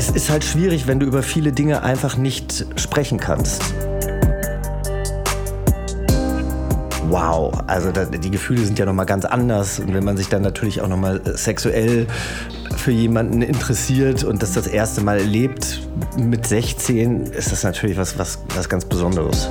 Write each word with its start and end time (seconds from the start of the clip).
es 0.00 0.08
ist 0.08 0.30
halt 0.30 0.44
schwierig, 0.44 0.86
wenn 0.86 0.98
du 0.98 1.04
über 1.04 1.22
viele 1.22 1.52
Dinge 1.52 1.82
einfach 1.82 2.16
nicht 2.16 2.64
sprechen 2.76 3.20
kannst. 3.20 3.74
Wow, 7.10 7.52
also 7.66 7.92
da, 7.92 8.06
die 8.06 8.30
Gefühle 8.30 8.64
sind 8.64 8.78
ja 8.78 8.86
noch 8.86 8.94
mal 8.94 9.04
ganz 9.04 9.26
anders 9.26 9.78
und 9.78 9.92
wenn 9.92 10.02
man 10.02 10.16
sich 10.16 10.28
dann 10.28 10.40
natürlich 10.40 10.80
auch 10.80 10.88
noch 10.88 10.96
mal 10.96 11.20
sexuell 11.36 12.06
für 12.76 12.92
jemanden 12.92 13.42
interessiert 13.42 14.24
und 14.24 14.42
das 14.42 14.54
das 14.54 14.66
erste 14.66 15.02
Mal 15.02 15.18
erlebt 15.18 15.86
mit 16.16 16.46
16, 16.46 17.26
ist 17.26 17.52
das 17.52 17.62
natürlich 17.62 17.98
was, 17.98 18.18
was, 18.18 18.38
was 18.54 18.70
ganz 18.70 18.86
Besonderes. 18.86 19.50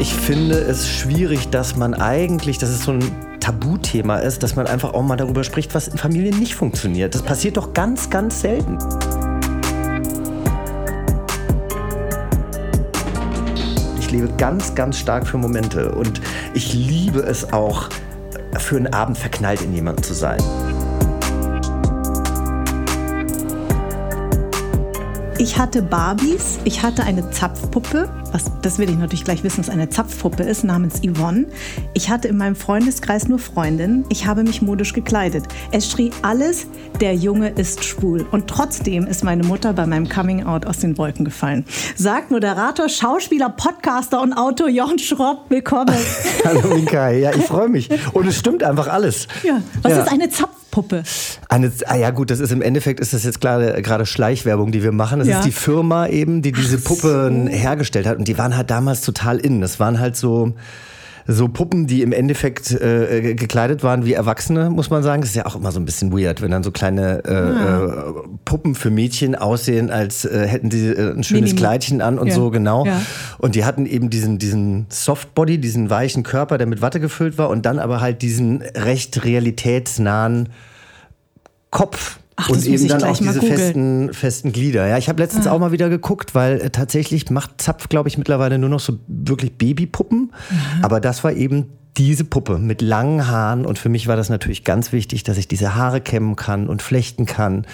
Ich 0.00 0.12
finde 0.12 0.56
es 0.56 0.88
schwierig, 0.88 1.50
dass 1.50 1.76
man 1.76 1.94
eigentlich, 1.94 2.58
das 2.58 2.70
ist 2.70 2.82
so 2.82 2.92
ein 2.92 3.28
Tabuthema 3.48 4.18
ist, 4.18 4.42
dass 4.42 4.56
man 4.56 4.66
einfach 4.66 4.92
auch 4.92 5.02
mal 5.02 5.16
darüber 5.16 5.42
spricht, 5.42 5.74
was 5.74 5.88
in 5.88 5.96
Familien 5.96 6.38
nicht 6.38 6.54
funktioniert. 6.54 7.14
Das 7.14 7.22
passiert 7.22 7.56
doch 7.56 7.72
ganz, 7.72 8.10
ganz 8.10 8.42
selten. 8.42 8.76
Ich 13.98 14.10
lebe 14.10 14.28
ganz, 14.36 14.74
ganz 14.74 14.98
stark 14.98 15.26
für 15.26 15.38
Momente 15.38 15.92
und 15.92 16.20
ich 16.52 16.74
liebe 16.74 17.20
es 17.20 17.50
auch, 17.50 17.88
für 18.58 18.76
einen 18.76 18.92
Abend 18.92 19.16
verknallt 19.16 19.62
in 19.62 19.72
jemanden 19.72 20.02
zu 20.02 20.12
sein. 20.12 20.42
Ich 25.38 25.56
hatte 25.58 25.80
Barbies, 25.80 26.58
ich 26.64 26.82
hatte 26.82 27.02
eine 27.02 27.30
Zapfpuppe, 27.30 28.10
was, 28.32 28.44
das 28.62 28.78
will 28.78 28.88
ich 28.90 28.96
natürlich 28.96 29.24
gleich 29.24 29.42
wissen, 29.42 29.58
was 29.58 29.68
eine 29.68 29.88
Zapfpuppe 29.88 30.42
ist, 30.42 30.64
namens 30.64 31.00
Yvonne. 31.02 31.46
Ich 31.94 32.10
hatte 32.10 32.28
in 32.28 32.36
meinem 32.36 32.56
Freundeskreis 32.56 33.28
nur 33.28 33.38
Freundinnen. 33.38 34.04
Ich 34.08 34.26
habe 34.26 34.42
mich 34.42 34.62
modisch 34.62 34.92
gekleidet. 34.92 35.44
Es 35.70 35.90
schrie 35.90 36.10
alles, 36.22 36.66
der 37.00 37.14
Junge 37.14 37.50
ist 37.50 37.84
schwul. 37.84 38.26
Und 38.30 38.48
trotzdem 38.48 39.06
ist 39.06 39.24
meine 39.24 39.44
Mutter 39.44 39.72
bei 39.72 39.86
meinem 39.86 40.08
Coming-out 40.08 40.66
aus 40.66 40.78
den 40.78 40.98
Wolken 40.98 41.24
gefallen. 41.24 41.64
Sagt 41.96 42.30
Moderator, 42.30 42.88
Schauspieler, 42.88 43.50
Podcaster 43.50 44.20
und 44.20 44.32
Autor 44.32 44.68
Jochen 44.68 44.98
Schropp, 44.98 45.46
willkommen. 45.48 45.94
Hallo 46.44 46.74
Minka, 46.74 47.10
ja, 47.10 47.30
ich 47.34 47.44
freue 47.44 47.68
mich. 47.68 47.88
Und 48.12 48.26
es 48.26 48.38
stimmt 48.38 48.62
einfach 48.62 48.88
alles. 48.88 49.28
Ja, 49.42 49.62
was 49.82 49.92
ja. 49.92 50.02
ist 50.02 50.12
eine 50.12 50.28
Zapfpuppe? 50.28 50.58
Puppe. 50.70 51.02
Eine, 51.48 51.72
ah 51.86 51.96
ja 51.96 52.10
gut, 52.10 52.30
das 52.30 52.40
ist 52.40 52.52
im 52.52 52.62
Endeffekt 52.62 53.00
ist 53.00 53.12
das 53.12 53.24
jetzt 53.24 53.40
gerade 53.40 53.80
gerade 53.82 54.06
Schleichwerbung, 54.06 54.70
die 54.70 54.82
wir 54.82 54.92
machen. 54.92 55.18
Das 55.18 55.28
ja. 55.28 55.38
ist 55.38 55.44
die 55.44 55.52
Firma 55.52 56.06
eben, 56.06 56.42
die 56.42 56.52
diese 56.52 56.78
Puppen 56.78 57.46
so. 57.46 57.52
hergestellt 57.52 58.06
hat 58.06 58.17
und 58.18 58.28
die 58.28 58.36
waren 58.36 58.56
halt 58.56 58.70
damals 58.70 59.00
total 59.00 59.38
in. 59.38 59.60
Das 59.60 59.80
waren 59.80 59.98
halt 59.98 60.16
so 60.16 60.54
so 61.30 61.46
Puppen, 61.46 61.86
die 61.86 62.00
im 62.00 62.12
Endeffekt 62.12 62.70
äh, 62.70 63.34
gekleidet 63.34 63.82
waren 63.82 64.06
wie 64.06 64.14
Erwachsene, 64.14 64.70
muss 64.70 64.88
man 64.88 65.02
sagen. 65.02 65.20
Das 65.20 65.28
ist 65.28 65.36
ja 65.36 65.44
auch 65.44 65.56
immer 65.56 65.72
so 65.72 65.78
ein 65.78 65.84
bisschen 65.84 66.10
weird, 66.10 66.40
wenn 66.40 66.50
dann 66.50 66.62
so 66.62 66.70
kleine 66.70 67.22
äh, 67.22 67.32
ja. 67.32 67.84
äh, 67.84 68.12
Puppen 68.46 68.74
für 68.74 68.88
Mädchen 68.88 69.34
aussehen, 69.34 69.90
als 69.90 70.24
äh, 70.24 70.46
hätten 70.46 70.70
sie 70.70 70.86
äh, 70.88 71.12
ein 71.12 71.22
schönes 71.22 71.50
Minimi. 71.50 71.54
Kleidchen 71.54 72.00
an 72.00 72.18
und 72.18 72.28
ja. 72.28 72.34
so, 72.34 72.50
genau. 72.50 72.86
Ja. 72.86 73.02
Und 73.36 73.56
die 73.56 73.66
hatten 73.66 73.84
eben 73.84 74.08
diesen, 74.08 74.38
diesen 74.38 74.86
Softbody, 74.88 75.58
diesen 75.58 75.90
weichen 75.90 76.22
Körper, 76.22 76.56
der 76.56 76.66
mit 76.66 76.80
Watte 76.80 76.98
gefüllt 76.98 77.36
war 77.36 77.50
und 77.50 77.66
dann 77.66 77.78
aber 77.78 78.00
halt 78.00 78.22
diesen 78.22 78.62
recht 78.62 79.22
realitätsnahen 79.22 80.48
Kopf. 81.70 82.20
Ach, 82.40 82.50
und 82.50 82.64
eben 82.64 82.86
dann 82.86 83.02
auch 83.02 83.18
diese 83.18 83.42
festen, 83.42 84.12
festen 84.12 84.52
Glieder. 84.52 84.86
Ja, 84.86 84.96
ich 84.96 85.08
habe 85.08 85.20
letztens 85.20 85.48
ah. 85.48 85.50
auch 85.50 85.58
mal 85.58 85.72
wieder 85.72 85.88
geguckt, 85.88 86.36
weil 86.36 86.60
äh, 86.60 86.70
tatsächlich 86.70 87.28
macht 87.30 87.60
Zapf, 87.60 87.88
glaube 87.88 88.08
ich, 88.08 88.16
mittlerweile 88.16 88.58
nur 88.58 88.70
noch 88.70 88.78
so 88.78 89.00
wirklich 89.08 89.54
Babypuppen. 89.54 90.30
Mhm. 90.50 90.84
Aber 90.84 91.00
das 91.00 91.24
war 91.24 91.32
eben 91.32 91.66
diese 91.96 92.22
Puppe 92.22 92.58
mit 92.58 92.80
langen 92.80 93.26
Haaren. 93.26 93.66
Und 93.66 93.76
für 93.76 93.88
mich 93.88 94.06
war 94.06 94.14
das 94.14 94.28
natürlich 94.28 94.62
ganz 94.62 94.92
wichtig, 94.92 95.24
dass 95.24 95.36
ich 95.36 95.48
diese 95.48 95.74
Haare 95.74 96.00
kämmen 96.00 96.36
kann 96.36 96.68
und 96.68 96.80
flechten 96.80 97.26
kann. 97.26 97.66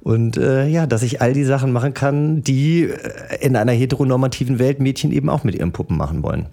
Und 0.00 0.38
äh, 0.38 0.66
ja, 0.66 0.86
dass 0.86 1.02
ich 1.02 1.20
all 1.20 1.34
die 1.34 1.44
Sachen 1.44 1.70
machen 1.72 1.92
kann, 1.92 2.42
die 2.42 2.84
äh, 2.84 3.44
in 3.44 3.54
einer 3.54 3.72
heteronormativen 3.72 4.58
Welt 4.58 4.80
Mädchen 4.80 5.12
eben 5.12 5.28
auch 5.28 5.44
mit 5.44 5.54
ihren 5.54 5.72
Puppen 5.72 5.98
machen 5.98 6.22
wollen. 6.22 6.46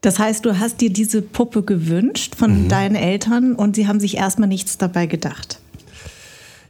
Das 0.00 0.18
heißt, 0.18 0.46
du 0.46 0.58
hast 0.58 0.80
dir 0.80 0.90
diese 0.90 1.20
Puppe 1.20 1.62
gewünscht 1.62 2.36
von 2.36 2.64
mhm. 2.64 2.68
deinen 2.68 2.94
Eltern 2.94 3.54
und 3.54 3.76
sie 3.76 3.86
haben 3.86 4.00
sich 4.00 4.16
erstmal 4.16 4.48
nichts 4.48 4.78
dabei 4.78 5.04
gedacht. 5.04 5.58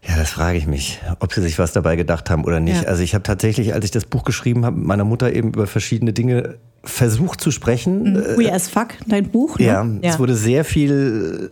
Ja, 0.05 0.17
das 0.17 0.31
frage 0.31 0.59
ich 0.59 0.67
mich, 0.67 1.01
ob 1.21 1.33
sie 1.33 1.41
sich 1.41 1.59
was 1.59 1.73
dabei 1.73 1.95
gedacht 1.95 2.29
haben 2.29 2.45
oder 2.45 2.59
nicht. 2.59 2.83
Ja. 2.83 2.89
Also 2.89 3.03
ich 3.03 3.15
habe 3.15 3.23
tatsächlich, 3.23 3.73
als 3.73 3.85
ich 3.85 3.93
das 3.93 4.05
Buch 4.05 4.25
geschrieben 4.25 4.65
habe, 4.65 4.77
mit 4.77 4.87
meiner 4.87 5.05
Mutter 5.05 5.33
eben 5.33 5.49
über 5.49 5.67
verschiedene 5.67 6.13
Dinge 6.13 6.59
versucht 6.85 7.41
zu 7.41 7.51
sprechen. 7.51 8.15
Mhm. 8.15 8.25
We 8.37 8.53
as 8.53 8.69
fuck, 8.69 8.89
dein 9.07 9.29
Buch. 9.29 9.59
Ne? 9.59 9.67
Ja, 9.67 9.87
ja, 10.01 10.11
es 10.11 10.19
wurde 10.19 10.35
sehr 10.35 10.65
viel, 10.65 11.51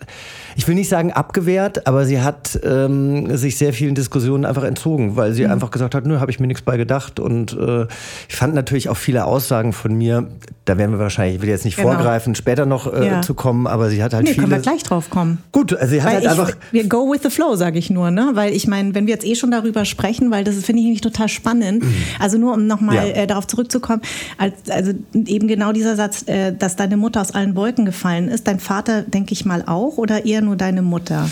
ich 0.57 0.67
will 0.67 0.75
nicht 0.75 0.89
sagen 0.89 1.13
abgewehrt, 1.13 1.87
aber 1.87 2.05
sie 2.05 2.21
hat 2.21 2.59
ähm, 2.65 3.37
sich 3.37 3.57
sehr 3.57 3.73
vielen 3.73 3.95
Diskussionen 3.95 4.45
einfach 4.45 4.65
entzogen, 4.65 5.17
weil 5.17 5.33
sie 5.33 5.45
mhm. 5.45 5.53
einfach 5.53 5.71
gesagt 5.71 5.95
hat, 5.95 6.05
nö, 6.05 6.19
habe 6.19 6.33
ich 6.33 6.41
mir 6.41 6.49
nichts 6.49 6.63
bei 6.63 6.77
gedacht. 6.77 7.21
Und 7.21 7.53
äh, 7.53 7.87
ich 8.29 8.35
fand 8.35 8.55
natürlich 8.55 8.89
auch 8.89 8.97
viele 8.97 9.25
Aussagen 9.25 9.73
von 9.73 9.95
mir, 9.95 10.27
da 10.65 10.79
werden 10.79 10.93
wir 10.93 10.99
wahrscheinlich, 10.99 11.37
ich 11.37 11.43
will 11.43 11.49
jetzt 11.49 11.65
nicht 11.65 11.77
genau. 11.77 11.91
vorgreifen, 11.91 12.35
später 12.35 12.67
noch 12.67 12.93
äh, 12.93 13.07
ja. 13.07 13.23
zu 13.23 13.35
kommen, 13.35 13.69
aber 13.69 13.89
sie 13.91 14.03
hat 14.03 14.13
halt 14.13 14.25
nee, 14.25 14.31
viele... 14.31 14.49
können 14.49 14.57
wir 14.57 14.63
gleich 14.63 14.83
drauf 14.83 15.11
kommen. 15.11 15.39
Gut, 15.53 15.75
also 15.75 15.93
sie 15.93 16.03
hat 16.03 16.09
weil 16.09 16.15
halt 16.15 16.25
ich, 16.25 16.31
einfach... 16.31 16.57
Wir 16.73 16.89
go 16.89 17.11
with 17.11 17.21
the 17.23 17.31
flow, 17.31 17.55
sage 17.55 17.79
ich 17.79 17.89
nur, 17.91 18.11
ne? 18.11 18.31
Weil 18.35 18.53
ich 18.53 18.67
meine, 18.67 18.97
wenn 18.97 19.07
wir 19.07 19.15
jetzt 19.15 19.27
eh 19.27 19.37
schon 19.37 19.53
darüber 19.53 19.85
sprechen, 19.85 20.33
weil 20.33 20.43
das 20.43 20.57
finde 20.57 20.81
ich 20.81 20.87
nämlich 20.87 21.01
total 21.01 21.29
spannend, 21.29 21.85
mhm. 21.85 21.95
also 22.19 22.37
nur 22.37 22.55
um 22.55 22.67
nochmal 22.67 22.97
ja. 22.97 23.05
äh, 23.05 23.27
darauf 23.29 23.47
zurückzukommen, 23.47 24.03
als, 24.37 24.55
also 24.69 24.93
eben 25.27 25.49
genau 25.49 25.73
dieser 25.73 25.97
Satz, 25.97 26.27
äh, 26.27 26.53
dass 26.53 26.77
deine 26.77 26.97
Mutter 26.97 27.21
aus 27.21 27.33
allen 27.33 27.57
Wolken 27.57 27.85
gefallen 27.85 28.29
ist. 28.29 28.47
Dein 28.47 28.61
Vater, 28.61 29.03
denke 29.03 29.33
ich 29.33 29.45
mal, 29.45 29.65
auch 29.67 29.99
oder 29.99 30.25
eher 30.25 30.41
nur 30.41 30.57
deine 30.57 30.83
Mutter? 30.83 31.29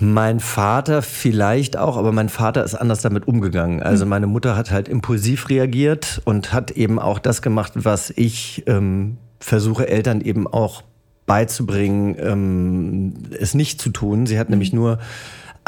Mein 0.00 0.38
Vater 0.38 1.02
vielleicht 1.02 1.76
auch, 1.76 1.96
aber 1.96 2.12
mein 2.12 2.28
Vater 2.28 2.62
ist 2.64 2.74
anders 2.74 3.02
damit 3.02 3.26
umgegangen. 3.26 3.82
Also 3.82 4.02
hm. 4.02 4.10
meine 4.10 4.26
Mutter 4.26 4.56
hat 4.56 4.70
halt 4.70 4.88
impulsiv 4.88 5.48
reagiert 5.48 6.22
und 6.24 6.52
hat 6.52 6.70
eben 6.70 6.98
auch 6.98 7.18
das 7.18 7.42
gemacht, 7.42 7.72
was 7.74 8.10
ich 8.10 8.62
ähm, 8.66 9.16
versuche 9.40 9.88
Eltern 9.88 10.20
eben 10.20 10.46
auch 10.46 10.82
beizubringen, 11.26 12.16
ähm, 12.18 13.14
es 13.38 13.54
nicht 13.54 13.80
zu 13.80 13.90
tun. 13.90 14.26
Sie 14.26 14.38
hat 14.38 14.48
mhm. 14.48 14.54
nämlich 14.54 14.72
nur 14.72 14.98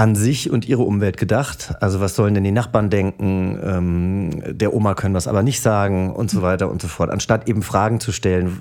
an 0.00 0.14
sich 0.14 0.50
und 0.50 0.66
ihre 0.66 0.82
Umwelt 0.82 1.18
gedacht. 1.18 1.74
Also 1.80 2.00
was 2.00 2.16
sollen 2.16 2.32
denn 2.32 2.42
die 2.42 2.52
Nachbarn 2.52 2.88
denken? 2.88 3.60
Ähm, 3.62 4.56
der 4.56 4.72
Oma 4.72 4.94
können 4.94 5.12
das 5.12 5.28
aber 5.28 5.42
nicht 5.42 5.60
sagen 5.60 6.10
und 6.14 6.30
so 6.30 6.40
weiter 6.40 6.70
und 6.70 6.80
so 6.80 6.88
fort. 6.88 7.10
Anstatt 7.10 7.46
eben 7.50 7.62
Fragen 7.62 8.00
zu 8.00 8.10
stellen, 8.10 8.56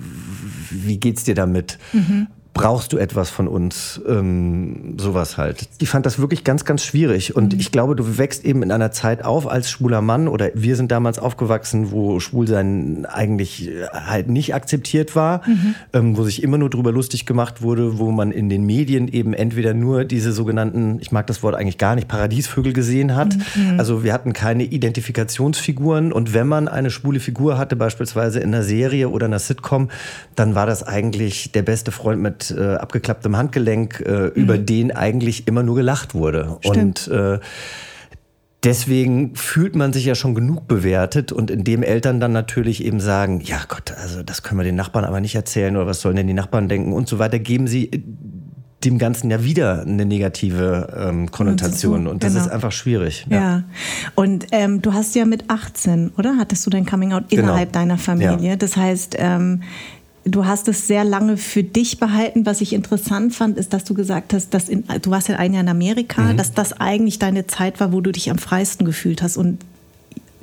wie 0.70 1.00
geht's 1.00 1.24
dir 1.24 1.36
damit? 1.36 1.80
Mhm 1.94 2.28
brauchst 2.54 2.94
du 2.94 2.98
etwas 2.98 3.30
von 3.30 3.48
uns? 3.48 4.02
Ähm, 4.08 4.98
sowas 4.98 5.38
halt. 5.38 5.70
Ich 5.80 5.90
fand 5.90 6.06
das 6.06 6.20
wirklich 6.20 6.44
ganz, 6.44 6.66
ganz 6.66 6.84
schwierig. 6.84 7.36
Und 7.36 7.54
mhm. 7.54 7.60
ich 7.60 7.72
glaube, 7.72 7.96
du 7.96 8.18
wächst 8.18 8.44
eben 8.44 8.64
in 8.64 8.72
einer 8.72 8.92
Zeit 8.92 9.24
auf 9.24 9.50
als 9.50 9.70
schwuler 9.70 10.02
Mann 10.02 10.28
oder 10.28 10.50
wir 10.56 10.76
sind 10.76 10.92
damals 10.92 11.20
aufgewachsen, 11.20 11.92
wo 11.92 12.20
Schwulsein 12.20 13.06
eigentlich 13.06 13.70
äh, 13.70 13.88
halt 13.94 14.30
nicht 14.30 14.56
akzeptiert 14.56 15.16
war, 15.16 15.42
mhm. 15.48 15.76
ähm, 15.94 16.18
wo 16.18 16.24
sich 16.24 16.44
immer 16.44 16.58
nur 16.58 16.70
drüber 16.70 16.92
lustig 16.92 17.26
gemacht 17.26 17.62
wurde, 17.62 17.98
wo 17.98 18.12
man 18.12 18.32
in 18.32 18.50
den 18.50 18.66
Medien 18.66 19.08
eben 19.08 19.34
entweder 19.34 19.74
nur 19.74 20.04
diese 20.04 20.34
sogenannten, 20.34 20.98
ich 21.02 21.12
mag 21.12 21.28
das 21.28 21.44
Wort 21.44 21.56
eigentlich 21.56 21.78
gar 21.78 21.96
nicht, 21.96 22.08
Paradiesvögel 22.08 22.74
gesehen 22.74 23.16
hat. 23.16 23.38
Mhm. 23.38 23.80
Also 23.80 24.04
wir 24.04 24.12
hatten 24.12 24.34
keine 24.34 24.64
Identifikationsfiguren 24.64 26.12
und 26.12 26.34
wenn 26.34 26.48
man 26.48 26.68
eine 26.68 26.92
schwule 26.92 27.20
Figur 27.20 27.58
hatte, 27.58 27.76
beispielsweise 27.76 28.40
in 28.40 28.54
einer 28.54 28.64
Serie 28.64 29.10
oder 29.10 29.28
einer 29.28 29.40
Sitcom, 29.40 29.90
dann 30.36 30.56
war 30.56 30.66
das 30.66 30.84
eigentlich 30.84 31.52
der 31.52 31.62
beste 31.62 31.92
Freund 31.92 32.22
mit 32.22 32.49
äh, 32.52 32.76
abgeklapptem 32.76 33.36
Handgelenk, 33.36 34.04
äh, 34.06 34.12
mhm. 34.12 34.32
über 34.36 34.58
den 34.58 34.92
eigentlich 34.92 35.48
immer 35.48 35.64
nur 35.64 35.76
gelacht 35.76 36.14
wurde. 36.14 36.58
Stimmt. 36.62 37.08
Und 37.08 37.14
äh, 37.16 37.40
deswegen 38.64 39.36
fühlt 39.36 39.76
man 39.76 39.94
sich 39.94 40.06
ja 40.06 40.16
schon 40.16 40.36
genug 40.36 40.68
bewertet 40.68 41.32
und 41.32 41.52
indem 41.52 41.84
Eltern 41.84 42.20
dann 42.20 42.32
natürlich 42.32 42.84
eben 42.84 43.00
sagen, 43.00 43.42
ja 43.42 43.62
Gott, 43.68 43.94
also 44.02 44.24
das 44.24 44.44
können 44.44 44.60
wir 44.60 44.66
den 44.66 44.76
Nachbarn 44.76 45.06
aber 45.06 45.22
nicht 45.22 45.36
erzählen 45.36 45.76
oder 45.76 45.88
was 45.88 46.02
sollen 46.02 46.16
denn 46.16 46.28
die 46.28 46.34
Nachbarn 46.34 46.68
denken 46.68 46.94
und 46.94 47.08
so 47.08 47.20
weiter, 47.20 47.40
geben 47.40 47.68
sie 47.68 48.04
dem 48.84 48.98
Ganzen 48.98 49.30
ja 49.30 49.44
wieder 49.44 49.82
eine 49.82 50.06
negative 50.06 50.94
ähm, 50.98 51.32
Konnotation 51.32 52.08
und 52.08 52.24
das 52.24 52.34
genau. 52.34 52.46
ist 52.46 52.52
einfach 52.52 52.72
schwierig. 52.72 53.26
Ja, 53.30 53.38
ja. 53.38 53.64
und 54.16 54.48
ähm, 54.52 54.82
du 54.82 54.94
hast 54.94 55.16
ja 55.16 55.26
mit 55.26 55.50
18, 55.50 56.12
oder? 56.18 56.38
Hattest 56.38 56.66
du 56.66 56.70
dein 56.70 56.86
Coming 56.86 57.12
Out 57.12 57.30
genau. 57.30 57.44
innerhalb 57.44 57.74
genau. 57.74 57.82
deiner 57.82 57.98
Familie? 57.98 58.52
Ja. 58.52 58.56
Das 58.56 58.78
heißt, 58.78 59.18
ähm, 59.20 59.64
du 60.26 60.46
hast 60.46 60.68
es 60.68 60.88
sehr 60.88 61.04
lange 61.04 61.38
für 61.38 61.64
dich 61.64 62.00
behalten. 62.00 62.46
Was 62.46 62.62
ich 62.62 62.74
interessant 62.74 63.34
fand, 63.34 63.58
ist, 63.58 63.74
dass 63.74 63.84
du 63.84 63.94
gesagt 63.94 64.34
hast, 64.34 64.54
dass 64.54 64.70
in, 64.70 64.84
du 65.02 65.12
warst 65.12 65.30
ja 65.30 65.38
ein 65.38 65.54
Jahr 65.54 65.64
in 65.64 65.70
Amerika, 65.70 66.22
mhm. 66.22 66.38
dass 66.38 66.54
das 66.54 66.74
eigentlich 66.74 67.20
deine 67.20 67.48
Zeit 67.48 67.80
war, 67.80 67.92
wo 67.94 68.02
du 68.02 68.12
dich 68.12 68.30
am 68.30 68.38
freisten 68.38 68.86
gefühlt 68.86 69.22
hast 69.22 69.38
und 69.38 69.60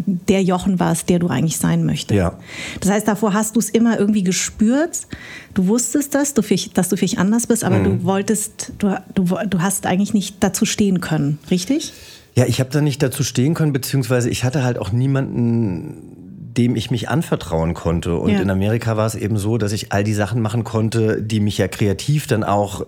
der 0.07 0.43
Jochen 0.43 0.79
warst, 0.79 1.09
der 1.09 1.19
du 1.19 1.29
eigentlich 1.29 1.57
sein 1.57 1.85
möchtest. 1.85 2.17
Ja. 2.17 2.39
Das 2.81 2.91
heißt, 2.91 3.09
davor 3.09 3.35
hast 3.35 3.57
du 3.57 3.61
es 3.61 3.71
immer 3.71 3.99
irgendwie 3.99 4.23
gespürt. 4.23 5.07
Du 5.55 5.67
wusstest 5.67 6.15
das, 6.15 6.33
du 6.33 6.43
dass 6.75 6.89
du 6.89 6.97
vielleicht 6.97 7.19
anders 7.19 7.47
bist, 7.47 7.65
aber 7.65 7.79
mhm. 7.79 7.85
du 7.85 8.05
wolltest, 8.05 8.73
du, 8.79 8.97
du, 9.15 9.25
du 9.25 9.61
hast 9.61 9.87
eigentlich 9.87 10.15
nicht 10.15 10.37
dazu 10.41 10.65
stehen 10.65 11.01
können, 11.01 11.39
richtig? 11.51 11.93
Ja, 12.37 12.45
ich 12.47 12.61
habe 12.61 12.71
da 12.71 12.81
nicht 12.81 13.03
dazu 13.03 13.25
stehen 13.25 13.55
können, 13.55 13.73
beziehungsweise 13.73 14.29
ich 14.29 14.45
hatte 14.45 14.63
halt 14.63 14.79
auch 14.79 14.93
niemanden, 14.93 16.16
dem 16.57 16.77
ich 16.77 16.91
mich 16.91 17.09
anvertrauen 17.09 17.75
konnte. 17.75 18.17
Und 18.17 18.31
ja. 18.31 18.41
in 18.41 18.51
Amerika 18.51 18.97
war 18.97 19.07
es 19.07 19.15
eben 19.15 19.37
so, 19.37 19.59
dass 19.59 19.73
ich 19.73 19.93
all 19.93 20.05
die 20.05 20.15
Sachen 20.15 20.41
machen 20.41 20.65
konnte, 20.65 21.23
die 21.23 21.41
mich 21.41 21.59
ja 21.59 21.69
kreativ 21.69 22.27
dann 22.27 22.45
auch 22.45 22.87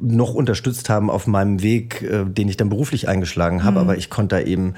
noch 0.00 0.34
unterstützt 0.34 0.88
haben 0.88 1.10
auf 1.10 1.26
meinem 1.26 1.62
Weg, 1.62 2.02
äh, 2.02 2.24
den 2.24 2.48
ich 2.48 2.56
dann 2.56 2.68
beruflich 2.68 3.08
eingeschlagen 3.08 3.64
habe. 3.64 3.78
Mhm. 3.78 3.82
Aber 3.82 3.96
ich 3.96 4.10
konnte 4.10 4.36
da 4.36 4.42
eben 4.42 4.74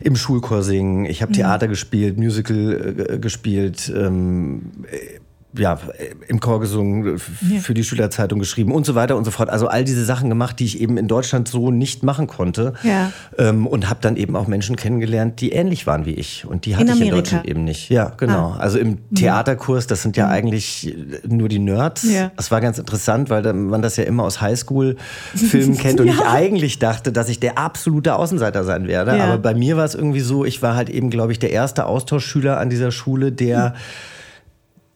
im 0.00 0.16
Schulchor 0.16 0.62
singen, 0.62 1.04
ich 1.04 1.22
habe 1.22 1.30
mhm. 1.30 1.36
Theater 1.36 1.68
gespielt, 1.68 2.18
Musical 2.18 3.06
äh, 3.08 3.18
gespielt, 3.18 3.92
ähm, 3.94 4.72
ja, 5.56 5.78
im 6.28 6.38
Chor 6.40 6.60
gesungen, 6.60 7.18
für 7.18 7.74
die 7.74 7.82
Schülerzeitung 7.82 8.38
geschrieben 8.38 8.72
und 8.72 8.86
so 8.86 8.94
weiter 8.94 9.16
und 9.16 9.24
so 9.24 9.30
fort. 9.30 9.50
Also 9.50 9.66
all 9.66 9.84
diese 9.84 10.04
Sachen 10.04 10.28
gemacht, 10.28 10.60
die 10.60 10.64
ich 10.64 10.80
eben 10.80 10.96
in 10.96 11.08
Deutschland 11.08 11.48
so 11.48 11.70
nicht 11.70 12.02
machen 12.02 12.26
konnte. 12.26 12.74
Ja. 12.84 13.10
Ähm, 13.36 13.66
und 13.66 13.88
habe 13.88 14.00
dann 14.00 14.16
eben 14.16 14.36
auch 14.36 14.46
Menschen 14.46 14.76
kennengelernt, 14.76 15.40
die 15.40 15.50
ähnlich 15.50 15.86
waren 15.86 16.06
wie 16.06 16.14
ich. 16.14 16.44
Und 16.46 16.66
die 16.66 16.76
hatte 16.76 16.92
in 16.92 16.98
ich 16.98 17.02
in 17.02 17.10
Deutschland 17.10 17.48
eben 17.48 17.64
nicht. 17.64 17.90
Ja, 17.90 18.12
genau. 18.16 18.54
Ah. 18.56 18.58
Also 18.58 18.78
im 18.78 18.98
mhm. 19.10 19.14
Theaterkurs, 19.14 19.86
das 19.86 20.02
sind 20.02 20.16
ja 20.16 20.26
mhm. 20.26 20.32
eigentlich 20.32 20.96
nur 21.26 21.48
die 21.48 21.58
Nerds. 21.58 22.04
Ja. 22.04 22.30
Das 22.36 22.50
war 22.50 22.60
ganz 22.60 22.78
interessant, 22.78 23.28
weil 23.28 23.52
man 23.52 23.82
das 23.82 23.96
ja 23.96 24.04
immer 24.04 24.22
aus 24.22 24.40
Highschool-Filmen 24.40 25.76
kennt 25.78 26.00
und 26.00 26.06
ja. 26.06 26.14
ich 26.14 26.20
eigentlich 26.22 26.78
dachte, 26.78 27.10
dass 27.10 27.28
ich 27.28 27.40
der 27.40 27.58
absolute 27.58 28.14
Außenseiter 28.14 28.62
sein 28.64 28.86
werde. 28.86 29.16
Ja. 29.16 29.24
Aber 29.24 29.38
bei 29.38 29.54
mir 29.54 29.76
war 29.76 29.84
es 29.84 29.96
irgendwie 29.96 30.20
so, 30.20 30.44
ich 30.44 30.62
war 30.62 30.76
halt 30.76 30.90
eben, 30.90 31.10
glaube 31.10 31.32
ich, 31.32 31.40
der 31.40 31.50
erste 31.50 31.86
Austauschschüler 31.86 32.58
an 32.58 32.70
dieser 32.70 32.92
Schule, 32.92 33.32
der... 33.32 33.70
Mhm 33.70 33.74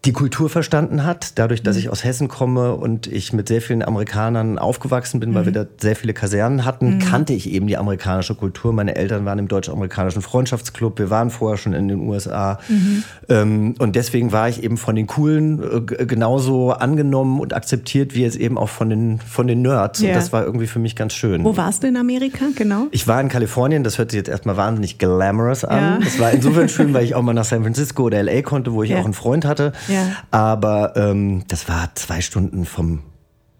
die 0.04 0.12
Kultur 0.12 0.50
verstanden 0.50 1.04
hat, 1.04 1.38
dadurch, 1.38 1.62
dass 1.62 1.76
mhm. 1.76 1.80
ich 1.80 1.88
aus 1.88 2.04
Hessen 2.04 2.28
komme 2.28 2.74
und 2.74 3.06
ich 3.06 3.32
mit 3.32 3.48
sehr 3.48 3.62
vielen 3.62 3.82
Amerikanern 3.82 4.58
aufgewachsen 4.58 5.18
bin, 5.18 5.30
mhm. 5.30 5.34
weil 5.34 5.44
wir 5.46 5.52
da 5.52 5.66
sehr 5.80 5.96
viele 5.96 6.12
Kasernen 6.12 6.64
hatten, 6.64 6.96
mhm. 6.96 6.98
kannte 6.98 7.32
ich 7.32 7.50
eben 7.50 7.66
die 7.66 7.78
amerikanische 7.78 8.34
Kultur. 8.34 8.72
Meine 8.72 8.96
Eltern 8.96 9.24
waren 9.24 9.38
im 9.38 9.48
deutsch-amerikanischen 9.48 10.20
Freundschaftsclub, 10.20 10.98
wir 10.98 11.08
waren 11.08 11.30
vorher 11.30 11.56
schon 11.56 11.72
in 11.72 11.88
den 11.88 12.00
USA. 12.00 12.58
Mhm. 12.68 13.04
Ähm, 13.30 13.74
und 13.78 13.96
deswegen 13.96 14.32
war 14.32 14.48
ich 14.48 14.62
eben 14.62 14.76
von 14.76 14.94
den 14.94 15.06
Coolen 15.06 15.62
äh, 15.62 16.06
genauso 16.06 16.72
angenommen 16.72 17.40
und 17.40 17.54
akzeptiert, 17.54 18.14
wie 18.14 18.22
jetzt 18.22 18.36
eben 18.36 18.58
auch 18.58 18.68
von 18.68 18.90
den, 18.90 19.18
von 19.18 19.46
den 19.46 19.62
Nerds. 19.62 20.00
Ja. 20.00 20.08
Und 20.08 20.16
das 20.16 20.32
war 20.32 20.44
irgendwie 20.44 20.66
für 20.66 20.78
mich 20.78 20.96
ganz 20.96 21.14
schön. 21.14 21.44
Wo 21.44 21.56
warst 21.56 21.82
du 21.82 21.86
in 21.86 21.96
Amerika, 21.96 22.46
genau? 22.54 22.88
Ich 22.90 23.08
war 23.08 23.20
in 23.20 23.28
Kalifornien, 23.30 23.84
das 23.84 23.96
hört 23.96 24.10
sich 24.10 24.18
jetzt 24.18 24.28
erstmal 24.28 24.58
wahnsinnig 24.58 24.98
glamorous 24.98 25.64
an. 25.64 25.78
Ja. 25.78 25.98
Das 26.04 26.18
war 26.18 26.30
insofern 26.32 26.68
schön, 26.68 26.92
weil 26.92 27.04
ich 27.04 27.14
auch 27.14 27.22
mal 27.22 27.32
nach 27.32 27.44
San 27.44 27.62
Francisco 27.62 28.04
oder 28.04 28.22
LA 28.22 28.42
konnte, 28.42 28.72
wo 28.74 28.82
ich 28.82 28.90
ja. 28.90 29.00
auch 29.00 29.04
einen 29.04 29.14
Freund 29.14 29.46
hatte. 29.46 29.72
Ja. 29.88 29.93
Ja. 29.94 30.16
Aber 30.30 30.96
ähm, 30.96 31.44
das 31.48 31.68
war 31.68 31.94
zwei 31.94 32.20
Stunden 32.20 32.64
vom 32.66 33.00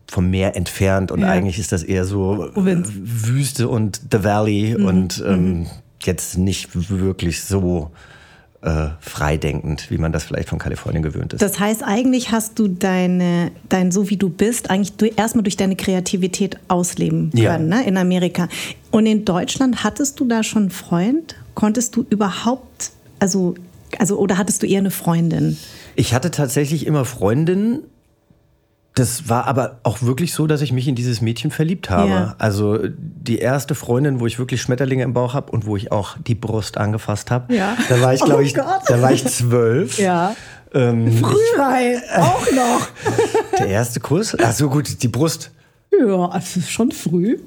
vom 0.06 0.30
Meer 0.30 0.54
entfernt 0.54 1.10
und 1.10 1.22
ja. 1.22 1.28
eigentlich 1.28 1.58
ist 1.58 1.72
das 1.72 1.82
eher 1.82 2.04
so 2.04 2.46
äh, 2.54 2.82
Wüste 2.84 3.68
und 3.68 4.00
The 4.12 4.22
Valley 4.22 4.76
mhm. 4.78 4.84
und 4.84 5.24
ähm, 5.26 5.58
mhm. 5.58 5.66
jetzt 6.02 6.38
nicht 6.38 6.68
wirklich 6.72 7.42
so 7.42 7.90
äh, 8.64 8.88
freidenkend, 9.00 9.90
wie 9.90 9.98
man 9.98 10.12
das 10.12 10.24
vielleicht 10.24 10.48
von 10.48 10.58
Kalifornien 10.58 11.02
gewöhnt 11.02 11.34
ist. 11.34 11.42
Das 11.42 11.60
heißt, 11.60 11.82
eigentlich 11.82 12.32
hast 12.32 12.58
du 12.58 12.68
deine, 12.68 13.50
dein 13.68 13.92
so 13.92 14.08
wie 14.08 14.16
du 14.16 14.30
bist, 14.30 14.70
eigentlich 14.70 14.96
du, 14.96 15.06
erstmal 15.06 15.42
durch 15.42 15.56
deine 15.56 15.76
Kreativität 15.76 16.58
ausleben 16.68 17.30
können 17.30 17.42
ja. 17.42 17.58
ne, 17.58 17.84
in 17.86 17.96
Amerika. 17.96 18.48
Und 18.90 19.06
in 19.06 19.24
Deutschland 19.24 19.84
hattest 19.84 20.18
du 20.18 20.24
da 20.24 20.42
schon 20.42 20.62
einen 20.62 20.70
Freund? 20.70 21.36
Konntest 21.54 21.94
du 21.96 22.06
überhaupt, 22.08 22.92
also, 23.18 23.54
also 23.98 24.18
oder 24.18 24.38
hattest 24.38 24.62
du 24.62 24.66
eher 24.66 24.78
eine 24.78 24.90
Freundin? 24.90 25.58
Ich 25.96 26.14
hatte 26.14 26.30
tatsächlich 26.30 26.86
immer 26.86 27.04
Freundinnen. 27.04 27.84
Das 28.94 29.28
war 29.28 29.46
aber 29.46 29.80
auch 29.82 30.02
wirklich 30.02 30.32
so, 30.32 30.46
dass 30.46 30.60
ich 30.60 30.70
mich 30.72 30.86
in 30.86 30.94
dieses 30.94 31.20
Mädchen 31.20 31.50
verliebt 31.50 31.90
habe. 31.90 32.10
Ja. 32.10 32.34
Also 32.38 32.78
die 32.86 33.40
ererste 33.40 33.74
Freundin, 33.74 34.20
wo 34.20 34.26
ich 34.26 34.38
wirklich 34.38 34.62
Schmetterlinge 34.62 35.02
im 35.02 35.12
Bauch 35.12 35.34
habe 35.34 35.50
und 35.50 35.66
wo 35.66 35.76
ich 35.76 35.90
auch 35.90 36.16
die 36.24 36.36
Brust 36.36 36.78
angefasst 36.78 37.32
habe. 37.32 37.52
Ja. 37.52 37.76
Da 37.88 38.00
war 38.00 38.14
ich, 38.14 38.20
glaube 38.20 38.42
oh 38.42 38.46
ich, 38.46 38.54
Gott. 38.54 38.82
da 38.86 39.02
war 39.02 39.12
ich 39.12 39.24
zwölf. 39.26 39.98
Ja. 40.04 40.36
Ähm, 40.72 41.12
Frührein, 41.18 42.02
auch 42.16 42.50
noch. 42.50 42.88
Der 43.58 43.68
erste 43.68 44.00
Kuss? 44.00 44.36
Ach 44.42 44.52
so 44.52 44.68
gut, 44.68 45.02
die 45.04 45.08
Brust. 45.08 45.52
Ja, 45.96 46.28
also 46.28 46.60
schon 46.60 46.90
früh. 46.90 47.38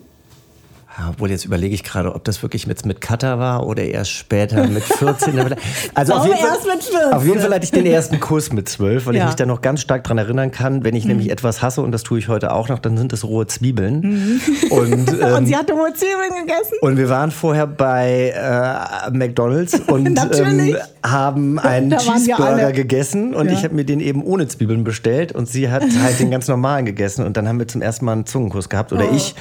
Obwohl, 1.09 1.29
jetzt 1.29 1.45
überlege 1.45 1.75
ich 1.75 1.83
gerade, 1.83 2.15
ob 2.15 2.23
das 2.23 2.41
wirklich 2.41 2.65
mit, 2.65 2.83
mit 2.85 3.01
Cutter 3.01 3.37
war 3.37 3.67
oder 3.67 3.83
erst 3.83 4.11
später 4.11 4.65
mit 4.67 4.83
14. 4.83 5.55
Also 5.93 6.13
auf 6.13 6.25
jeden, 6.25 6.37
Fall, 6.37 7.13
auf 7.13 7.25
jeden, 7.25 7.39
Fall, 7.39 7.53
hatte 7.53 7.65
ich 7.65 7.71
den 7.71 7.85
ersten 7.85 8.19
Kuss 8.19 8.51
mit 8.51 8.67
12, 8.67 9.05
weil 9.05 9.15
ja. 9.15 9.21
ich 9.21 9.27
mich 9.27 9.35
da 9.35 9.45
noch 9.45 9.61
ganz 9.61 9.81
stark 9.81 10.03
daran 10.03 10.17
erinnern 10.17 10.49
kann, 10.49 10.83
wenn 10.83 10.95
ich 10.95 11.03
mhm. 11.03 11.11
nämlich 11.11 11.29
etwas 11.29 11.61
hasse, 11.61 11.81
und 11.81 11.91
das 11.91 12.01
tue 12.01 12.17
ich 12.17 12.27
heute 12.29 12.51
auch 12.51 12.67
noch, 12.69 12.79
dann 12.79 12.97
sind 12.97 13.13
es 13.13 13.23
rohe 13.23 13.45
Zwiebeln. 13.45 13.99
Mhm. 14.01 14.41
Und, 14.71 15.09
ähm, 15.21 15.33
und 15.35 15.45
sie 15.45 15.55
hatte 15.55 15.73
rohe 15.73 15.93
Zwiebeln 15.93 16.45
gegessen? 16.45 16.73
Und 16.81 16.97
wir 16.97 17.09
waren 17.09 17.29
vorher 17.29 17.67
bei 17.67 18.33
äh, 18.35 19.11
McDonalds 19.11 19.79
und 19.87 20.19
ähm, 20.33 20.77
haben 21.03 21.59
einen 21.59 21.95
Cheeseburger 21.95 22.71
gegessen 22.71 23.35
und 23.35 23.47
ja. 23.47 23.53
ich 23.53 23.63
habe 23.63 23.75
mir 23.75 23.85
den 23.85 23.99
eben 23.99 24.23
ohne 24.23 24.47
Zwiebeln 24.47 24.83
bestellt 24.83 25.31
und 25.31 25.47
sie 25.47 25.69
hat 25.69 25.83
halt 26.03 26.19
den 26.19 26.31
ganz 26.31 26.47
normalen 26.47 26.85
gegessen 26.85 27.23
und 27.23 27.37
dann 27.37 27.47
haben 27.47 27.59
wir 27.59 27.67
zum 27.67 27.83
ersten 27.83 28.05
Mal 28.05 28.13
einen 28.13 28.25
Zungenkuss 28.25 28.67
gehabt, 28.67 28.91
oder 28.93 29.05
oh. 29.11 29.15
ich. 29.15 29.35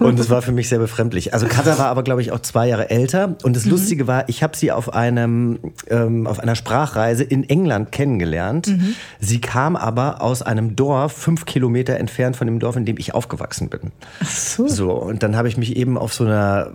Und 0.00 0.20
es 0.20 0.28
war 0.28 0.42
für 0.42 0.52
mich 0.52 0.68
sehr 0.68 0.78
befremdlich 0.78 0.97
befremdlich. 0.98 1.32
Also 1.32 1.46
Katha 1.46 1.78
war 1.78 1.86
aber, 1.86 2.02
glaube 2.02 2.20
ich, 2.22 2.32
auch 2.32 2.40
zwei 2.40 2.68
Jahre 2.68 2.90
älter. 2.90 3.36
Und 3.42 3.54
das 3.54 3.64
mhm. 3.64 3.72
Lustige 3.72 4.06
war, 4.06 4.28
ich 4.28 4.42
habe 4.42 4.56
sie 4.56 4.72
auf, 4.72 4.92
einem, 4.92 5.60
ähm, 5.88 6.26
auf 6.26 6.40
einer 6.40 6.56
Sprachreise 6.56 7.22
in 7.22 7.48
England 7.48 7.92
kennengelernt. 7.92 8.66
Mhm. 8.66 8.94
Sie 9.20 9.40
kam 9.40 9.76
aber 9.76 10.20
aus 10.20 10.42
einem 10.42 10.74
Dorf, 10.74 11.12
fünf 11.12 11.44
Kilometer 11.44 11.96
entfernt 11.98 12.36
von 12.36 12.46
dem 12.46 12.58
Dorf, 12.58 12.76
in 12.76 12.84
dem 12.84 12.98
ich 12.98 13.14
aufgewachsen 13.14 13.68
bin. 13.68 13.92
Ach 14.20 14.30
so. 14.30 14.66
So, 14.66 14.92
und 14.92 15.22
dann 15.22 15.36
habe 15.36 15.48
ich 15.48 15.56
mich 15.56 15.76
eben 15.76 15.96
auf 15.96 16.12
so 16.12 16.24
einer 16.24 16.72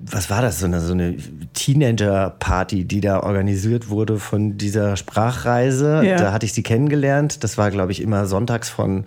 was 0.00 0.30
war 0.30 0.42
das, 0.42 0.60
so 0.60 0.66
eine, 0.66 0.80
so 0.80 0.92
eine 0.92 1.16
Teenager-Party, 1.54 2.84
die 2.84 3.00
da 3.00 3.20
organisiert 3.24 3.88
wurde 3.88 4.20
von 4.20 4.56
dieser 4.56 4.96
Sprachreise. 4.96 6.02
Ja. 6.04 6.16
Da 6.18 6.32
hatte 6.32 6.46
ich 6.46 6.52
sie 6.52 6.62
kennengelernt. 6.62 7.42
Das 7.42 7.58
war, 7.58 7.72
glaube 7.72 7.90
ich, 7.90 8.00
immer 8.00 8.26
sonntags 8.26 8.70
von 8.70 9.06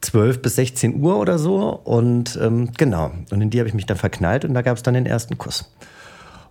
12 0.00 0.42
bis 0.42 0.56
16 0.56 1.00
Uhr 1.00 1.18
oder 1.18 1.38
so. 1.38 1.70
Und 1.70 2.38
ähm, 2.40 2.72
genau, 2.76 3.12
und 3.30 3.40
in 3.40 3.50
die 3.50 3.58
habe 3.58 3.68
ich 3.68 3.74
mich 3.74 3.86
dann 3.86 3.96
verknallt 3.96 4.44
und 4.44 4.54
da 4.54 4.62
gab 4.62 4.76
es 4.76 4.82
dann 4.82 4.94
den 4.94 5.06
ersten 5.06 5.38
Kuss. 5.38 5.72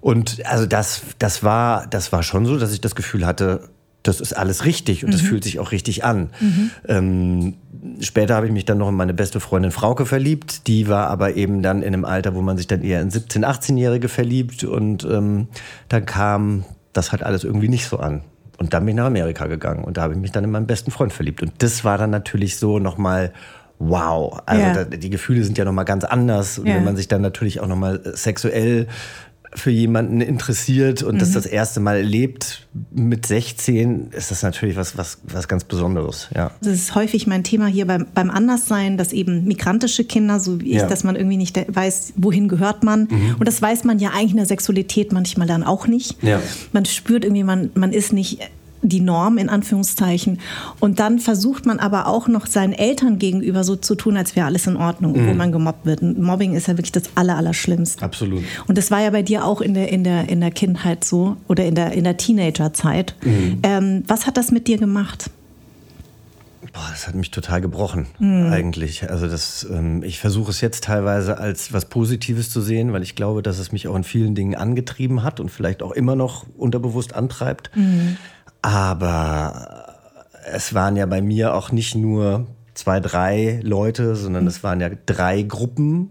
Und 0.01 0.45
also 0.45 0.65
das, 0.65 1.01
das, 1.19 1.43
war, 1.43 1.87
das 1.87 2.11
war 2.11 2.21
schon 2.21 2.45
so, 2.45 2.57
dass 2.57 2.73
ich 2.73 2.81
das 2.81 2.95
Gefühl 2.95 3.25
hatte, 3.25 3.69
das 4.03 4.21
ist 4.21 4.33
alles 4.33 4.65
richtig 4.65 5.03
und 5.03 5.09
mhm. 5.09 5.13
das 5.13 5.21
fühlt 5.21 5.43
sich 5.43 5.59
auch 5.59 5.71
richtig 5.71 6.03
an. 6.03 6.29
Mhm. 6.39 6.71
Ähm, 6.87 7.53
später 8.01 8.35
habe 8.35 8.45
ich 8.45 8.51
mich 8.51 8.65
dann 8.65 8.77
noch 8.77 8.89
in 8.89 8.95
meine 8.95 9.13
beste 9.13 9.39
Freundin 9.39 9.71
Frauke 9.71 10.05
verliebt. 10.05 10.67
Die 10.67 10.87
war 10.87 11.07
aber 11.07 11.35
eben 11.35 11.63
dann 11.63 11.81
in 11.81 11.87
einem 11.87 12.05
Alter, 12.05 12.35
wo 12.35 12.41
man 12.41 12.57
sich 12.57 12.67
dann 12.67 12.83
eher 12.83 13.01
in 13.01 13.09
17-, 13.09 13.43
18-Jährige 13.43 14.07
verliebt. 14.07 14.63
Und 14.63 15.03
ähm, 15.05 15.47
dann 15.89 16.05
kam 16.05 16.65
das 16.93 17.11
halt 17.11 17.23
alles 17.23 17.43
irgendwie 17.43 17.69
nicht 17.69 17.87
so 17.87 17.97
an. 17.97 18.21
Und 18.57 18.73
dann 18.73 18.85
bin 18.85 18.95
ich 18.95 18.97
nach 18.97 19.07
Amerika 19.07 19.47
gegangen 19.47 19.83
und 19.83 19.97
da 19.97 20.03
habe 20.03 20.13
ich 20.13 20.19
mich 20.19 20.31
dann 20.31 20.43
in 20.43 20.51
meinen 20.51 20.67
besten 20.67 20.91
Freund 20.91 21.11
verliebt. 21.11 21.41
Und 21.41 21.51
das 21.59 21.83
war 21.83 21.97
dann 21.97 22.09
natürlich 22.09 22.57
so 22.57 22.79
nochmal 22.79 23.33
wow. 23.79 24.41
Also 24.45 24.61
ja. 24.61 24.73
da, 24.73 24.83
die 24.85 25.09
Gefühle 25.09 25.43
sind 25.43 25.57
ja 25.57 25.65
nochmal 25.65 25.85
ganz 25.85 26.03
anders. 26.03 26.59
Und 26.59 26.67
ja. 26.67 26.75
wenn 26.75 26.83
man 26.83 26.95
sich 26.95 27.07
dann 27.07 27.21
natürlich 27.21 27.59
auch 27.59 27.67
nochmal 27.67 28.01
sexuell 28.15 28.87
für 29.53 29.71
jemanden 29.71 30.21
interessiert 30.21 31.03
und 31.03 31.15
mhm. 31.15 31.19
das 31.19 31.31
das 31.31 31.45
erste 31.45 31.79
Mal 31.79 31.97
erlebt 31.97 32.64
mit 32.91 33.25
16, 33.25 34.09
ist 34.11 34.31
das 34.31 34.43
natürlich 34.43 34.75
was, 34.75 34.97
was, 34.97 35.19
was 35.23 35.47
ganz 35.47 35.63
Besonderes. 35.63 36.29
Ja. 36.35 36.51
Das 36.61 36.73
ist 36.73 36.95
häufig 36.95 37.25
mein 37.25 37.43
Thema 37.43 37.67
hier 37.67 37.87
beim, 37.87 38.05
beim 38.13 38.29
Anderssein, 38.29 38.97
dass 38.97 39.13
eben 39.13 39.45
migrantische 39.45 40.03
Kinder, 40.03 40.39
so 40.39 40.59
wie 40.59 40.71
ich, 40.71 40.77
ja. 40.77 40.87
dass 40.87 41.03
man 41.03 41.15
irgendwie 41.15 41.37
nicht 41.37 41.57
weiß, 41.73 42.13
wohin 42.17 42.47
gehört 42.49 42.83
man. 42.83 43.07
Mhm. 43.09 43.35
Und 43.39 43.47
das 43.47 43.61
weiß 43.61 43.85
man 43.85 43.99
ja 43.99 44.09
eigentlich 44.09 44.31
in 44.31 44.37
der 44.37 44.45
Sexualität 44.45 45.13
manchmal 45.13 45.47
dann 45.47 45.63
auch 45.63 45.87
nicht. 45.87 46.21
Ja. 46.21 46.41
Man 46.73 46.85
spürt 46.85 47.23
irgendwie, 47.23 47.43
man, 47.43 47.71
man 47.75 47.93
ist 47.93 48.11
nicht 48.11 48.39
die 48.89 49.01
Norm 49.01 49.37
in 49.37 49.49
Anführungszeichen. 49.49 50.39
Und 50.79 50.99
dann 50.99 51.19
versucht 51.19 51.65
man 51.65 51.79
aber 51.79 52.07
auch 52.07 52.27
noch 52.27 52.47
seinen 52.47 52.73
Eltern 52.73 53.19
gegenüber 53.19 53.63
so 53.63 53.75
zu 53.75 53.95
tun, 53.95 54.17
als 54.17 54.35
wäre 54.35 54.45
alles 54.45 54.67
in 54.67 54.77
Ordnung, 54.77 55.13
mhm. 55.13 55.27
wo 55.27 55.33
man 55.33 55.51
gemobbt 55.51 55.85
wird. 55.85 56.01
Und 56.01 56.19
Mobbing 56.21 56.53
ist 56.55 56.67
ja 56.67 56.77
wirklich 56.77 56.91
das 56.91 57.03
Aller, 57.15 57.37
Allerschlimmste. 57.37 58.03
Absolut. 58.03 58.43
Und 58.67 58.77
das 58.77 58.91
war 58.91 59.01
ja 59.01 59.09
bei 59.09 59.21
dir 59.21 59.45
auch 59.45 59.61
in 59.61 59.73
der, 59.73 59.91
in 59.91 60.03
der, 60.03 60.29
in 60.29 60.41
der 60.41 60.51
Kindheit 60.51 61.03
so 61.03 61.37
oder 61.47 61.65
in 61.65 61.75
der, 61.75 61.93
in 61.93 62.03
der 62.03 62.17
Teenagerzeit. 62.17 63.15
Mhm. 63.23 63.59
Ähm, 63.63 64.03
was 64.07 64.27
hat 64.27 64.37
das 64.37 64.51
mit 64.51 64.67
dir 64.67 64.77
gemacht? 64.77 65.29
Boah, 66.75 66.89
das 66.91 67.07
hat 67.07 67.15
mich 67.15 67.31
total 67.31 67.61
gebrochen, 67.61 68.07
mhm. 68.19 68.51
eigentlich. 68.51 69.09
Also 69.09 69.27
das, 69.29 69.65
ähm, 69.71 70.03
ich 70.03 70.19
versuche 70.19 70.51
es 70.51 70.59
jetzt 70.59 70.83
teilweise 70.83 71.37
als 71.37 71.71
was 71.71 71.85
Positives 71.85 72.49
zu 72.49 72.59
sehen, 72.59 72.91
weil 72.91 73.01
ich 73.01 73.15
glaube, 73.15 73.41
dass 73.41 73.59
es 73.59 73.71
mich 73.71 73.87
auch 73.87 73.95
in 73.95 74.03
vielen 74.03 74.35
Dingen 74.35 74.55
angetrieben 74.55 75.23
hat 75.23 75.39
und 75.39 75.49
vielleicht 75.49 75.81
auch 75.81 75.93
immer 75.93 76.17
noch 76.17 76.45
unterbewusst 76.57 77.15
antreibt. 77.15 77.71
Mhm. 77.75 78.17
Aber 78.65 79.93
es 80.51 80.73
waren 80.73 80.95
ja 80.95 81.05
bei 81.05 81.21
mir 81.21 81.53
auch 81.53 81.71
nicht 81.71 81.93
nur 81.93 82.47
zwei, 82.73 82.99
drei 82.99 83.59
Leute, 83.61 84.15
sondern 84.15 84.47
es 84.47 84.63
waren 84.63 84.81
ja 84.81 84.89
drei 85.05 85.43
Gruppen, 85.43 86.09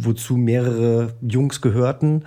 wozu 0.00 0.38
mehrere 0.38 1.12
Jungs 1.20 1.60
gehörten. 1.60 2.24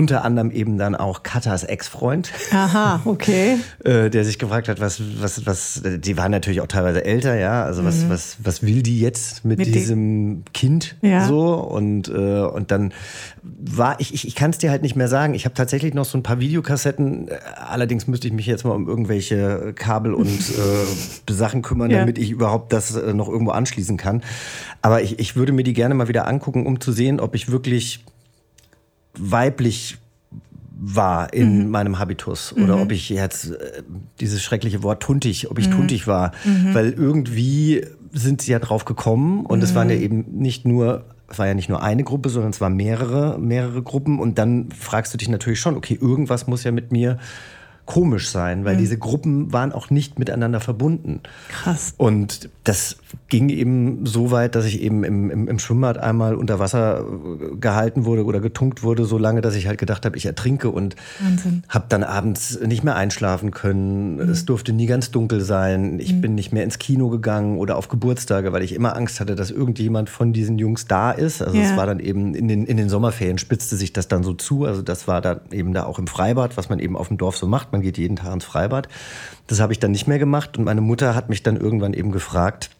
Unter 0.00 0.24
anderem 0.24 0.50
eben 0.50 0.78
dann 0.78 0.94
auch 0.94 1.22
Katas 1.22 1.62
Ex-Freund. 1.62 2.32
Aha, 2.52 3.02
okay. 3.04 3.58
äh, 3.84 4.08
der 4.08 4.24
sich 4.24 4.38
gefragt 4.38 4.66
hat, 4.66 4.80
was, 4.80 5.02
was, 5.20 5.44
was, 5.44 5.82
die 5.84 6.16
waren 6.16 6.30
natürlich 6.30 6.62
auch 6.62 6.66
teilweise 6.66 7.04
älter, 7.04 7.36
ja. 7.36 7.64
Also 7.64 7.84
was, 7.84 8.04
mhm. 8.04 8.08
was, 8.08 8.38
was 8.42 8.62
will 8.62 8.82
die 8.82 8.98
jetzt 8.98 9.44
mit, 9.44 9.58
mit 9.58 9.74
diesem 9.74 10.42
die? 10.46 10.52
Kind 10.52 10.96
ja. 11.02 11.26
so? 11.26 11.52
Und, 11.52 12.08
äh, 12.08 12.40
und 12.40 12.70
dann 12.70 12.94
war 13.42 14.00
ich, 14.00 14.14
ich, 14.14 14.26
ich 14.26 14.34
kann 14.34 14.52
es 14.52 14.56
dir 14.56 14.70
halt 14.70 14.80
nicht 14.80 14.96
mehr 14.96 15.08
sagen. 15.08 15.34
Ich 15.34 15.44
habe 15.44 15.54
tatsächlich 15.54 15.92
noch 15.92 16.06
so 16.06 16.16
ein 16.16 16.22
paar 16.22 16.40
Videokassetten. 16.40 17.28
Allerdings 17.68 18.06
müsste 18.06 18.26
ich 18.26 18.32
mich 18.32 18.46
jetzt 18.46 18.64
mal 18.64 18.72
um 18.72 18.88
irgendwelche 18.88 19.74
Kabel 19.74 20.14
und 20.14 20.30
äh, 21.28 21.30
Sachen 21.30 21.60
kümmern, 21.60 21.90
ja. 21.90 21.98
damit 21.98 22.16
ich 22.16 22.30
überhaupt 22.30 22.72
das 22.72 22.96
äh, 22.96 23.12
noch 23.12 23.28
irgendwo 23.28 23.52
anschließen 23.52 23.98
kann. 23.98 24.22
Aber 24.80 25.02
ich, 25.02 25.18
ich 25.18 25.36
würde 25.36 25.52
mir 25.52 25.62
die 25.62 25.74
gerne 25.74 25.94
mal 25.94 26.08
wieder 26.08 26.26
angucken, 26.26 26.64
um 26.64 26.80
zu 26.80 26.90
sehen, 26.90 27.20
ob 27.20 27.34
ich 27.34 27.50
wirklich 27.50 28.02
weiblich 29.18 29.98
war 30.82 31.32
in 31.34 31.64
mhm. 31.64 31.70
meinem 31.70 31.98
Habitus 31.98 32.54
oder 32.54 32.76
mhm. 32.76 32.82
ob 32.82 32.92
ich 32.92 33.10
jetzt 33.10 33.50
äh, 33.50 33.82
dieses 34.18 34.42
schreckliche 34.42 34.82
Wort 34.82 35.02
tuntig, 35.02 35.50
ob 35.50 35.58
ich 35.58 35.68
mhm. 35.68 35.72
tuntig 35.72 36.06
war, 36.06 36.32
mhm. 36.44 36.74
weil 36.74 36.92
irgendwie 36.92 37.86
sind 38.12 38.40
sie 38.40 38.52
ja 38.52 38.58
drauf 38.58 38.86
gekommen 38.86 39.44
und 39.44 39.62
es 39.62 39.74
waren 39.74 39.90
ja 39.90 39.96
mhm. 39.96 40.02
eben 40.02 40.24
nicht 40.38 40.66
nur 40.66 41.04
es 41.28 41.38
war 41.38 41.46
ja 41.46 41.54
nicht 41.54 41.68
nur 41.68 41.80
eine 41.80 42.02
Gruppe, 42.02 42.28
sondern 42.28 42.50
es 42.50 42.60
waren 42.60 42.74
mehrere 42.74 43.38
mehrere 43.38 43.82
Gruppen 43.82 44.18
und 44.18 44.38
dann 44.38 44.70
fragst 44.72 45.12
du 45.12 45.18
dich 45.18 45.28
natürlich 45.28 45.60
schon, 45.60 45.76
okay, 45.76 45.98
irgendwas 46.00 46.46
muss 46.46 46.64
ja 46.64 46.72
mit 46.72 46.92
mir 46.92 47.18
komisch 47.90 48.30
sein, 48.30 48.64
weil 48.64 48.76
mhm. 48.76 48.78
diese 48.78 48.98
Gruppen 48.98 49.52
waren 49.52 49.72
auch 49.72 49.90
nicht 49.90 50.20
miteinander 50.20 50.60
verbunden. 50.60 51.22
Krass. 51.48 51.92
Und 51.96 52.48
das 52.62 52.98
ging 53.28 53.48
eben 53.48 54.06
so 54.06 54.30
weit, 54.30 54.54
dass 54.54 54.64
ich 54.64 54.80
eben 54.80 55.02
im, 55.02 55.28
im, 55.28 55.48
im 55.48 55.58
Schwimmbad 55.58 55.98
einmal 55.98 56.36
unter 56.36 56.60
Wasser 56.60 57.00
äh, 57.00 57.56
gehalten 57.56 58.04
wurde 58.04 58.24
oder 58.24 58.38
getunkt 58.38 58.84
wurde, 58.84 59.06
so 59.06 59.18
lange, 59.18 59.40
dass 59.40 59.56
ich 59.56 59.66
halt 59.66 59.78
gedacht 59.78 60.06
habe, 60.06 60.16
ich 60.16 60.24
ertrinke 60.24 60.70
und 60.70 60.94
habe 61.68 61.86
dann 61.88 62.04
abends 62.04 62.60
nicht 62.60 62.84
mehr 62.84 62.94
einschlafen 62.94 63.50
können. 63.50 64.14
Mhm. 64.14 64.20
Es 64.20 64.44
durfte 64.44 64.72
nie 64.72 64.86
ganz 64.86 65.10
dunkel 65.10 65.40
sein. 65.40 65.98
Ich 65.98 66.12
mhm. 66.12 66.20
bin 66.20 66.34
nicht 66.36 66.52
mehr 66.52 66.62
ins 66.62 66.78
Kino 66.78 67.08
gegangen 67.08 67.58
oder 67.58 67.76
auf 67.76 67.88
Geburtstage, 67.88 68.52
weil 68.52 68.62
ich 68.62 68.72
immer 68.72 68.94
Angst 68.94 69.18
hatte, 69.18 69.34
dass 69.34 69.50
irgendjemand 69.50 70.10
von 70.10 70.32
diesen 70.32 70.60
Jungs 70.60 70.86
da 70.86 71.10
ist. 71.10 71.42
Also 71.42 71.58
es 71.58 71.76
war 71.76 71.86
dann 71.86 71.98
eben 71.98 72.36
in 72.36 72.46
den, 72.46 72.66
in 72.66 72.76
den 72.76 72.88
Sommerferien 72.88 73.38
spitzte 73.38 73.74
sich 73.74 73.92
das 73.92 74.06
dann 74.06 74.22
so 74.22 74.32
zu. 74.32 74.64
Also 74.64 74.80
das 74.80 75.08
war 75.08 75.20
dann 75.20 75.40
eben 75.50 75.72
da 75.72 75.82
auch 75.82 75.98
im 75.98 76.06
Freibad, 76.06 76.56
was 76.56 76.68
man 76.68 76.78
eben 76.78 76.96
auf 76.96 77.08
dem 77.08 77.18
Dorf 77.18 77.36
so 77.36 77.48
macht. 77.48 77.72
Man 77.72 77.79
geht 77.82 77.98
jeden 77.98 78.16
Tag 78.16 78.32
ins 78.32 78.44
Freibad. 78.44 78.88
Das 79.46 79.60
habe 79.60 79.72
ich 79.72 79.78
dann 79.78 79.90
nicht 79.90 80.06
mehr 80.06 80.18
gemacht 80.18 80.58
und 80.58 80.64
meine 80.64 80.80
Mutter 80.80 81.14
hat 81.14 81.28
mich 81.28 81.42
dann 81.42 81.56
irgendwann 81.56 81.94
eben 81.94 82.12
gefragt, 82.12 82.70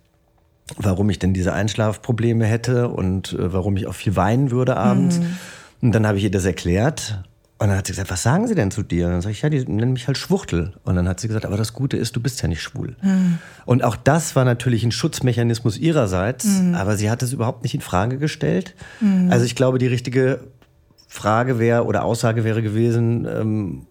warum 0.77 1.11
ich 1.11 1.19
denn 1.19 1.35
diese 1.35 1.53
Einschlafprobleme 1.53 2.45
hätte 2.45 2.89
und 2.89 3.33
äh, 3.33 3.53
warum 3.53 3.77
ich 3.77 3.87
auch 3.87 3.95
viel 3.95 4.17
weinen 4.17 4.51
würde 4.51 4.77
abends. 4.77 5.19
Mhm. 5.19 5.37
Und 5.83 5.95
dann 5.95 6.07
habe 6.07 6.19
ich 6.19 6.25
ihr 6.25 6.31
das 6.31 6.45
erklärt. 6.45 7.23
Und 7.59 7.69
dann 7.69 7.77
hat 7.77 7.87
sie 7.87 7.93
gesagt, 7.93 8.11
was 8.11 8.23
sagen 8.23 8.47
Sie 8.47 8.55
denn 8.55 8.71
zu 8.71 8.83
dir? 8.83 9.07
Und 9.07 9.13
dann 9.13 9.21
sage 9.21 9.33
ich, 9.33 9.43
ja, 9.43 9.51
die 9.51 9.63
nennen 9.67 9.93
mich 9.93 10.07
halt 10.07 10.17
Schwuchtel. 10.17 10.73
Und 10.83 10.97
dann 10.97 11.07
hat 11.07 11.21
sie 11.21 11.29
gesagt, 11.29 11.45
aber 11.45 11.59
das 11.59 11.75
Gute 11.75 11.99
ist, 11.99 12.17
du 12.17 12.21
bist 12.21 12.41
ja 12.41 12.49
nicht 12.49 12.63
schwul. 12.63 12.97
Mhm. 13.03 13.39
Und 13.67 13.85
auch 13.85 13.97
das 13.97 14.35
war 14.35 14.47
natürlich 14.47 14.83
ein 14.83 14.93
Schutzmechanismus 14.93 15.77
ihrerseits, 15.77 16.47
mhm. 16.47 16.75
aber 16.75 16.97
sie 16.97 17.11
hat 17.11 17.23
es 17.23 17.35
überhaupt 17.35 17.63
nicht 17.63 17.75
in 17.75 17.83
Frage 17.83 18.17
gestellt. 18.17 18.75
Mhm. 19.01 19.31
Also 19.31 19.45
ich 19.45 19.57
glaube, 19.57 19.77
die 19.77 19.89
richtige 19.89 20.41
Frage 21.07 21.59
wäre 21.59 21.85
oder 21.85 22.05
Aussage 22.05 22.45
wäre 22.45 22.63
gewesen, 22.63 23.27
ähm, 23.31 23.87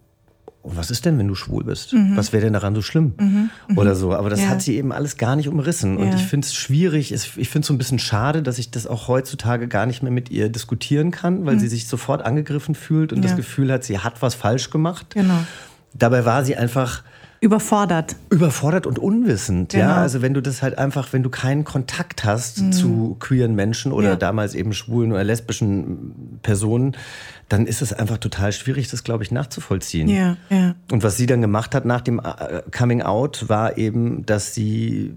was 0.62 0.90
ist 0.90 1.06
denn, 1.06 1.18
wenn 1.18 1.28
du 1.28 1.34
schwul 1.34 1.64
bist? 1.64 1.94
Mhm. 1.94 2.16
Was 2.16 2.32
wäre 2.32 2.44
denn 2.44 2.52
daran 2.52 2.74
so 2.74 2.82
schlimm? 2.82 3.14
Mhm. 3.18 3.50
Mhm. 3.68 3.78
Oder 3.78 3.94
so. 3.94 4.12
Aber 4.12 4.28
das 4.28 4.42
ja. 4.42 4.48
hat 4.48 4.60
sie 4.60 4.76
eben 4.76 4.92
alles 4.92 5.16
gar 5.16 5.36
nicht 5.36 5.48
umrissen. 5.48 5.96
Und 5.96 6.08
ja. 6.08 6.14
ich 6.14 6.22
finde 6.22 6.46
es 6.46 6.54
schwierig, 6.54 7.12
ich 7.12 7.48
finde 7.48 7.60
es 7.60 7.66
so 7.66 7.72
ein 7.72 7.78
bisschen 7.78 7.98
schade, 7.98 8.42
dass 8.42 8.58
ich 8.58 8.70
das 8.70 8.86
auch 8.86 9.08
heutzutage 9.08 9.68
gar 9.68 9.86
nicht 9.86 10.02
mehr 10.02 10.12
mit 10.12 10.30
ihr 10.30 10.50
diskutieren 10.50 11.10
kann, 11.10 11.46
weil 11.46 11.54
mhm. 11.54 11.60
sie 11.60 11.68
sich 11.68 11.88
sofort 11.88 12.22
angegriffen 12.22 12.74
fühlt 12.74 13.12
und 13.12 13.18
ja. 13.18 13.28
das 13.28 13.36
Gefühl 13.36 13.72
hat, 13.72 13.84
sie 13.84 13.98
hat 13.98 14.20
was 14.20 14.34
falsch 14.34 14.70
gemacht. 14.70 15.06
Genau. 15.14 15.38
Dabei 15.94 16.24
war 16.24 16.44
sie 16.44 16.56
einfach 16.56 17.02
Überfordert. 17.42 18.16
Überfordert 18.28 18.86
und 18.86 18.98
unwissend, 18.98 19.72
genau. 19.72 19.84
ja. 19.84 19.96
Also 19.96 20.20
wenn 20.20 20.34
du 20.34 20.42
das 20.42 20.60
halt 20.60 20.76
einfach, 20.76 21.14
wenn 21.14 21.22
du 21.22 21.30
keinen 21.30 21.64
Kontakt 21.64 22.24
hast 22.24 22.60
mhm. 22.60 22.72
zu 22.72 23.16
queeren 23.18 23.54
Menschen 23.54 23.92
oder 23.92 24.10
ja. 24.10 24.16
damals 24.16 24.54
eben 24.54 24.74
schwulen 24.74 25.10
oder 25.10 25.24
lesbischen 25.24 26.38
Personen, 26.42 26.96
dann 27.48 27.66
ist 27.66 27.80
es 27.80 27.94
einfach 27.94 28.18
total 28.18 28.52
schwierig, 28.52 28.88
das, 28.90 29.04
glaube 29.04 29.24
ich, 29.24 29.30
nachzuvollziehen. 29.30 30.08
Ja, 30.08 30.36
ja. 30.50 30.74
Und 30.92 31.02
was 31.02 31.16
sie 31.16 31.24
dann 31.24 31.40
gemacht 31.40 31.74
hat 31.74 31.86
nach 31.86 32.02
dem 32.02 32.18
äh, 32.18 32.62
Coming 32.76 33.00
Out, 33.00 33.48
war 33.48 33.78
eben, 33.78 34.26
dass 34.26 34.54
sie 34.54 35.14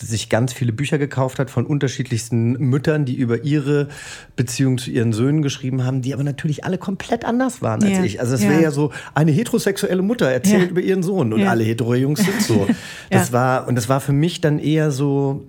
sich 0.00 0.28
ganz 0.28 0.52
viele 0.52 0.72
Bücher 0.72 0.98
gekauft 0.98 1.38
hat 1.38 1.50
von 1.50 1.66
unterschiedlichsten 1.66 2.52
Müttern, 2.52 3.04
die 3.04 3.14
über 3.14 3.44
ihre 3.44 3.88
Beziehung 4.36 4.78
zu 4.78 4.90
ihren 4.90 5.12
Söhnen 5.12 5.42
geschrieben 5.42 5.84
haben, 5.84 6.02
die 6.02 6.14
aber 6.14 6.24
natürlich 6.24 6.64
alle 6.64 6.78
komplett 6.78 7.24
anders 7.24 7.62
waren 7.62 7.82
als 7.82 7.98
ja. 7.98 8.04
ich. 8.04 8.20
Also 8.20 8.34
es 8.34 8.42
wäre 8.42 8.62
ja 8.62 8.70
so, 8.70 8.92
eine 9.14 9.32
heterosexuelle 9.32 10.02
Mutter 10.02 10.26
erzählt 10.26 10.64
ja. 10.64 10.68
über 10.68 10.80
ihren 10.80 11.02
Sohn 11.02 11.32
und 11.32 11.46
alle 11.46 11.64
hetero-Jungs 11.64 12.20
sind 12.20 12.42
so. 12.42 12.66
Das 13.10 13.32
war, 13.32 13.68
und 13.68 13.74
das 13.74 13.88
war 13.88 14.00
für 14.00 14.12
mich 14.12 14.40
dann 14.40 14.58
eher 14.58 14.90
so, 14.90 15.44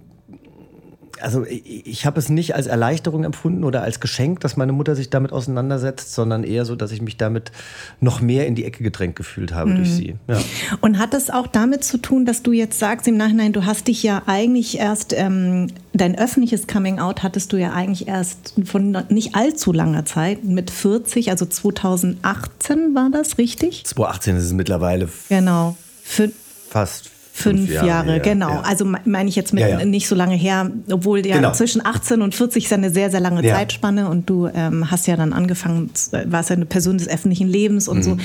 also 1.22 1.46
ich, 1.46 1.86
ich 1.88 2.05
habe 2.05 2.20
es 2.20 2.29
nicht 2.29 2.55
als 2.55 2.67
Erleichterung 2.67 3.24
empfunden 3.24 3.63
oder 3.63 3.82
als 3.82 4.00
Geschenk, 4.00 4.39
dass 4.41 4.58
meine 4.58 4.72
Mutter 4.72 4.96
sich 4.96 5.10
damit 5.10 5.32
auseinandersetzt, 5.32 6.13
sondern 6.13 6.43
eher 6.43 6.65
so, 6.65 6.75
dass 6.75 6.91
ich 6.91 7.01
mich 7.01 7.17
damit 7.17 7.51
noch 8.00 8.22
mehr 8.22 8.48
in 8.48 8.55
die 8.55 8.65
Ecke 8.65 8.84
gedrängt 8.84 9.15
gefühlt 9.15 9.53
habe 9.53 9.72
mhm. 9.72 9.75
durch 9.77 9.91
sie. 9.91 10.15
Ja. 10.27 10.38
Und 10.82 11.00
hat 11.00 11.13
es 11.13 11.29
auch 11.29 11.48
damit 11.48 11.84
zu 11.84 11.98
tun, 11.98 12.25
dass 12.25 12.43
du 12.43 12.51
jetzt 12.51 12.79
sagst 12.79 13.08
im 13.08 13.17
Nachhinein, 13.17 13.53
du 13.53 13.65
hast 13.65 13.88
dich 13.88 14.03
ja 14.03 14.24
eigentlich 14.25 14.79
erst, 14.79 15.13
ähm, 15.13 15.67
dein 15.93 16.17
öffentliches 16.17 16.67
Coming-out 16.67 17.24
hattest 17.24 17.53
du 17.53 17.58
ja 17.58 17.74
eigentlich 17.74 18.08
erst 18.08 18.55
von 18.65 18.98
nicht 19.10 19.36
allzu 19.36 19.72
langer 19.72 20.05
Zeit, 20.05 20.43
mit 20.43 20.72
40, 20.72 21.29
also 21.29 21.46
2018 21.46 22.96
war 22.96 23.10
das, 23.12 23.38
richtig? 23.38 23.86
2018 23.86 24.38
ist 24.38 24.46
es 24.46 24.53
mittlerweile. 24.53 25.10
Genau. 25.29 25.75
Für 26.01 26.32
fast 26.70 27.12
Fünf, 27.35 27.67
Jahre, 27.67 27.87
Jahre 27.87 28.19
genau. 28.19 28.49
Ja. 28.49 28.61
Also 28.61 28.85
meine 28.85 29.27
ich 29.27 29.35
jetzt 29.35 29.53
mit 29.53 29.61
ja, 29.61 29.79
ja. 29.79 29.85
nicht 29.85 30.07
so 30.07 30.13
lange 30.13 30.35
her, 30.35 30.69
obwohl 30.91 31.25
ja 31.25 31.37
genau. 31.37 31.51
zwischen 31.51 31.83
18 31.83 32.21
und 32.21 32.35
40 32.35 32.63
ist 32.63 32.69
ja 32.69 32.77
eine 32.77 32.91
sehr, 32.91 33.09
sehr 33.09 33.21
lange 33.21 33.41
Zeitspanne 33.41 34.07
und 34.07 34.29
du 34.29 34.47
ähm, 34.53 34.91
hast 34.91 35.07
ja 35.07 35.17
dann 35.17 35.33
angefangen, 35.33 35.89
warst 36.25 36.51
ja 36.51 36.55
eine 36.55 36.67
Person 36.67 36.99
des 36.99 37.09
öffentlichen 37.09 37.47
Lebens 37.47 37.87
und 37.87 37.97
mhm. 37.97 38.03
so. 38.03 38.17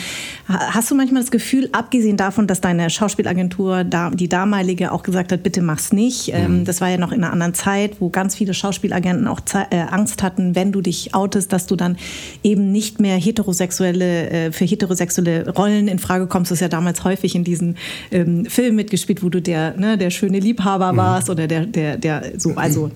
Hast 0.47 0.91
du 0.91 0.95
manchmal 0.95 1.23
das 1.23 1.31
Gefühl, 1.31 1.71
abgesehen 1.73 2.19
davon, 2.19 2.47
dass 2.47 2.61
deine 2.61 2.91
Schauspielagentur, 2.91 3.83
die 4.13 4.29
damalige, 4.29 4.93
auch 4.93 5.03
gesagt 5.03 5.33
hat, 5.33 5.43
bitte 5.43 5.63
mach's 5.63 5.91
nicht. 5.91 6.31
Ähm, 6.35 6.59
mhm. 6.59 6.65
das 6.67 6.83
war 6.83 6.91
ja 6.91 6.99
noch 6.99 7.11
in 7.11 7.25
einer 7.25 7.33
anderen 7.33 7.55
Zeit, 7.55 7.93
wo 8.01 8.11
ganz 8.11 8.35
viele 8.35 8.53
Schauspielagenten 8.53 9.27
auch 9.27 9.41
äh, 9.71 9.79
Angst 9.91 10.23
hatten, 10.23 10.55
wenn 10.55 10.71
du 10.71 10.83
dich 10.83 11.15
outest, 11.15 11.55
dass 11.55 11.67
du 11.67 11.77
dann 11.77 11.97
eben 12.43 12.73
nicht 12.73 13.01
mehr 13.01 13.17
heterosexuelle, 13.17 14.29
äh, 14.29 14.53
für 14.53 14.67
heterosexuelle 14.67 15.49
Rollen 15.49 15.89
in 15.89 15.99
Frage 15.99 16.27
kommst. 16.27 16.51
Das 16.51 16.59
ist 16.59 16.63
ja 16.63 16.69
damals 16.69 17.05
häufig 17.05 17.35
in 17.35 17.43
diesen 17.43 17.79
ähm, 18.11 18.45
Filmen 18.45 18.77
mitgespielt 18.77 18.98
gespielt, 19.01 19.23
wo 19.23 19.29
du 19.29 19.41
der, 19.41 19.77
ne, 19.77 19.99
der 19.99 20.11
schöne 20.11 20.39
Liebhaber 20.39 20.93
mhm. 20.93 20.97
warst 20.97 21.31
oder 21.31 21.47
der, 21.47 21.67
der, 21.67 21.97
der 21.97 22.39
so, 22.39 22.55
also. 22.57 22.91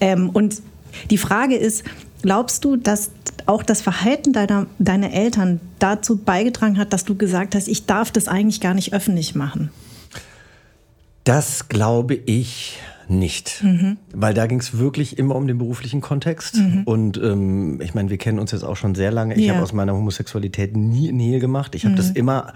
Ähm, 0.00 0.30
und 0.30 0.62
die 1.10 1.18
Frage 1.18 1.56
ist, 1.56 1.84
glaubst 2.22 2.64
du, 2.64 2.76
dass 2.76 3.10
auch 3.46 3.62
das 3.62 3.82
Verhalten 3.82 4.32
deiner, 4.32 4.66
deiner 4.78 5.12
Eltern 5.12 5.60
dazu 5.78 6.16
beigetragen 6.16 6.78
hat, 6.78 6.92
dass 6.92 7.04
du 7.04 7.14
gesagt 7.14 7.54
hast, 7.54 7.68
ich 7.68 7.86
darf 7.86 8.10
das 8.10 8.28
eigentlich 8.28 8.60
gar 8.60 8.74
nicht 8.74 8.92
öffentlich 8.92 9.34
machen? 9.34 9.70
Das 11.24 11.68
glaube 11.68 12.14
ich 12.14 12.78
nicht. 13.08 13.62
Mhm. 13.62 13.98
Weil 14.12 14.34
da 14.34 14.46
ging 14.46 14.60
es 14.60 14.78
wirklich 14.78 15.18
immer 15.18 15.36
um 15.36 15.46
den 15.46 15.58
beruflichen 15.58 16.00
Kontext. 16.00 16.56
Mhm. 16.56 16.82
Und 16.84 17.16
ähm, 17.18 17.80
ich 17.82 17.94
meine, 17.94 18.10
wir 18.10 18.18
kennen 18.18 18.38
uns 18.38 18.52
jetzt 18.52 18.62
auch 18.62 18.76
schon 18.76 18.94
sehr 18.94 19.10
lange. 19.10 19.34
Ich 19.34 19.46
ja. 19.46 19.54
habe 19.54 19.62
aus 19.62 19.72
meiner 19.72 19.94
Homosexualität 19.94 20.76
nie 20.76 21.10
ein 21.10 21.18
Hehl 21.18 21.40
gemacht. 21.40 21.74
Ich 21.74 21.84
habe 21.84 21.92
mhm. 21.92 21.98
das 21.98 22.10
immer 22.10 22.54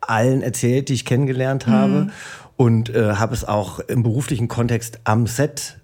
allen 0.00 0.42
erzählt, 0.42 0.88
die 0.88 0.94
ich 0.94 1.04
kennengelernt 1.04 1.66
habe. 1.66 1.92
Mhm. 1.92 2.10
Und 2.56 2.94
äh, 2.94 3.14
habe 3.14 3.34
es 3.34 3.44
auch 3.44 3.78
im 3.78 4.02
beruflichen 4.02 4.48
Kontext 4.48 4.98
am 5.04 5.28
Set 5.28 5.77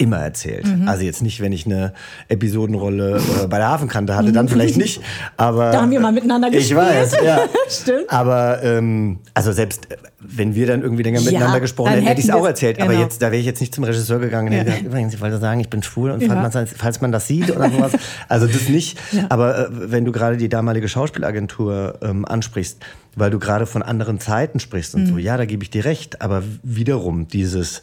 immer 0.00 0.18
erzählt. 0.18 0.66
Mhm. 0.66 0.88
Also 0.88 1.04
jetzt 1.04 1.22
nicht, 1.22 1.40
wenn 1.40 1.52
ich 1.52 1.66
eine 1.66 1.92
Episodenrolle 2.28 3.18
äh, 3.18 3.46
bei 3.46 3.58
der 3.58 3.68
Hafenkante 3.68 4.16
hatte, 4.16 4.32
dann 4.32 4.48
vielleicht 4.48 4.78
nicht. 4.78 5.02
Aber 5.36 5.70
da 5.70 5.82
haben 5.82 5.90
wir 5.90 6.00
mal 6.00 6.12
miteinander 6.12 6.50
gespielt. 6.50 6.70
Ich 6.70 6.76
weiß, 6.76 7.16
ja. 7.22 7.40
Stimmt. 7.68 8.10
Aber 8.10 8.62
ähm, 8.62 9.18
also 9.34 9.52
selbst 9.52 9.90
äh, 9.90 9.96
wenn 10.20 10.54
wir 10.54 10.66
dann 10.66 10.82
irgendwie 10.82 11.02
länger 11.02 11.20
ja, 11.20 11.30
miteinander 11.30 11.60
gesprochen 11.60 11.92
hätten, 11.92 12.06
hätte 12.06 12.20
ich 12.20 12.28
es 12.28 12.32
auch 12.32 12.46
erzählt. 12.46 12.78
Genau. 12.78 12.90
Aber 12.90 12.98
jetzt, 12.98 13.20
da 13.20 13.26
wäre 13.26 13.40
ich 13.40 13.46
jetzt 13.46 13.60
nicht 13.60 13.74
zum 13.74 13.84
Regisseur 13.84 14.18
gegangen 14.20 14.48
und 14.48 14.54
ja. 14.54 14.64
gesagt, 14.64 14.82
übrigens, 14.82 15.14
ich 15.14 15.20
wollte 15.20 15.38
sagen, 15.38 15.60
ich 15.60 15.68
bin 15.68 15.82
schwul 15.82 16.10
und 16.10 16.22
ja. 16.22 16.28
falls, 16.28 16.54
man, 16.54 16.66
falls, 16.66 17.00
man, 17.00 17.12
das 17.12 17.26
sieht 17.26 17.54
oder 17.54 17.70
sowas. 17.70 17.92
Also 18.28 18.46
das 18.46 18.68
nicht. 18.68 18.98
Aber 19.28 19.66
äh, 19.66 19.68
wenn 19.70 20.04
du 20.04 20.12
gerade 20.12 20.36
die 20.36 20.48
damalige 20.48 20.88
Schauspielagentur 20.88 21.98
ähm, 22.02 22.24
ansprichst, 22.24 22.80
weil 23.16 23.30
du 23.30 23.38
gerade 23.38 23.66
von 23.66 23.82
anderen 23.82 24.20
Zeiten 24.20 24.60
sprichst 24.60 24.94
und 24.94 25.02
mhm. 25.02 25.06
so, 25.08 25.18
ja, 25.18 25.36
da 25.36 25.44
gebe 25.44 25.62
ich 25.62 25.70
dir 25.70 25.84
recht. 25.84 26.22
Aber 26.22 26.42
wiederum 26.62 27.28
dieses 27.28 27.82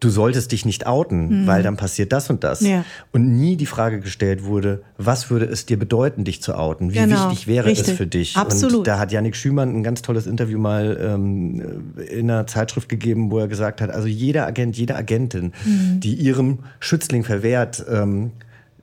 du 0.00 0.10
solltest 0.10 0.52
dich 0.52 0.66
nicht 0.66 0.86
outen, 0.86 1.42
mhm. 1.42 1.46
weil 1.46 1.62
dann 1.62 1.76
passiert 1.76 2.12
das 2.12 2.28
und 2.28 2.44
das. 2.44 2.60
Ja. 2.60 2.84
Und 3.12 3.38
nie 3.38 3.56
die 3.56 3.66
Frage 3.66 4.00
gestellt 4.00 4.44
wurde, 4.44 4.82
was 4.98 5.30
würde 5.30 5.46
es 5.46 5.64
dir 5.64 5.78
bedeuten, 5.78 6.24
dich 6.24 6.42
zu 6.42 6.54
outen? 6.54 6.92
Wie 6.92 6.98
genau. 6.98 7.30
wichtig 7.30 7.46
wäre 7.46 7.66
Richtig. 7.66 7.88
es 7.88 7.96
für 7.96 8.06
dich? 8.06 8.36
Absolut. 8.36 8.78
Und 8.78 8.86
da 8.86 8.98
hat 8.98 9.12
Yannick 9.12 9.36
Schümann 9.36 9.74
ein 9.74 9.82
ganz 9.82 10.02
tolles 10.02 10.26
Interview 10.26 10.58
mal 10.58 10.98
ähm, 11.00 11.94
in 12.08 12.30
einer 12.30 12.46
Zeitschrift 12.46 12.88
gegeben, 12.88 13.30
wo 13.30 13.38
er 13.38 13.48
gesagt 13.48 13.80
hat, 13.80 13.90
also 13.90 14.06
jeder 14.06 14.46
Agent, 14.46 14.76
jede 14.76 14.96
Agentin, 14.96 15.52
mhm. 15.64 16.00
die 16.00 16.14
ihrem 16.14 16.58
Schützling 16.78 17.24
verwehrt, 17.24 17.84
ähm, 17.90 18.32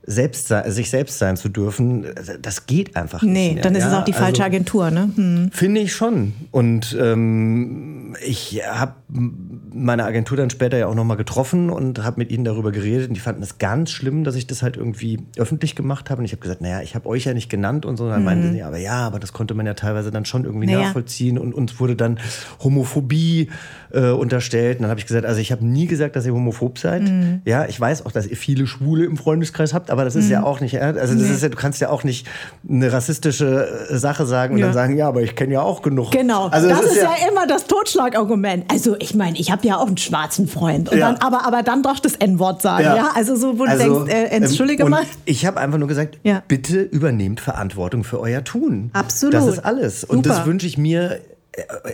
selbst 0.06 0.52
sich 0.66 0.90
selbst 0.90 1.18
sein 1.18 1.36
zu 1.36 1.48
dürfen, 1.48 2.06
das 2.40 2.66
geht 2.66 2.96
einfach 2.96 3.22
nicht. 3.22 3.32
Nee, 3.32 3.58
dann 3.60 3.74
ist 3.74 3.84
ja, 3.84 3.88
es 3.88 3.94
auch 3.94 4.04
die 4.04 4.12
falsche 4.12 4.42
also, 4.42 4.56
Agentur, 4.56 4.90
ne? 4.90 5.10
Hm. 5.14 5.50
Finde 5.50 5.80
ich 5.80 5.94
schon. 5.94 6.34
Und 6.50 6.96
ähm, 7.00 8.14
ich 8.24 8.60
habe 8.66 8.94
meine 9.74 10.04
Agentur 10.04 10.36
dann 10.36 10.50
später 10.50 10.78
ja 10.78 10.86
auch 10.86 10.94
nochmal 10.94 11.16
getroffen 11.16 11.70
und 11.70 12.02
habe 12.02 12.18
mit 12.18 12.30
ihnen 12.30 12.44
darüber 12.44 12.72
geredet. 12.72 13.08
Und 13.08 13.14
die 13.14 13.20
fanden 13.20 13.42
es 13.42 13.58
ganz 13.58 13.90
schlimm, 13.90 14.24
dass 14.24 14.34
ich 14.34 14.46
das 14.46 14.62
halt 14.62 14.76
irgendwie 14.76 15.20
öffentlich 15.36 15.74
gemacht 15.74 16.10
habe. 16.10 16.20
Und 16.20 16.24
ich 16.24 16.32
habe 16.32 16.40
gesagt, 16.40 16.60
naja, 16.60 16.80
ich 16.82 16.94
habe 16.94 17.08
euch 17.08 17.24
ja 17.24 17.34
nicht 17.34 17.50
genannt 17.50 17.84
und 17.84 17.96
so. 17.96 18.04
Und 18.04 18.10
dann 18.10 18.20
mhm. 18.20 18.24
meinten 18.24 18.52
sie, 18.52 18.62
aber 18.62 18.78
ja, 18.78 19.06
aber 19.06 19.18
das 19.18 19.32
konnte 19.32 19.54
man 19.54 19.66
ja 19.66 19.74
teilweise 19.74 20.10
dann 20.10 20.24
schon 20.24 20.44
irgendwie 20.44 20.66
naja. 20.66 20.82
nachvollziehen. 20.82 21.38
Und 21.38 21.54
uns 21.54 21.80
wurde 21.80 21.96
dann 21.96 22.18
Homophobie 22.62 23.50
äh, 23.94 24.10
unterstellt. 24.10 24.78
Und 24.78 24.82
dann 24.82 24.90
habe 24.90 25.00
ich 25.00 25.06
gesagt, 25.06 25.24
also 25.24 25.40
ich 25.40 25.52
habe 25.52 25.64
nie 25.64 25.86
gesagt, 25.86 26.16
dass 26.16 26.26
ihr 26.26 26.34
homophob 26.34 26.78
seid. 26.78 27.02
Mhm. 27.02 27.42
Ja, 27.44 27.66
ich 27.66 27.80
weiß 27.80 28.04
auch, 28.06 28.12
dass 28.12 28.26
ihr 28.26 28.36
viele 28.36 28.66
Schwule 28.66 29.04
im 29.04 29.16
Freundeskreis 29.16 29.72
habt, 29.72 29.90
aber 29.90 30.04
das 30.04 30.16
ist 30.16 30.26
mhm. 30.26 30.32
ja 30.32 30.42
auch 30.42 30.60
nicht, 30.60 30.80
also 30.80 30.98
das 30.98 31.14
nee. 31.14 31.30
ist 31.30 31.42
ja, 31.42 31.48
du 31.48 31.56
kannst 31.56 31.80
ja 31.80 31.90
auch 31.90 32.04
nicht 32.04 32.26
eine 32.68 32.92
rassistische 32.92 33.88
äh, 33.90 33.96
Sache 33.96 34.26
sagen 34.26 34.54
und 34.54 34.60
ja. 34.60 34.66
dann 34.66 34.74
sagen, 34.74 34.96
ja, 34.96 35.08
aber 35.08 35.22
ich 35.22 35.36
kenne 35.36 35.54
ja 35.54 35.62
auch 35.62 35.82
genug. 35.82 36.10
Genau, 36.10 36.48
also 36.48 36.68
das, 36.68 36.80
das 36.80 36.90
ist, 36.90 36.96
ist 36.96 37.02
ja, 37.02 37.14
ja, 37.20 37.30
immer 37.30 37.46
das 37.46 37.66
Totschlagargument. 37.66 38.70
Also 38.70 38.96
ich 38.98 39.14
meine, 39.14 39.38
ich 39.38 39.50
habe 39.50 39.63
ja 39.64 39.76
auch 39.76 39.86
einen 39.86 39.96
schwarzen 39.96 40.48
Freund, 40.48 40.90
ja. 40.90 40.98
dann, 40.98 41.16
aber, 41.16 41.46
aber 41.46 41.62
dann 41.62 41.82
doch 41.82 41.98
das 41.98 42.14
N-Wort 42.14 42.62
sagen, 42.62 42.84
ja. 42.84 43.10
Also 43.14 43.36
so, 43.36 43.58
wo 43.58 43.64
also, 43.64 44.00
du 44.00 44.04
denkst, 44.04 44.12
äh, 44.12 44.36
entschuldige 44.36 44.84
ähm, 44.84 44.90
mal. 44.90 45.04
Ich 45.24 45.46
habe 45.46 45.60
einfach 45.60 45.78
nur 45.78 45.88
gesagt, 45.88 46.18
bitte 46.48 46.80
übernehmt 46.82 47.40
Verantwortung 47.40 48.04
für 48.04 48.20
euer 48.20 48.44
Tun. 48.44 48.90
Absolut. 48.92 49.34
Das 49.34 49.46
ist 49.46 49.64
alles. 49.64 50.04
Und 50.04 50.24
Super. 50.24 50.36
das 50.36 50.46
wünsche 50.46 50.66
ich 50.66 50.78
mir 50.78 51.20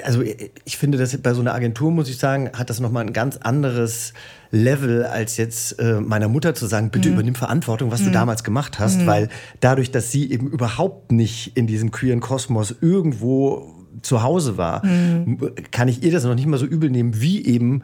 also 0.05 0.23
ich 0.65 0.77
finde, 0.79 0.99
dass 0.99 1.17
bei 1.19 1.35
so 1.35 1.41
einer 1.41 1.55
Agentur, 1.55 1.91
muss 1.91 2.09
ich 2.09 2.19
sagen, 2.19 2.51
hat 2.55 2.71
das 2.71 2.81
nochmal 2.81 3.05
ein 3.05 3.13
ganz 3.13 3.37
anderes 3.37 4.13
Level, 4.51 5.05
als 5.05 5.37
jetzt 5.37 5.79
äh, 5.79 6.01
meiner 6.01 6.29
Mutter 6.29 6.55
zu 6.55 6.67
sagen, 6.67 6.91
bitte 6.91 7.09
mhm. 7.09 7.15
übernimm 7.15 7.35
Verantwortung, 7.35 7.91
was 7.91 8.01
mhm. 8.01 8.07
du 8.07 8.11
damals 8.13 8.43
gemacht 8.43 8.79
hast, 8.79 9.01
mhm. 9.01 9.07
weil 9.07 9.29
dadurch, 9.61 9.91
dass 9.91 10.11
sie 10.11 10.31
eben 10.31 10.49
überhaupt 10.49 11.13
nicht 11.13 11.57
in 11.57 11.67
diesem 11.67 11.91
queeren 11.91 12.21
Kosmos 12.21 12.75
irgendwo 12.81 13.75
zu 14.03 14.23
Hause 14.23 14.57
war, 14.57 14.85
mhm. 14.85 15.39
kann 15.71 15.89
ich 15.89 16.03
ihr 16.03 16.13
das 16.13 16.25
noch 16.25 16.35
nicht 16.35 16.47
mal 16.47 16.59
so 16.59 16.67
übel 16.67 16.91
nehmen, 16.91 17.21
wie 17.21 17.45
eben 17.45 17.83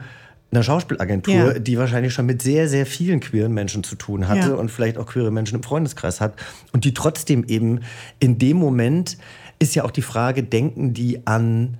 eine 0.50 0.62
Schauspielagentur, 0.62 1.34
ja. 1.34 1.58
die 1.58 1.78
wahrscheinlich 1.78 2.12
schon 2.12 2.26
mit 2.26 2.40
sehr, 2.40 2.68
sehr 2.68 2.86
vielen 2.86 3.20
queeren 3.20 3.52
Menschen 3.52 3.82
zu 3.82 3.96
tun 3.96 4.28
hatte 4.28 4.50
ja. 4.50 4.54
und 4.54 4.70
vielleicht 4.70 4.96
auch 4.96 5.06
queere 5.06 5.30
Menschen 5.30 5.56
im 5.56 5.62
Freundeskreis 5.62 6.20
hat 6.20 6.34
und 6.72 6.84
die 6.84 6.94
trotzdem 6.94 7.44
eben 7.44 7.80
in 8.20 8.38
dem 8.38 8.56
Moment 8.56 9.18
ist 9.58 9.75
ja 9.75 9.84
auch 9.84 9.90
die 9.90 10.02
Frage, 10.02 10.42
denken 10.42 10.94
die 10.94 11.26
an... 11.26 11.78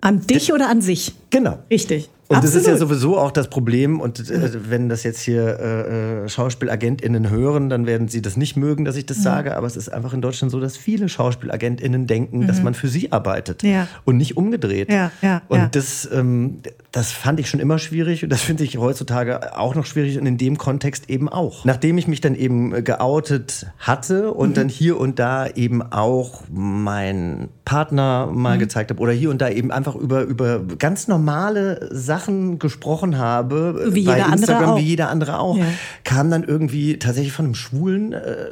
An 0.00 0.20
dich 0.26 0.52
oder 0.52 0.68
an 0.68 0.82
sich? 0.82 1.14
Genau. 1.30 1.58
Richtig. 1.70 2.10
Und 2.34 2.38
Absolut. 2.38 2.54
das 2.56 2.62
ist 2.62 2.68
ja 2.68 2.76
sowieso 2.76 3.16
auch 3.16 3.30
das 3.30 3.48
Problem. 3.48 4.00
Und 4.00 4.28
äh, 4.28 4.50
wenn 4.68 4.88
das 4.88 5.04
jetzt 5.04 5.20
hier 5.20 6.24
äh, 6.24 6.28
SchauspielagentInnen 6.28 7.30
hören, 7.30 7.68
dann 7.68 7.86
werden 7.86 8.08
sie 8.08 8.22
das 8.22 8.36
nicht 8.36 8.56
mögen, 8.56 8.84
dass 8.84 8.96
ich 8.96 9.06
das 9.06 9.18
mhm. 9.18 9.22
sage. 9.22 9.56
Aber 9.56 9.68
es 9.68 9.76
ist 9.76 9.88
einfach 9.88 10.12
in 10.14 10.20
Deutschland 10.20 10.50
so, 10.50 10.58
dass 10.58 10.76
viele 10.76 11.08
SchauspielagentInnen 11.08 12.08
denken, 12.08 12.40
mhm. 12.40 12.46
dass 12.48 12.60
man 12.60 12.74
für 12.74 12.88
sie 12.88 13.12
arbeitet 13.12 13.62
ja. 13.62 13.86
und 14.04 14.16
nicht 14.16 14.36
umgedreht. 14.36 14.90
Ja, 14.90 15.12
ja, 15.22 15.42
und 15.48 15.76
Das, 15.76 16.08
ähm, 16.12 16.60
das 16.90 17.12
fand 17.12 17.38
ich 17.38 17.48
schon 17.48 17.60
immer 17.60 17.78
schwierig 17.78 18.24
und 18.24 18.30
das 18.30 18.40
finde 18.40 18.64
ich 18.64 18.78
heutzutage 18.78 19.56
auch 19.56 19.74
noch 19.74 19.86
schwierig 19.86 20.18
und 20.18 20.26
in 20.26 20.38
dem 20.38 20.58
Kontext 20.58 21.08
eben 21.10 21.28
auch. 21.28 21.64
Nachdem 21.64 21.98
ich 21.98 22.08
mich 22.08 22.20
dann 22.20 22.34
eben 22.34 22.84
geoutet 22.84 23.66
hatte 23.78 24.32
und 24.32 24.50
mhm. 24.50 24.54
dann 24.54 24.68
hier 24.68 24.98
und 24.98 25.18
da 25.18 25.46
eben 25.46 25.82
auch 25.82 26.42
meinen 26.50 27.48
Partner 27.64 28.28
mal 28.32 28.56
mhm. 28.56 28.60
gezeigt 28.60 28.90
habe 28.90 29.00
oder 29.00 29.12
hier 29.12 29.30
und 29.30 29.40
da 29.40 29.48
eben 29.48 29.70
einfach 29.70 29.94
über, 29.94 30.22
über 30.22 30.60
ganz 30.78 31.06
normale 31.06 31.88
Sachen 31.92 32.23
Sachen 32.24 32.58
gesprochen 32.58 33.18
habe, 33.18 33.88
wie 33.92 34.04
bei 34.04 34.18
Instagram, 34.20 34.76
wie 34.78 34.82
jeder 34.82 35.10
andere 35.10 35.38
auch, 35.38 35.56
ja. 35.56 35.64
kam 36.04 36.30
dann 36.30 36.42
irgendwie 36.42 36.98
tatsächlich 36.98 37.32
von 37.32 37.46
einem 37.46 37.54
schwulen 37.54 38.12
äh, 38.12 38.46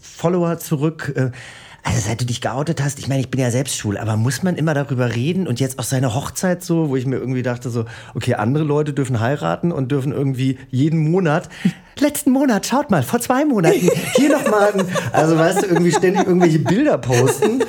Follower 0.00 0.58
zurück. 0.58 1.12
Äh, 1.14 1.30
also 1.86 2.00
seit 2.00 2.20
du 2.20 2.24
dich 2.24 2.40
geoutet 2.40 2.82
hast, 2.82 2.98
ich 2.98 3.08
meine, 3.08 3.20
ich 3.20 3.28
bin 3.28 3.40
ja 3.40 3.50
selbst 3.50 3.76
schwul, 3.76 3.98
aber 3.98 4.16
muss 4.16 4.42
man 4.42 4.56
immer 4.56 4.72
darüber 4.72 5.14
reden 5.14 5.46
und 5.46 5.60
jetzt 5.60 5.78
auch 5.78 5.84
seine 5.84 6.14
Hochzeit 6.14 6.64
so, 6.64 6.88
wo 6.88 6.96
ich 6.96 7.04
mir 7.04 7.16
irgendwie 7.16 7.42
dachte 7.42 7.68
so, 7.68 7.84
okay, 8.14 8.34
andere 8.34 8.64
Leute 8.64 8.94
dürfen 8.94 9.20
heiraten 9.20 9.70
und 9.70 9.92
dürfen 9.92 10.10
irgendwie 10.10 10.58
jeden 10.70 11.10
Monat 11.10 11.50
letzten 11.98 12.30
Monat, 12.30 12.66
schaut 12.66 12.90
mal, 12.90 13.02
vor 13.02 13.20
zwei 13.20 13.44
Monaten, 13.44 13.88
hier 14.16 14.30
nochmal, 14.30 14.72
also 15.12 15.36
weißt 15.36 15.62
du, 15.62 15.66
irgendwie 15.66 15.92
ständig 15.92 16.26
irgendwelche 16.26 16.58
Bilder 16.58 16.98
posten. 16.98 17.62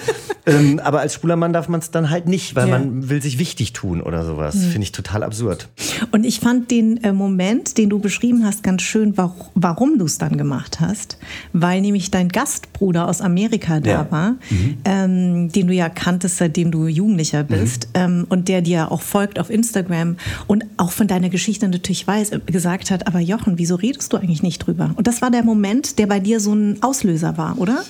Ähm, 0.47 0.79
aber 0.83 0.99
als 0.99 1.15
schwuler 1.15 1.35
Mann 1.35 1.53
darf 1.53 1.69
man 1.69 1.79
es 1.79 1.91
dann 1.91 2.09
halt 2.09 2.27
nicht, 2.27 2.55
weil 2.55 2.69
ja. 2.69 2.77
man 2.77 3.09
will 3.09 3.21
sich 3.21 3.39
wichtig 3.39 3.73
tun 3.73 4.01
oder 4.01 4.23
sowas. 4.23 4.55
Mhm. 4.55 4.69
Finde 4.69 4.83
ich 4.83 4.91
total 4.91 5.23
absurd. 5.23 5.67
Und 6.11 6.23
ich 6.23 6.39
fand 6.39 6.69
den 6.69 7.03
äh, 7.03 7.13
Moment, 7.13 7.77
den 7.77 7.89
du 7.89 7.99
beschrieben 7.99 8.45
hast, 8.45 8.61
ganz 8.61 8.83
schön, 8.83 9.17
warum, 9.17 9.47
warum 9.55 9.97
du 9.97 10.05
es 10.05 10.17
dann 10.17 10.37
gemacht 10.37 10.79
hast. 10.79 11.17
Weil 11.53 11.81
nämlich 11.81 12.11
dein 12.11 12.29
Gastbruder 12.29 13.07
aus 13.07 13.21
Amerika 13.21 13.79
da 13.79 13.89
ja. 13.89 14.11
war, 14.11 14.29
mhm. 14.49 14.77
ähm, 14.85 15.51
den 15.51 15.67
du 15.67 15.73
ja 15.73 15.89
kanntest, 15.89 16.37
seitdem 16.37 16.71
du 16.71 16.85
Jugendlicher 16.87 17.43
mhm. 17.43 17.47
bist 17.47 17.87
mhm. 17.87 18.01
ähm, 18.01 18.25
und 18.29 18.47
der 18.47 18.61
dir 18.61 18.91
auch 18.91 19.01
folgt 19.01 19.39
auf 19.39 19.49
Instagram 19.49 20.17
und 20.45 20.65
auch 20.77 20.91
von 20.91 21.07
deiner 21.07 21.29
Geschichte 21.29 21.67
natürlich 21.67 22.05
weiß, 22.05 22.31
äh, 22.31 22.39
gesagt 22.45 22.91
hat, 22.91 23.07
aber 23.07 23.19
Jochen, 23.19 23.57
wieso 23.57 23.75
redest 23.75 24.13
du 24.13 24.14
eigentlich 24.19 24.43
nicht 24.43 24.59
drüber? 24.59 24.91
Und 24.95 25.07
das 25.07 25.21
war 25.21 25.31
der 25.31 25.43
Moment, 25.43 25.99
der 25.99 26.07
bei 26.07 26.19
dir 26.19 26.39
so 26.39 26.53
ein 26.53 26.81
Auslöser 26.81 27.37
war, 27.37 27.57
oder? 27.59 27.83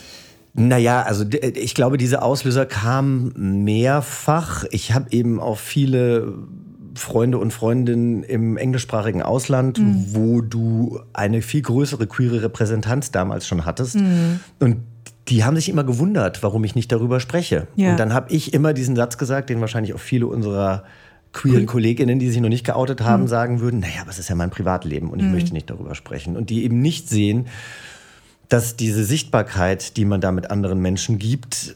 Naja, 0.54 1.02
also 1.02 1.26
ich 1.32 1.76
glaube, 1.76 1.98
diese 1.98 2.22
Auslöser 2.22 2.66
kamen 2.66 3.64
mehrfach. 3.66 4.64
Ich 4.72 4.94
habe 4.94 5.08
eben 5.12 5.40
auch 5.40 5.58
viele 5.58 6.34
Freunde 6.96 7.38
und 7.40 7.52
Freundinnen 7.52 8.24
im 8.24 8.56
englischsprachigen 8.56 9.22
Ausland, 9.22 9.80
mhm. 9.80 10.06
wo 10.12 10.42
du 10.42 11.00
eine 11.12 11.42
viel 11.42 11.62
größere 11.62 12.08
queere 12.08 12.42
Repräsentanz 12.42 13.12
damals 13.12 13.48
schon 13.48 13.66
hattest. 13.66 13.96
Mhm. 13.96 14.40
Und 14.60 14.78
die 15.28 15.44
haben 15.44 15.56
sich 15.56 15.70
immer 15.70 15.84
gewundert, 15.84 16.42
warum 16.44 16.64
ich 16.64 16.76
nicht 16.76 16.92
darüber 16.92 17.20
spreche. 17.20 17.68
Ja. 17.76 17.92
Und 17.92 18.00
dann 18.00 18.14
habe 18.14 18.32
ich 18.34 18.54
immer 18.54 18.74
diesen 18.74 18.96
Satz 18.96 19.18
gesagt, 19.18 19.50
den 19.50 19.60
wahrscheinlich 19.60 19.94
auch 19.94 20.00
viele 20.00 20.28
unserer 20.28 20.84
queeren 21.36 21.68
Kolleginnen, 21.68 22.18
die 22.18 22.30
sich 22.30 22.42
noch 22.42 22.50
nicht 22.50 22.66
geoutet 22.66 23.02
haben, 23.02 23.24
mhm. 23.24 23.28
sagen 23.28 23.60
würden, 23.60 23.82
naja, 23.82 24.02
aber 24.02 24.10
es 24.10 24.18
ist 24.18 24.30
ja 24.30 24.36
mein 24.36 24.50
Privatleben 24.50 25.10
und 25.12 25.20
ich 25.20 25.26
mhm. 25.26 25.34
möchte 25.34 25.54
nicht 25.54 25.70
darüber 25.70 25.94
sprechen. 25.94 26.36
Und 26.36 26.50
die 26.50 26.64
eben 26.64 26.82
nicht 26.82 27.10
sehen, 27.10 27.48
dass 28.50 28.76
diese 28.76 29.04
Sichtbarkeit, 29.04 29.98
die 29.98 30.06
man 30.06 30.22
da 30.22 30.32
mit 30.32 30.52
anderen 30.52 30.82
Menschen 30.82 31.18
gibt, 31.18 31.76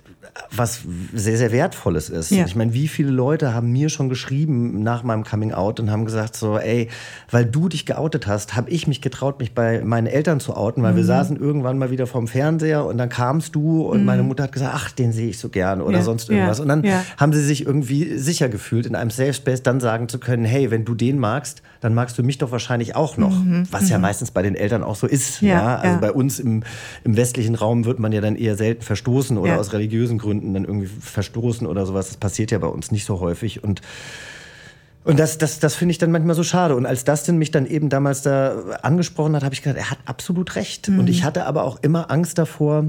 was 0.52 0.82
sehr, 1.14 1.38
sehr 1.38 1.52
Wertvolles 1.52 2.10
ist. 2.10 2.32
Ja. 2.32 2.46
Ich 2.46 2.56
meine, 2.56 2.74
wie 2.74 2.88
viele 2.88 3.12
Leute 3.12 3.54
haben 3.54 3.72
mir 3.72 3.90
schon 3.90 4.10
geschrieben 4.10 4.82
nach 4.84 5.04
meinem 5.04 5.24
Coming 5.24 5.54
Out 5.54 5.80
und 5.80 5.92
haben 5.92 6.06
gesagt 6.06 6.36
so, 6.36 6.58
ey, 6.58 6.90
weil 7.30 7.46
du 7.46 7.70
dich 7.70 7.86
geoutet 7.86 8.28
hast, 8.28 8.56
habe 8.56 8.70
ich 8.70 8.88
mich 8.88 9.02
getraut, 9.02 9.40
mich 9.40 9.54
bei 9.54 9.82
meinen 9.82 10.08
Eltern 10.08 10.40
zu 10.40 10.56
outen, 10.56 10.82
weil 10.82 10.94
mhm. 10.94 10.98
wir 10.98 11.06
saßen 11.06 11.38
irgendwann 11.38 11.78
mal 11.78 11.92
wieder 11.92 12.08
vorm 12.08 12.28
Fernseher 12.28 12.86
und 12.86 12.98
dann 12.98 13.10
kamst 13.10 13.56
du 13.56 13.84
und 13.84 14.00
mhm. 14.00 14.06
meine 14.06 14.24
Mutter 14.24 14.44
hat 14.44 14.52
gesagt, 14.52 14.74
ach, 14.74 14.92
den 14.92 15.12
sehe 15.12 15.30
ich 15.30 15.40
so 15.40 15.50
gern 15.50 15.82
oder 15.82 15.98
ja. 15.98 16.04
sonst 16.04 16.30
irgendwas. 16.30 16.58
Ja. 16.58 16.64
Und 16.64 16.70
dann 16.70 16.84
haben 17.18 17.34
sie 17.34 17.44
sich 17.44 17.66
irgendwie 17.66 18.18
sicher 18.18 18.50
gefühlt, 18.50 18.86
in 18.86 18.96
einem 18.96 19.12
Safe 19.12 19.34
Space 19.34 19.62
dann 19.62 19.80
sagen 19.80 20.10
zu 20.10 20.20
können, 20.20 20.46
hey, 20.46 20.72
wenn 20.72 20.86
du 20.86 20.96
den 20.96 21.20
magst, 21.20 21.62
dann 21.82 21.94
magst 21.94 22.18
du 22.18 22.24
mich 22.24 22.38
doch 22.38 22.52
wahrscheinlich 22.52 22.96
auch 22.96 23.18
noch. 23.18 23.44
Mhm. 23.44 23.68
Was 23.72 23.90
ja 23.90 23.98
mhm. 23.98 24.04
meistens 24.04 24.32
bei 24.32 24.42
den 24.42 24.56
Eltern 24.56 24.84
auch 24.84 24.96
so 24.96 25.08
ist. 25.08 25.42
Ja, 25.42 25.78
Also 25.78 26.00
bei 26.00 26.12
uns 26.12 26.40
im, 26.40 26.64
im 27.04 27.16
westlichen 27.16 27.56
Raum 27.56 27.86
wird 27.86 28.00
man 28.00 28.12
ja 28.12 28.22
dann 28.22 28.36
eher 28.36 28.56
selten 28.56 28.82
verstoßen 28.82 29.38
oder 29.38 29.60
aus 29.60 29.74
religiösen 29.74 30.18
Gründen 30.18 30.54
dann 30.54 30.66
irgendwie 30.66 30.88
verstoßen 30.88 31.66
oder 31.66 31.86
sowas. 31.86 32.08
Das 32.08 32.18
passiert 32.18 32.52
ja 32.52 32.58
bei 32.58 32.68
uns 32.68 32.92
nicht 32.92 33.06
so 33.06 33.20
häufig. 33.20 33.64
Und 33.64 33.82
und 35.06 35.18
das, 35.18 35.38
das, 35.38 35.60
das 35.60 35.76
finde 35.76 35.94
ich 35.94 35.98
dann 35.98 36.12
manchmal 36.12 36.36
so 36.36 36.44
schade. 36.44 36.76
Und 36.76 36.86
als 36.86 37.04
Dustin 37.06 37.38
mich 37.38 37.52
dann 37.52 37.66
eben 37.66 37.90
damals 37.90 38.22
da 38.22 38.78
angesprochen 38.82 39.36
hat, 39.36 39.44
habe 39.44 39.56
ich 39.56 39.62
gedacht, 39.62 39.80
er 39.80 39.90
hat 39.90 40.00
absolut 40.06 40.56
recht. 40.56 40.90
Mhm. 40.90 41.00
Und 41.00 41.10
ich 41.10 41.24
hatte 41.24 41.46
aber 41.46 41.64
auch 41.64 41.80
immer 41.82 42.12
Angst 42.12 42.38
davor, 42.38 42.86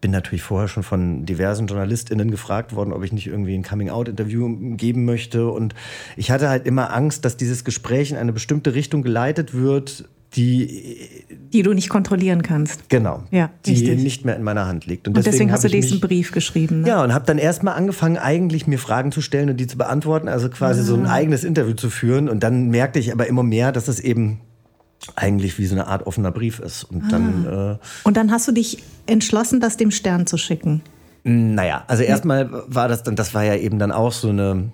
bin 0.00 0.10
natürlich 0.10 0.42
vorher 0.42 0.68
schon 0.68 0.82
von 0.82 1.26
diversen 1.26 1.66
JournalistInnen 1.66 2.30
gefragt 2.30 2.74
worden, 2.74 2.92
ob 2.92 3.04
ich 3.04 3.12
nicht 3.12 3.26
irgendwie 3.26 3.54
ein 3.54 3.62
Coming-out-Interview 3.62 4.76
geben 4.76 5.04
möchte. 5.04 5.50
Und 5.50 5.74
ich 6.16 6.30
hatte 6.30 6.48
halt 6.48 6.66
immer 6.66 6.92
Angst, 6.94 7.24
dass 7.24 7.36
dieses 7.36 7.64
Gespräch 7.64 8.10
in 8.10 8.16
eine 8.16 8.32
bestimmte 8.32 8.74
Richtung 8.74 9.02
geleitet 9.02 9.54
wird, 9.54 10.08
die 10.34 11.24
die 11.52 11.62
du 11.62 11.72
nicht 11.72 11.88
kontrollieren 11.88 12.42
kannst. 12.42 12.88
Genau. 12.88 13.24
Ja, 13.32 13.50
die 13.66 13.72
richtig. 13.72 14.02
nicht 14.02 14.24
mehr 14.24 14.36
in 14.36 14.44
meiner 14.44 14.66
Hand 14.66 14.86
liegt. 14.86 15.08
Und, 15.08 15.16
und 15.16 15.26
deswegen, 15.26 15.48
deswegen 15.48 15.52
hast 15.52 15.64
du 15.64 15.68
diesen 15.68 15.94
mich, 15.94 16.00
Brief 16.00 16.32
geschrieben. 16.32 16.82
Ne? 16.82 16.88
Ja, 16.88 17.02
und 17.02 17.12
habe 17.12 17.26
dann 17.26 17.38
erstmal 17.38 17.74
angefangen, 17.74 18.16
eigentlich 18.16 18.68
mir 18.68 18.78
Fragen 18.78 19.10
zu 19.10 19.20
stellen 19.20 19.50
und 19.50 19.56
die 19.56 19.66
zu 19.66 19.76
beantworten, 19.76 20.28
also 20.28 20.48
quasi 20.48 20.80
ah. 20.80 20.84
so 20.84 20.94
ein 20.94 21.06
ah. 21.06 21.12
eigenes 21.12 21.42
Interview 21.42 21.74
zu 21.74 21.90
führen. 21.90 22.28
Und 22.28 22.44
dann 22.44 22.68
merkte 22.68 23.00
ich 23.00 23.12
aber 23.12 23.26
immer 23.26 23.42
mehr, 23.42 23.72
dass 23.72 23.88
es 23.88 23.98
eben 23.98 24.40
eigentlich 25.16 25.58
wie 25.58 25.66
so 25.66 25.74
eine 25.74 25.86
Art 25.86 26.06
offener 26.06 26.30
Brief 26.30 26.60
ist. 26.60 26.84
Und, 26.84 27.04
ah. 27.04 27.08
dann, 27.10 27.44
äh, 27.46 27.78
und 28.04 28.16
dann 28.16 28.30
hast 28.30 28.46
du 28.48 28.52
dich 28.52 28.82
entschlossen, 29.06 29.60
das 29.60 29.76
dem 29.76 29.90
Stern 29.90 30.26
zu 30.26 30.36
schicken. 30.36 30.82
Naja, 31.22 31.84
also 31.86 32.02
erstmal 32.02 32.48
war 32.50 32.88
das 32.88 33.02
dann, 33.02 33.16
das 33.16 33.34
war 33.34 33.44
ja 33.44 33.54
eben 33.54 33.78
dann 33.78 33.92
auch 33.92 34.12
so 34.12 34.30
eine 34.30 34.70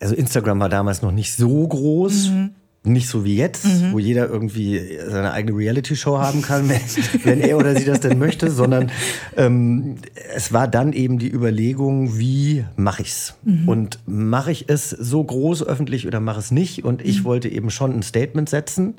also 0.00 0.14
Instagram 0.14 0.60
war 0.60 0.68
damals 0.68 1.02
noch 1.02 1.12
nicht 1.12 1.34
so 1.34 1.66
groß. 1.66 2.30
Mhm. 2.30 2.50
Nicht 2.82 3.08
so 3.08 3.24
wie 3.26 3.36
jetzt, 3.36 3.66
mhm. 3.66 3.92
wo 3.92 3.98
jeder 3.98 4.28
irgendwie 4.28 4.98
seine 5.06 5.32
eigene 5.32 5.58
Reality-Show 5.58 6.18
haben 6.18 6.40
kann, 6.40 6.68
wenn, 6.70 6.80
wenn, 7.24 7.40
er 7.42 7.58
oder 7.58 7.76
sie 7.76 7.84
das 7.84 8.00
denn 8.00 8.18
möchte, 8.18 8.50
sondern 8.50 8.90
ähm, 9.36 9.96
es 10.34 10.54
war 10.54 10.66
dann 10.66 10.94
eben 10.94 11.18
die 11.18 11.30
Überlegung, 11.30 12.18
wie 12.18 12.64
mache 12.76 13.02
ich's? 13.02 13.34
Mhm. 13.44 13.68
Und 13.68 13.98
mache 14.06 14.50
ich 14.50 14.64
es 14.68 14.88
so 14.88 15.22
groß 15.22 15.62
öffentlich 15.64 16.06
oder 16.06 16.20
mache 16.20 16.38
es 16.38 16.50
nicht? 16.50 16.82
Und 16.82 17.04
ich 17.04 17.20
mhm. 17.20 17.24
wollte 17.24 17.48
eben 17.50 17.70
schon 17.70 17.94
ein 17.94 18.02
Statement 18.02 18.48
setzen 18.48 18.94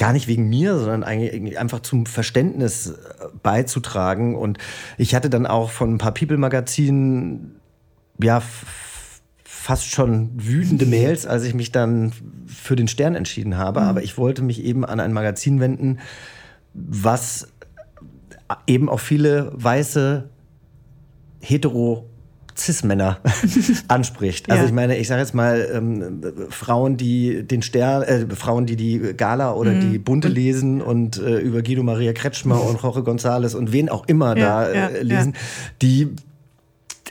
gar 0.00 0.14
nicht 0.14 0.28
wegen 0.28 0.48
mir, 0.48 0.78
sondern 0.78 1.04
eigentlich 1.04 1.58
einfach 1.58 1.80
zum 1.80 2.06
Verständnis 2.06 2.86
äh, 2.86 2.94
beizutragen. 3.42 4.34
Und 4.34 4.56
ich 4.96 5.14
hatte 5.14 5.28
dann 5.28 5.46
auch 5.46 5.70
von 5.70 5.92
ein 5.92 5.98
paar 5.98 6.14
People-Magazinen, 6.14 7.56
ja, 8.18 8.42
fast 9.60 9.90
schon 9.90 10.30
wütende 10.36 10.86
Mails, 10.86 11.26
als 11.26 11.44
ich 11.44 11.52
mich 11.52 11.70
dann 11.70 12.12
für 12.46 12.76
den 12.76 12.88
Stern 12.88 13.14
entschieden 13.14 13.58
habe. 13.58 13.80
Mhm. 13.80 13.86
Aber 13.86 14.02
ich 14.02 14.16
wollte 14.16 14.40
mich 14.40 14.64
eben 14.64 14.86
an 14.86 15.00
ein 15.00 15.12
Magazin 15.12 15.60
wenden, 15.60 15.98
was 16.72 17.46
eben 18.66 18.88
auch 18.88 19.00
viele 19.00 19.52
weiße 19.52 20.30
hetero 21.40 22.08
Cis-Männer 22.56 23.18
anspricht. 23.88 24.50
Also 24.50 24.62
ja. 24.62 24.66
ich 24.66 24.74
meine, 24.74 24.96
ich 24.96 25.08
sage 25.08 25.20
jetzt 25.20 25.34
mal 25.34 25.68
ähm, 25.74 26.22
Frauen, 26.48 26.96
die 26.96 27.46
den 27.46 27.60
Stern, 27.60 28.02
äh, 28.02 28.34
Frauen, 28.34 28.64
die 28.64 28.76
die 28.76 29.12
Gala 29.14 29.52
oder 29.52 29.72
mhm. 29.72 29.92
die 29.92 29.98
Bunte 29.98 30.28
lesen 30.28 30.80
und 30.80 31.18
äh, 31.18 31.36
über 31.38 31.60
Guido 31.60 31.82
Maria 31.82 32.14
Kretschmer 32.14 32.54
mhm. 32.54 32.62
und 32.62 32.82
Jorge 32.82 33.00
González 33.00 33.54
und 33.54 33.72
wen 33.72 33.90
auch 33.90 34.08
immer 34.08 34.38
ja, 34.38 34.64
da 34.64 34.68
äh, 34.68 35.02
lesen, 35.02 35.34
ja. 35.34 35.40
die 35.82 36.08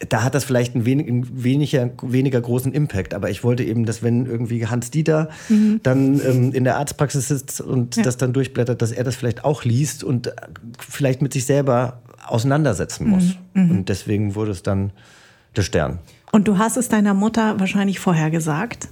da 0.08 0.24
hat 0.24 0.36
das 0.36 0.46
vielleicht 0.46 0.76
einen, 0.76 0.86
wenig, 0.86 1.08
einen 1.08 1.44
weniger, 1.44 1.90
weniger 2.02 2.40
großen 2.40 2.72
Impact. 2.72 3.14
Aber 3.14 3.30
ich 3.30 3.44
wollte 3.44 3.64
eben, 3.64 3.86
dass 3.86 4.02
wenn 4.02 4.26
irgendwie 4.26 4.66
Hans 4.68 4.92
Dieter 4.92 5.30
mhm. 5.50 5.82
dann 5.84 6.22
ähm, 6.26 6.54
in 6.54 6.64
der 6.64 6.78
Arztpraxis 6.78 7.28
sitzt 7.28 7.62
und 7.62 7.98
ja. 7.98 8.04
das 8.04 8.18
dann 8.18 8.34
durchblättert, 8.34 8.82
dass 8.82 8.92
er 8.92 9.04
das 9.04 9.16
vielleicht 9.16 9.44
auch 9.44 9.64
liest 9.64 10.04
und 10.04 10.32
vielleicht 10.80 11.22
mit 11.22 11.34
sich 11.34 11.46
selber 11.46 12.02
auseinandersetzen 12.26 13.08
muss. 13.08 13.38
Mhm. 13.54 13.64
mhm. 13.64 13.72
Und 13.72 13.90
deswegen 13.90 14.36
wurde 14.36 14.52
es 14.52 14.64
dann 14.64 14.92
der 15.56 15.64
Stern. 15.64 16.00
Und 16.32 16.48
du 16.48 16.58
hast 16.58 16.78
es 16.78 16.90
deiner 16.90 17.14
Mutter 17.14 17.60
wahrscheinlich 17.60 18.00
vorher 18.00 18.30
gesagt? 18.30 18.88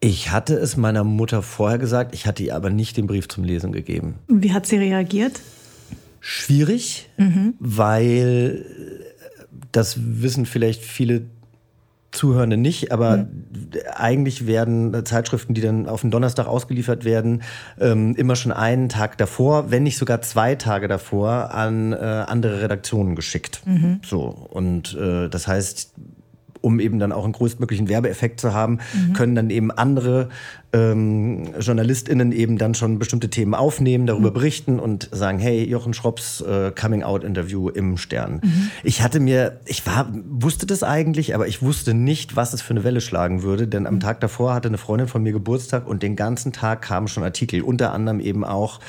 Ich 0.00 0.30
hatte 0.30 0.54
es 0.54 0.76
meiner 0.76 1.04
Mutter 1.04 1.42
vorher 1.42 1.78
gesagt, 1.78 2.14
ich 2.14 2.26
hatte 2.26 2.42
ihr 2.42 2.54
aber 2.54 2.70
nicht 2.70 2.96
den 2.96 3.06
Brief 3.06 3.28
zum 3.28 3.44
Lesen 3.44 3.72
gegeben. 3.72 4.16
Wie 4.28 4.52
hat 4.52 4.66
sie 4.66 4.76
reagiert? 4.76 5.40
Schwierig, 6.20 7.08
mhm. 7.16 7.54
weil 7.58 8.64
das 9.76 9.98
wissen 9.98 10.46
vielleicht 10.46 10.82
viele 10.82 11.22
Zuhörende 12.12 12.56
nicht, 12.56 12.92
aber 12.92 13.18
mhm. 13.18 13.72
eigentlich 13.94 14.46
werden 14.46 15.04
Zeitschriften, 15.04 15.54
die 15.54 15.60
dann 15.60 15.86
auf 15.88 16.00
den 16.00 16.10
Donnerstag 16.10 16.46
ausgeliefert 16.46 17.04
werden, 17.04 17.42
ähm, 17.78 18.14
immer 18.16 18.36
schon 18.36 18.52
einen 18.52 18.88
Tag 18.88 19.18
davor, 19.18 19.70
wenn 19.70 19.82
nicht 19.82 19.98
sogar 19.98 20.22
zwei 20.22 20.54
Tage 20.54 20.88
davor, 20.88 21.52
an 21.52 21.92
äh, 21.92 21.96
andere 21.96 22.62
Redaktionen 22.62 23.16
geschickt. 23.16 23.60
Mhm. 23.66 24.00
So 24.04 24.20
und 24.20 24.94
äh, 24.94 25.28
das 25.28 25.46
heißt, 25.46 25.94
um 26.60 26.80
eben 26.80 26.98
dann 26.98 27.12
auch 27.12 27.24
einen 27.24 27.32
größtmöglichen 27.32 27.88
Werbeeffekt 27.88 28.40
zu 28.40 28.52
haben, 28.52 28.78
mhm. 28.92 29.12
können 29.12 29.34
dann 29.34 29.50
eben 29.50 29.70
andere 29.70 30.28
ähm, 30.72 31.48
JournalistInnen 31.58 32.32
eben 32.32 32.58
dann 32.58 32.74
schon 32.74 32.98
bestimmte 32.98 33.30
Themen 33.30 33.54
aufnehmen, 33.54 34.06
darüber 34.06 34.30
mhm. 34.30 34.34
berichten 34.34 34.78
und 34.78 35.08
sagen, 35.12 35.38
hey, 35.38 35.64
Jochen 35.64 35.94
Schropps 35.94 36.40
äh, 36.40 36.72
Coming-out-Interview 36.72 37.68
im 37.68 37.96
Stern. 37.96 38.40
Mhm. 38.42 38.70
Ich 38.82 39.02
hatte 39.02 39.20
mir, 39.20 39.60
ich 39.64 39.86
war, 39.86 40.12
wusste 40.28 40.66
das 40.66 40.82
eigentlich, 40.82 41.34
aber 41.34 41.46
ich 41.46 41.62
wusste 41.62 41.94
nicht, 41.94 42.36
was 42.36 42.52
es 42.52 42.62
für 42.62 42.72
eine 42.72 42.84
Welle 42.84 43.00
schlagen 43.00 43.42
würde, 43.42 43.68
denn 43.68 43.86
am 43.86 43.94
mhm. 43.94 44.00
Tag 44.00 44.20
davor 44.20 44.54
hatte 44.54 44.68
eine 44.68 44.78
Freundin 44.78 45.08
von 45.08 45.22
mir 45.22 45.32
Geburtstag 45.32 45.86
und 45.86 46.02
den 46.02 46.16
ganzen 46.16 46.52
Tag 46.52 46.82
kamen 46.82 47.08
schon 47.08 47.22
Artikel, 47.22 47.62
unter 47.62 47.92
anderem 47.92 48.20
eben 48.20 48.44
auch 48.44 48.80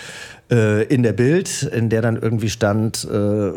äh, 0.52 0.84
in 0.86 1.04
der 1.04 1.14
Bild, 1.14 1.64
in 1.64 1.90
der 1.90 2.02
dann 2.02 2.18
irgendwie 2.18 2.50
stand, 2.50 3.08
äh, 3.10 3.52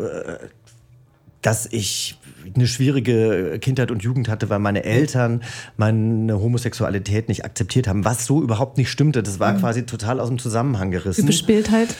dass 1.41 1.65
ich 1.65 2.17
eine 2.55 2.67
schwierige 2.67 3.57
Kindheit 3.59 3.91
und 3.91 4.03
Jugend 4.03 4.29
hatte, 4.29 4.49
weil 4.49 4.59
meine 4.59 4.83
Eltern 4.83 5.43
meine 5.77 6.39
Homosexualität 6.39 7.29
nicht 7.29 7.45
akzeptiert 7.45 7.87
haben, 7.87 8.05
was 8.05 8.25
so 8.25 8.41
überhaupt 8.41 8.77
nicht 8.77 8.89
stimmte. 8.89 9.23
Das 9.23 9.39
war 9.39 9.53
mhm. 9.53 9.59
quasi 9.59 9.85
total 9.85 10.19
aus 10.19 10.29
dem 10.29 10.39
Zusammenhang 10.39 10.91
gerissen. 10.91 11.23
Überspieltheit? 11.23 11.95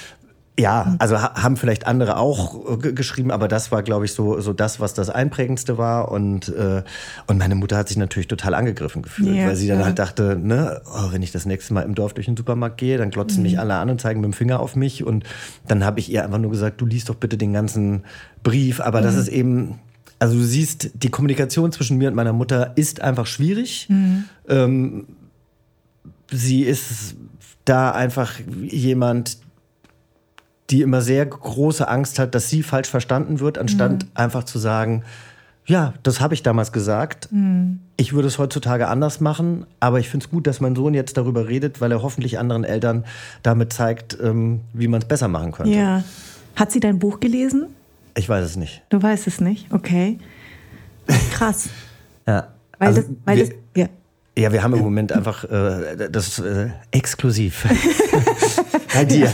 Ja, 0.60 0.96
also 1.00 1.20
haben 1.20 1.56
vielleicht 1.56 1.88
andere 1.88 2.18
auch 2.18 2.78
geschrieben, 2.78 3.32
aber 3.32 3.48
das 3.48 3.72
war, 3.72 3.84
glaube 3.84 4.04
ich, 4.06 4.14
so, 4.14 4.42
so 4.42 4.52
das, 4.52 4.82
was 4.82 4.94
das 4.94 5.10
Einprägendste 5.10 5.78
war. 5.78 6.12
Und, 6.12 6.50
äh, 6.50 6.84
und 7.26 7.38
meine 7.38 7.56
Mutter 7.56 7.78
hat 7.78 7.88
sich 7.88 7.98
natürlich 7.98 8.28
total 8.28 8.54
angegriffen 8.54 9.02
gefühlt, 9.02 9.36
ja, 9.36 9.48
weil 9.48 9.56
sie 9.56 9.68
dann 9.68 9.80
ja. 9.80 9.86
halt 9.86 9.98
dachte, 9.98 10.38
ne, 10.38 10.82
oh, 10.86 11.12
wenn 11.12 11.24
ich 11.24 11.32
das 11.32 11.46
nächste 11.46 11.74
Mal 11.74 11.82
im 11.82 11.96
Dorf 11.96 12.14
durch 12.14 12.26
den 12.26 12.36
Supermarkt 12.36 12.78
gehe, 12.78 12.98
dann 12.98 13.12
glotzen 13.12 13.38
mhm. 13.38 13.44
mich 13.44 13.60
alle 13.60 13.76
an 13.76 13.90
und 13.90 14.02
zeigen 14.02 14.20
mit 14.20 14.28
dem 14.28 14.34
Finger 14.34 14.60
auf 14.60 14.76
mich. 14.76 15.06
Und 15.06 15.24
dann 15.68 15.86
habe 15.86 16.00
ich 16.00 16.12
ihr 16.12 16.24
einfach 16.24 16.38
nur 16.38 16.52
gesagt, 16.52 16.82
du 16.82 16.86
liest 16.86 17.08
doch 17.08 17.16
bitte 17.16 17.38
den 17.38 17.54
ganzen 17.54 18.04
Brief. 18.44 18.82
Aber 18.82 19.00
mhm. 19.00 19.06
das 19.06 19.16
ist 19.16 19.30
eben, 19.30 19.80
also 20.22 20.36
du 20.36 20.44
siehst, 20.44 20.92
die 20.94 21.10
Kommunikation 21.10 21.72
zwischen 21.72 21.98
mir 21.98 22.08
und 22.08 22.14
meiner 22.14 22.32
Mutter 22.32 22.74
ist 22.76 23.02
einfach 23.02 23.26
schwierig. 23.26 23.88
Mhm. 23.90 24.26
Ähm, 24.48 25.08
sie 26.30 26.62
ist 26.62 27.16
da 27.66 27.90
einfach 27.90 28.34
jemand, 28.62 29.40
die 30.70 30.84
immer 30.84 31.02
sehr 31.02 31.26
große 31.26 31.88
Angst 31.88 32.20
hat, 32.20 32.36
dass 32.36 32.50
sie 32.50 32.62
falsch 32.62 32.88
verstanden 32.88 33.40
wird, 33.40 33.58
anstatt 33.58 34.04
mhm. 34.04 34.10
einfach 34.14 34.44
zu 34.44 34.60
sagen, 34.60 35.04
ja, 35.66 35.96
das 36.04 36.22
habe 36.22 36.36
ich 36.36 36.44
damals 36.44 36.72
gesagt. 36.72 37.32
Mhm. 37.32 37.80
Ich 37.98 38.14
würde 38.14 38.28
es 38.28 38.38
heutzutage 38.38 38.90
anders 38.90 39.22
machen, 39.22 39.66
aber 39.80 40.00
ich 40.00 40.10
finde 40.10 40.28
es 40.28 40.30
gut, 40.30 40.46
dass 40.46 40.62
mein 40.62 40.76
Sohn 40.76 40.94
jetzt 40.94 41.18
darüber 41.18 41.48
redet, 41.48 41.82
weil 41.82 41.92
er 41.92 42.04
hoffentlich 42.04 42.38
anderen 42.38 42.64
Eltern 42.64 43.06
damit 43.42 43.74
zeigt, 43.74 44.20
ähm, 44.22 44.62
wie 44.74 44.88
man 44.88 45.02
es 45.02 45.08
besser 45.08 45.28
machen 45.28 45.52
könnte. 45.52 45.72
Ja. 45.72 46.04
Hat 46.56 46.72
sie 46.72 46.80
dein 46.80 47.00
Buch 47.00 47.20
gelesen? 47.20 47.70
Ich 48.16 48.28
weiß 48.28 48.46
es 48.46 48.56
nicht. 48.56 48.84
Du 48.90 49.02
weißt 49.02 49.28
es 49.28 49.42
nicht, 49.42 49.72
okay. 49.72 50.20
Krass. 51.34 51.70
ja. 52.28 52.48
Weil 52.78 52.88
also 52.88 53.02
das, 53.02 53.12
weil 53.26 53.38
wir, 53.38 53.46
das, 53.46 53.56
ja. 53.76 53.88
ja, 54.38 54.52
wir 54.52 54.64
haben 54.64 54.74
im 54.74 54.82
Moment 54.82 55.12
einfach 55.12 55.44
äh, 55.44 56.10
das 56.10 56.40
äh, 56.40 56.70
exklusiv. 56.92 57.68
Bei 58.94 59.06
dir. 59.06 59.32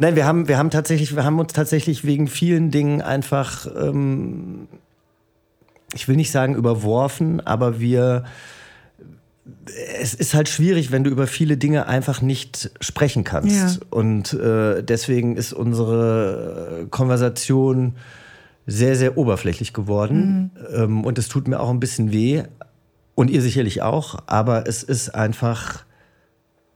Nein, 0.00 0.14
wir 0.14 0.26
haben, 0.26 0.46
wir 0.46 0.58
haben 0.58 0.70
tatsächlich, 0.70 1.16
wir 1.16 1.24
haben 1.24 1.38
uns 1.40 1.52
tatsächlich 1.52 2.04
wegen 2.04 2.28
vielen 2.28 2.70
Dingen 2.70 3.02
einfach, 3.02 3.66
ähm, 3.66 4.68
ich 5.94 6.06
will 6.06 6.16
nicht 6.16 6.30
sagen 6.30 6.54
überworfen, 6.54 7.44
aber 7.44 7.80
wir 7.80 8.24
es 10.00 10.14
ist 10.14 10.34
halt 10.34 10.48
schwierig, 10.48 10.92
wenn 10.92 11.04
du 11.04 11.10
über 11.10 11.26
viele 11.26 11.56
Dinge 11.56 11.86
einfach 11.86 12.22
nicht 12.22 12.70
sprechen 12.80 13.24
kannst. 13.24 13.80
Ja. 13.80 13.86
Und 13.90 14.32
äh, 14.34 14.82
deswegen 14.82 15.36
ist 15.36 15.52
unsere 15.52 16.86
Konversation 16.90 17.94
sehr, 18.66 18.94
sehr 18.94 19.18
oberflächlich 19.18 19.72
geworden. 19.72 20.52
Mhm. 20.70 20.76
Ähm, 20.76 21.04
und 21.04 21.18
es 21.18 21.28
tut 21.28 21.48
mir 21.48 21.60
auch 21.60 21.70
ein 21.70 21.80
bisschen 21.80 22.12
weh. 22.12 22.44
Und 23.14 23.30
ihr 23.30 23.42
sicherlich 23.42 23.82
auch. 23.82 24.18
Aber 24.26 24.66
es 24.66 24.82
ist 24.82 25.14
einfach 25.14 25.84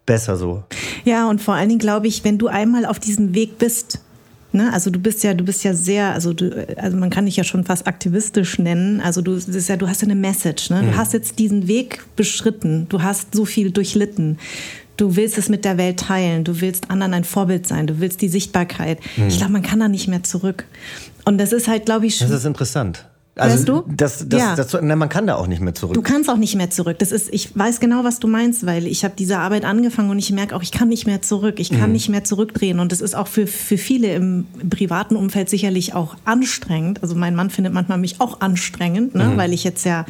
besser 0.05 0.37
so. 0.37 0.65
Ja, 1.05 1.29
und 1.29 1.41
vor 1.41 1.55
allen 1.55 1.69
Dingen 1.69 1.81
glaube 1.81 2.09
ich, 2.09 2.25
wenn 2.25 2.39
du 2.39 2.49
einmal 2.49 2.85
auf 2.85 2.99
diesem 2.99 3.35
Weg 3.35 3.59
bist, 3.59 4.01
Ne? 4.57 4.73
Also 4.73 4.91
du 4.91 4.99
bist 4.99 5.23
ja, 5.23 5.35
du 5.35 5.45
bist 5.45 5.63
ja 5.65 5.75
sehr, 5.75 6.13
also 6.13 6.33
du, 6.33 6.67
also 6.77 6.97
man 6.97 7.11
kann 7.11 7.27
dich 7.27 7.37
ja 7.37 7.45
schon 7.45 7.65
fast 7.65 7.87
aktivistisch 7.87 8.59
nennen. 8.59 9.01
Also 9.01 9.23
du, 9.23 9.35
das 9.35 9.49
ist 9.49 9.69
ja, 9.69 9.77
du 9.77 9.89
hast 9.89 10.03
ja 10.03 10.07
eine 10.07 10.15
Message. 10.15 10.71
Ne? 10.71 10.81
Du 10.81 10.87
mhm. 10.89 10.97
hast 10.97 11.13
jetzt 11.13 11.39
diesen 11.39 11.69
Weg 11.69 12.03
beschritten. 12.17 12.87
Du 12.89 13.03
hast 13.03 13.35
so 13.35 13.45
viel 13.45 13.71
durchlitten. 13.71 14.39
Du 14.97 15.15
willst 15.15 15.37
es 15.37 15.49
mit 15.49 15.65
der 15.65 15.77
Welt 15.77 16.01
teilen. 16.01 16.43
Du 16.43 16.61
willst 16.61 16.91
anderen 16.91 17.15
ein 17.15 17.25
Vorbild 17.25 17.67
sein. 17.67 17.87
Du 17.87 18.01
willst 18.01 18.23
die 18.23 18.29
Sichtbarkeit. 18.29 18.99
Mhm. 19.17 19.29
Ich 19.29 19.37
glaube, 19.37 19.53
man 19.53 19.63
kann 19.63 19.79
da 19.79 19.89
nicht 19.89 20.09
mehr 20.09 20.23
zurück. 20.23 20.65
Und 21.25 21.39
das 21.39 21.53
ist 21.53 21.69
halt, 21.69 21.85
glaube 21.85 22.07
ich, 22.07 22.17
schon. 22.17 22.29
Das 22.29 22.41
ist 22.41 22.47
interessant. 22.47 23.05
Also, 23.39 23.55
weißt 23.55 23.69
du? 23.69 23.85
Das, 23.95 24.27
das, 24.27 24.41
ja. 24.41 24.57
das, 24.57 24.77
na, 24.81 24.97
man 24.97 25.11
kann 25.11 25.27
da 25.27 25.35
auch 25.35 25.47
nicht 25.47 25.61
mehr 25.61 25.75
zurück. 25.75 25.93
Du 25.93 26.01
kannst 26.01 26.31
auch 26.31 26.39
nicht 26.39 26.55
mehr 26.55 26.71
zurück. 26.71 26.99
Das 26.99 27.13
ist, 27.13 27.29
ich 27.35 27.57
weiß 27.57 27.81
genau, 27.81 28.03
was 28.03 28.19
du 28.19 28.29
meinst, 28.29 28.65
weil 28.65 28.87
ich 28.87 29.05
habe 29.05 29.13
diese 29.17 29.39
Arbeit 29.39 29.67
angefangen 29.67 30.09
und 30.09 30.19
ich 30.19 30.33
merke 30.33 30.57
auch, 30.57 30.63
ich 30.63 30.73
kann 30.73 30.89
nicht 30.89 31.07
mehr 31.07 31.21
zurück. 31.21 31.61
Ich 31.61 31.69
kann 31.69 31.89
mhm. 31.89 31.93
nicht 31.93 32.09
mehr 32.09 32.25
zurückdrehen. 32.25 32.81
Und 32.81 32.93
das 32.93 33.03
ist 33.03 33.15
auch 33.15 33.27
für, 33.27 33.47
für 33.47 33.77
viele 33.77 34.15
im, 34.15 34.47
im, 34.59 34.71
privaten 34.71 35.17
Umfeld 35.17 35.51
sicherlich 35.51 35.93
auch 35.93 36.17
anstrengend. 36.25 37.03
Also 37.03 37.15
mein 37.15 37.35
Mann 37.35 37.51
findet 37.51 37.75
manchmal 37.75 37.99
mich 37.99 38.23
auch 38.23 38.41
anstrengend, 38.41 39.15
ne? 39.15 39.25
Mhm. 39.25 39.37
weil 39.37 39.53
ich 39.53 39.65
jetzt 39.65 39.85
ja 39.85 40.07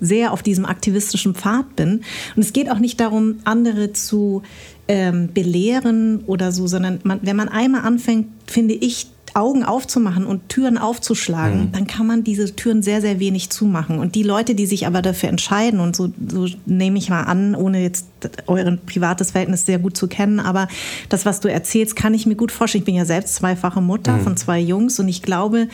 sehr 0.00 0.32
auf 0.32 0.42
diesem 0.42 0.64
aktivistischen 0.64 1.34
Pfad 1.34 1.76
bin. 1.76 2.00
Und 2.34 2.42
es 2.42 2.54
geht 2.54 2.70
auch 2.70 2.78
nicht 2.78 2.98
darum, 2.98 3.40
andere 3.44 3.92
zu 3.92 4.42
ähm, 4.88 5.28
belehren 5.34 6.24
oder 6.26 6.50
so, 6.50 6.66
sondern 6.66 7.00
man, 7.02 7.20
wenn 7.22 7.36
man 7.36 7.50
einmal 7.50 7.82
anfängt, 7.82 8.28
finde 8.46 8.72
ich, 8.72 9.08
Augen 9.36 9.64
aufzumachen 9.64 10.26
und 10.26 10.48
Türen 10.48 10.78
aufzuschlagen, 10.78 11.66
mhm. 11.66 11.72
dann 11.72 11.86
kann 11.86 12.06
man 12.06 12.24
diese 12.24 12.54
Türen 12.54 12.82
sehr, 12.82 13.00
sehr 13.00 13.20
wenig 13.20 13.50
zumachen. 13.50 13.98
Und 13.98 14.14
die 14.14 14.22
Leute, 14.22 14.54
die 14.54 14.66
sich 14.66 14.86
aber 14.86 15.02
dafür 15.02 15.28
entscheiden, 15.28 15.80
und 15.80 15.96
so, 15.96 16.12
so 16.28 16.46
nehme 16.66 16.98
ich 16.98 17.10
mal 17.10 17.22
an, 17.22 17.54
ohne 17.54 17.82
jetzt 17.82 18.06
euer 18.46 18.76
privates 18.86 19.32
Verhältnis 19.32 19.66
sehr 19.66 19.78
gut 19.78 19.96
zu 19.96 20.08
kennen, 20.08 20.40
aber 20.40 20.68
das, 21.08 21.26
was 21.26 21.40
du 21.40 21.48
erzählst, 21.48 21.96
kann 21.96 22.14
ich 22.14 22.26
mir 22.26 22.36
gut 22.36 22.52
vorstellen. 22.52 22.82
Ich 22.82 22.86
bin 22.86 22.94
ja 22.94 23.04
selbst 23.04 23.34
zweifache 23.36 23.80
Mutter 23.80 24.16
mhm. 24.16 24.22
von 24.22 24.36
zwei 24.36 24.58
Jungs 24.60 24.98
und 25.00 25.08
ich 25.08 25.22
glaube, 25.22 25.68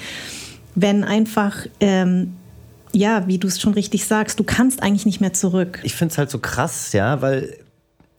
wenn 0.75 1.05
einfach 1.05 1.67
ähm, 1.81 2.33
ja, 2.93 3.27
wie 3.27 3.39
du 3.39 3.47
es 3.49 3.61
schon 3.61 3.75
richtig 3.75 4.07
sagst, 4.07 4.41
du 4.41 4.45
kannst 4.45 4.83
eigentlich 4.83 5.05
nicht 5.05 5.21
mehr 5.21 5.35
zurück. 5.35 5.81
Ich 5.83 5.95
finde 5.95 6.13
es 6.13 6.19
halt 6.19 6.31
so 6.31 6.39
krass, 6.39 6.93
ja, 6.93 7.21
weil 7.21 7.59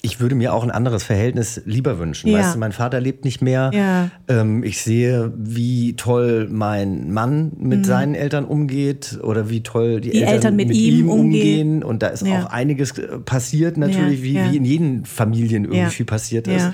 ich 0.07 0.21
würde 0.21 0.35
mir 0.35 0.53
auch 0.53 0.63
ein 0.63 0.71
anderes 0.71 1.03
Verhältnis 1.03 1.61
lieber 1.65 1.99
wünschen. 1.99 2.29
Ja. 2.29 2.39
Weißt 2.39 2.55
du, 2.55 2.59
mein 2.59 2.71
Vater 2.71 3.01
lebt 3.01 3.25
nicht 3.25 3.41
mehr. 3.41 3.71
Ja. 3.73 4.09
Ähm, 4.29 4.63
ich 4.63 4.81
sehe, 4.81 5.33
wie 5.35 5.95
toll 5.97 6.47
mein 6.49 7.11
Mann 7.11 7.51
mit 7.59 7.79
mhm. 7.79 7.83
seinen 7.83 8.15
Eltern 8.15 8.45
umgeht 8.45 9.19
oder 9.21 9.49
wie 9.49 9.63
toll 9.63 9.99
die, 9.99 10.11
die 10.11 10.21
Eltern, 10.21 10.33
Eltern, 10.33 10.55
mit, 10.55 10.69
mit 10.69 10.77
ihm, 10.77 11.09
umgehen. 11.09 11.19
umgehen. 11.19 11.83
Und 11.83 12.03
da 12.03 12.07
ist 12.07 12.25
ja. 12.25 12.41
auch 12.41 12.49
einiges 12.49 12.97
äh, 12.97 13.19
passiert, 13.19 13.75
natürlich, 13.75 14.23
wie, 14.23 14.35
wie 14.35 14.57
in 14.57 14.63
jeden 14.63 15.05
Familien 15.05 15.65
irgendwie 15.65 15.91
viel 15.91 16.05
passiert 16.05 16.47
ist. 16.47 16.71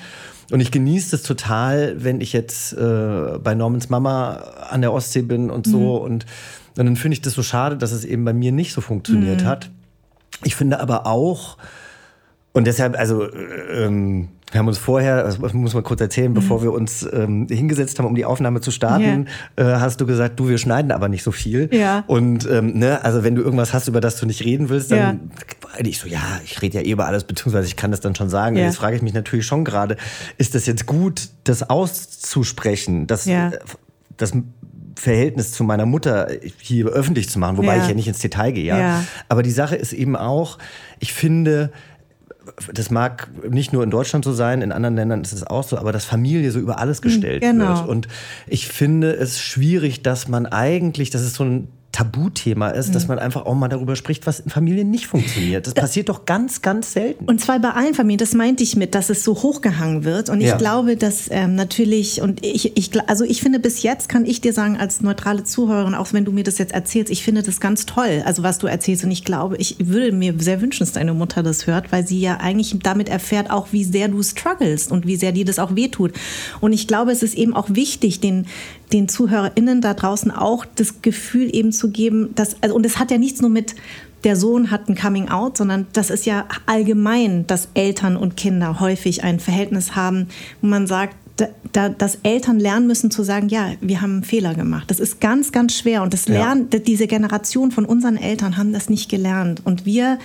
Und 0.51 0.59
ich 0.59 0.69
genieße 0.69 1.15
es 1.15 1.23
total, 1.23 1.95
wenn 2.03 2.21
ich 2.21 2.33
jetzt 2.33 2.73
äh, 2.73 3.39
bei 3.43 3.55
Normans 3.55 3.89
Mama 3.89 4.43
an 4.69 4.81
der 4.81 4.93
Ostsee 4.93 5.23
bin 5.23 5.49
und 5.49 5.65
so. 5.65 5.79
Mhm. 5.79 6.05
Und, 6.05 6.25
und 6.77 6.85
dann 6.85 6.95
finde 6.95 7.13
ich 7.13 7.21
das 7.21 7.33
so 7.33 7.41
schade, 7.41 7.77
dass 7.77 7.91
es 7.91 8.05
eben 8.05 8.25
bei 8.25 8.33
mir 8.33 8.51
nicht 8.51 8.73
so 8.73 8.81
funktioniert 8.81 9.41
mhm. 9.41 9.47
hat. 9.47 9.71
Ich 10.43 10.55
finde 10.55 10.79
aber 10.79 11.07
auch, 11.07 11.57
und 12.53 12.67
deshalb, 12.67 12.97
also, 12.97 13.27
ähm, 13.33 14.29
wir 14.51 14.59
haben 14.59 14.67
uns 14.67 14.77
vorher, 14.77 15.23
das 15.23 15.39
muss 15.39 15.73
man 15.73 15.83
kurz 15.83 15.99
erzählen, 15.99 16.29
mhm. 16.29 16.35
bevor 16.35 16.61
wir 16.61 16.71
uns 16.71 17.07
ähm, 17.11 17.47
hingesetzt 17.49 17.97
haben, 17.97 18.05
um 18.05 18.13
die 18.13 18.25
Aufnahme 18.25 18.61
zu 18.61 18.69
starten, 18.69 19.27
yeah. 19.59 19.77
äh, 19.77 19.79
hast 19.79 19.99
du 19.99 20.05
gesagt, 20.05 20.39
du, 20.39 20.47
wir 20.47 20.59
schneiden 20.59 20.91
aber 20.91 21.09
nicht 21.09 21.23
so 21.23 21.31
viel. 21.31 21.69
Ja. 21.71 22.03
Und 22.05 22.47
ähm, 22.47 22.77
ne, 22.77 23.03
also 23.03 23.23
wenn 23.23 23.33
du 23.33 23.41
irgendwas 23.41 23.73
hast, 23.73 23.87
über 23.87 23.99
das 23.99 24.17
du 24.17 24.27
nicht 24.27 24.45
reden 24.45 24.69
willst, 24.69 24.91
dann 24.91 25.31
ja. 25.79 25.85
ich 25.85 25.97
so, 25.97 26.07
ja, 26.07 26.21
ich 26.45 26.61
rede 26.61 26.77
ja 26.77 26.85
eh 26.85 26.91
über 26.91 27.07
alles, 27.07 27.23
beziehungsweise 27.23 27.65
ich 27.65 27.75
kann 27.75 27.89
das 27.89 27.99
dann 28.01 28.13
schon 28.13 28.29
sagen. 28.29 28.55
Ja. 28.55 28.65
Jetzt 28.65 28.77
frage 28.77 28.95
ich 28.95 29.01
mich 29.01 29.15
natürlich 29.15 29.47
schon 29.47 29.65
gerade, 29.65 29.97
ist 30.37 30.53
das 30.53 30.67
jetzt 30.67 30.85
gut, 30.85 31.29
das 31.45 31.67
auszusprechen, 31.67 33.07
das, 33.07 33.25
ja. 33.25 33.49
Äh, 33.49 33.59
das 34.17 34.33
Verhältnis 34.95 35.51
zu 35.51 35.63
meiner 35.63 35.87
Mutter 35.87 36.27
hier 36.59 36.85
öffentlich 36.85 37.27
zu 37.27 37.39
machen, 37.39 37.57
wobei 37.57 37.79
ich 37.79 37.87
ja 37.87 37.95
nicht 37.95 38.07
ins 38.07 38.19
Detail 38.19 38.51
gehe. 38.51 38.65
Ja. 38.65 39.03
Aber 39.27 39.41
die 39.41 39.51
Sache 39.51 39.75
ist 39.75 39.93
eben 39.93 40.15
auch, 40.15 40.59
ich 40.99 41.13
finde, 41.13 41.71
das 42.73 42.89
mag 42.89 43.29
nicht 43.49 43.73
nur 43.73 43.83
in 43.83 43.89
Deutschland 43.89 44.25
so 44.25 44.33
sein, 44.33 44.61
in 44.61 44.71
anderen 44.71 44.95
Ländern 44.95 45.21
ist 45.21 45.33
es 45.33 45.45
auch 45.45 45.63
so, 45.63 45.77
aber 45.77 45.91
dass 45.91 46.05
Familie 46.05 46.51
so 46.51 46.59
über 46.59 46.79
alles 46.79 46.97
hm, 46.97 47.03
gestellt 47.03 47.41
genau. 47.41 47.77
wird. 47.77 47.87
Und 47.87 48.07
ich 48.47 48.67
finde 48.67 49.13
es 49.13 49.41
schwierig, 49.41 50.03
dass 50.03 50.27
man 50.27 50.45
eigentlich, 50.45 51.09
das 51.09 51.21
ist 51.21 51.35
so 51.35 51.45
ein 51.45 51.67
Tabuthema 51.93 52.69
ist, 52.69 52.89
mhm. 52.89 52.93
dass 52.93 53.07
man 53.07 53.19
einfach 53.19 53.45
auch 53.45 53.53
mal 53.53 53.69
darüber 53.69 53.95
spricht, 53.95 54.25
was 54.25 54.39
in 54.39 54.49
Familien 54.49 54.89
nicht 54.89 55.05
funktioniert. 55.05 55.67
Das, 55.67 55.75
das 55.75 55.83
passiert 55.83 56.09
doch 56.09 56.25
ganz, 56.25 56.61
ganz 56.63 56.91
selten. 56.91 57.25
Und 57.25 57.39
zwar 57.39 57.59
bei 57.59 57.69
allen 57.69 57.93
Familien, 57.93 58.17
das 58.17 58.33
meinte 58.33 58.63
ich 58.63 58.75
mit, 58.75 58.95
dass 58.95 59.11
es 59.11 59.23
so 59.23 59.35
hochgehangen 59.35 60.03
wird. 60.03 60.29
Und 60.29 60.41
ich 60.41 60.47
ja. 60.47 60.57
glaube, 60.57 60.97
dass 60.97 61.29
ähm, 61.29 61.53
natürlich, 61.53 62.21
und 62.21 62.43
ich, 62.43 62.75
ich, 62.75 62.89
also 63.07 63.23
ich 63.23 63.41
finde, 63.41 63.59
bis 63.59 63.83
jetzt 63.83 64.09
kann 64.09 64.25
ich 64.25 64.41
dir 64.41 64.53
sagen, 64.53 64.75
als 64.75 65.01
neutrale 65.01 65.43
Zuhörerin, 65.43 65.93
auch 65.93 66.11
wenn 66.13 66.25
du 66.25 66.31
mir 66.31 66.43
das 66.43 66.57
jetzt 66.57 66.73
erzählst, 66.73 67.11
ich 67.11 67.23
finde 67.23 67.43
das 67.43 67.59
ganz 67.59 67.85
toll, 67.85 68.23
also 68.25 68.41
was 68.41 68.57
du 68.57 68.65
erzählst. 68.65 69.03
Und 69.03 69.11
ich 69.11 69.23
glaube, 69.23 69.57
ich 69.57 69.75
würde 69.79 70.11
mir 70.11 70.33
sehr 70.39 70.61
wünschen, 70.61 70.79
dass 70.79 70.93
deine 70.93 71.13
Mutter 71.13 71.43
das 71.43 71.67
hört, 71.67 71.91
weil 71.91 72.07
sie 72.07 72.19
ja 72.19 72.37
eigentlich 72.37 72.75
damit 72.81 73.07
erfährt, 73.07 73.51
auch 73.51 73.67
wie 73.71 73.83
sehr 73.83 74.07
du 74.07 74.23
strugglest 74.23 74.91
und 74.91 75.05
wie 75.05 75.15
sehr 75.15 75.31
dir 75.31 75.45
das 75.45 75.59
auch 75.59 75.75
wehtut. 75.75 76.13
Und 76.59 76.73
ich 76.73 76.87
glaube, 76.87 77.11
es 77.11 77.21
ist 77.21 77.35
eben 77.35 77.55
auch 77.55 77.67
wichtig, 77.69 78.19
den, 78.19 78.47
den 78.93 79.09
ZuhörerInnen 79.09 79.81
da 79.81 79.93
draußen 79.93 80.31
auch 80.31 80.65
das 80.65 81.01
Gefühl 81.01 81.53
eben 81.53 81.71
zu 81.71 81.89
geben, 81.89 82.29
dass, 82.35 82.55
also, 82.61 82.75
und 82.75 82.85
es 82.85 82.99
hat 82.99 83.11
ja 83.11 83.17
nichts 83.17 83.41
nur 83.41 83.49
mit, 83.49 83.75
der 84.23 84.35
Sohn 84.37 84.71
hat 84.71 84.87
ein 84.87 84.95
Coming 84.95 85.29
Out, 85.29 85.57
sondern 85.57 85.87
das 85.91 86.09
ist 86.09 86.25
ja 86.25 86.45
allgemein, 86.65 87.45
dass 87.47 87.67
Eltern 87.73 88.15
und 88.15 88.37
Kinder 88.37 88.79
häufig 88.79 89.23
ein 89.23 89.39
Verhältnis 89.39 89.95
haben, 89.95 90.27
wo 90.61 90.67
man 90.67 90.87
sagt, 90.87 91.17
da, 91.35 91.47
da, 91.71 91.89
dass 91.89 92.19
Eltern 92.21 92.59
lernen 92.59 92.87
müssen 92.87 93.09
zu 93.09 93.23
sagen, 93.23 93.49
ja, 93.49 93.71
wir 93.81 94.01
haben 94.01 94.13
einen 94.13 94.23
Fehler 94.23 94.53
gemacht. 94.53 94.89
Das 94.89 94.99
ist 94.99 95.19
ganz, 95.19 95.51
ganz 95.51 95.75
schwer. 95.75 96.03
Und 96.03 96.13
das 96.13 96.27
Lernen, 96.27 96.69
ja. 96.71 96.79
diese 96.79 97.07
Generation 97.07 97.71
von 97.71 97.85
unseren 97.85 98.17
Eltern 98.17 98.55
haben 98.55 98.71
das 98.71 98.87
nicht 98.87 99.09
gelernt. 99.09 99.61
Und 99.65 99.85
wir 99.85 100.19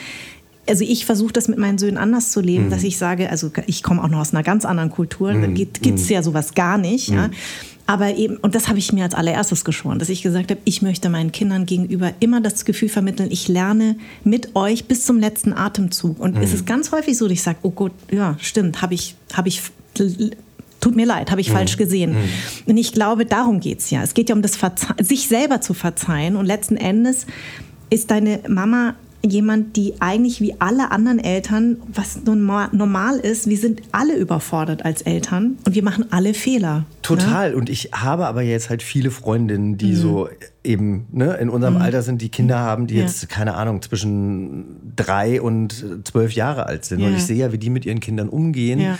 also 0.69 0.85
ich 0.85 1.07
versuche 1.07 1.33
das 1.33 1.49
mit 1.49 1.59
meinen 1.59 1.79
Söhnen 1.79 1.97
anders 1.97 2.31
zu 2.31 2.43
leben, 2.43 2.67
mhm. 2.67 2.71
dass 2.71 2.83
ich 2.83 2.99
sage, 2.99 3.31
also 3.31 3.51
ich 3.67 3.83
komme 3.83 4.03
auch 4.05 4.09
noch 4.09 4.19
aus 4.19 4.35
einer 4.35 4.43
ganz 4.43 4.65
anderen 4.65 4.91
Kultur, 4.91 5.33
mhm. 5.33 5.41
da 5.41 5.47
gibt 5.49 5.83
es 5.83 6.09
mhm. 6.09 6.15
ja 6.15 6.23
sowas 6.23 6.55
gar 6.55 6.77
nicht. 6.77 7.09
Mhm. 7.09 7.17
Ja. 7.17 7.31
Aber 7.89 8.15
eben, 8.17 8.37
und 8.37 8.55
das 8.55 8.69
habe 8.69 8.79
ich 8.79 8.93
mir 8.93 9.05
als 9.05 9.15
allererstes 9.15 9.65
geschworen, 9.65 9.99
dass 9.99 10.11
ich 10.11 10.21
gesagt 10.21 10.51
habe, 10.51 10.61
ich 10.65 10.83
möchte 10.83 11.09
meinen 11.09 11.33
Kindern 11.33 11.65
gegenüber 11.65 12.13
immer 12.21 12.43
das 12.43 12.67
Gefühl 12.67 12.91
vermitteln, 12.91 13.31
ich 13.31 13.49
lerne 13.49 13.97
mit 14.25 14.55
euch 14.55 14.85
bis 14.85 15.07
zum 15.07 15.19
letzten 15.19 15.55
Atemzug. 15.55 16.21
Und 16.21 16.35
mhm. 16.35 16.43
es 16.43 16.53
ist 16.53 16.67
ganz 16.67 16.93
häufig 16.93 17.17
so, 17.17 17.25
dass 17.25 17.33
ich 17.33 17.43
sage, 17.43 17.57
oh 17.63 17.71
Gott, 17.71 17.93
ja, 18.11 18.37
stimmt, 18.41 18.83
habe 18.83 18.93
ich, 18.93 19.15
habe 19.33 19.49
ich 19.49 19.63
tut 20.81 20.97
mir 20.97 21.07
leid, 21.07 21.31
habe 21.31 21.41
ich 21.41 21.49
mhm. 21.49 21.55
falsch 21.55 21.79
gesehen. 21.79 22.13
Mhm. 22.13 22.29
Und 22.67 22.77
ich 22.77 22.93
glaube, 22.93 23.25
darum 23.25 23.59
geht 23.59 23.79
es 23.79 23.89
ja. 23.89 24.03
Es 24.03 24.13
geht 24.13 24.29
ja 24.29 24.35
um 24.35 24.43
das 24.43 24.55
Verze 24.55 24.89
sich 25.01 25.27
selber 25.27 25.63
zu 25.63 25.73
verzeihen. 25.73 26.37
Und 26.37 26.45
letzten 26.45 26.77
Endes 26.77 27.25
ist 27.89 28.11
deine 28.11 28.41
Mama 28.49 28.97
jemand, 29.23 29.77
die 29.77 29.95
eigentlich 30.01 30.41
wie 30.41 30.61
alle 30.61 30.91
anderen 30.91 31.19
Eltern, 31.19 31.79
was 31.93 32.21
normal 32.25 33.19
ist, 33.19 33.49
wir 33.49 33.59
sind 33.59 33.83
alle 33.93 34.17
überfordert 34.17 34.85
als 34.85 35.03
Eltern 35.03 35.59
und 35.67 35.75
wir 35.75 35.83
machen 35.83 36.07
alle 36.11 36.35
Fehler. 36.35 36.85
Total. 37.03 37.51
Ne? 37.51 37.57
Und 37.57 37.69
ich 37.69 37.91
habe 37.93 38.27
aber 38.27 38.43
jetzt 38.43 38.71
halt 38.71 38.83
viele 38.83 39.11
Freundinnen, 39.11 39.77
die 39.77 39.93
mhm. 39.93 39.97
so 39.97 40.29
eben 40.69 41.07
ne, 41.11 41.35
in 41.39 41.49
unserem 41.49 41.75
mhm. 41.75 41.83
Alter 41.83 42.03
sind, 42.03 42.21
die 42.21 42.29
Kinder 42.29 42.59
haben, 42.59 42.87
die 42.87 42.97
ja. 42.97 43.03
jetzt, 43.03 43.29
keine 43.29 43.55
Ahnung, 43.55 43.81
zwischen 43.81 44.93
drei 44.95 45.41
und 45.41 45.85
zwölf 46.05 46.33
Jahre 46.33 46.67
alt 46.67 46.85
sind. 46.85 47.01
Ja. 47.01 47.07
Und 47.07 47.17
ich 47.17 47.25
sehe 47.25 47.37
ja, 47.37 47.53
wie 47.53 47.59
die 47.59 47.71
mit 47.71 47.87
ihren 47.87 48.01
Kindern 48.01 48.29
umgehen. 48.29 48.79
Ja. 48.79 48.99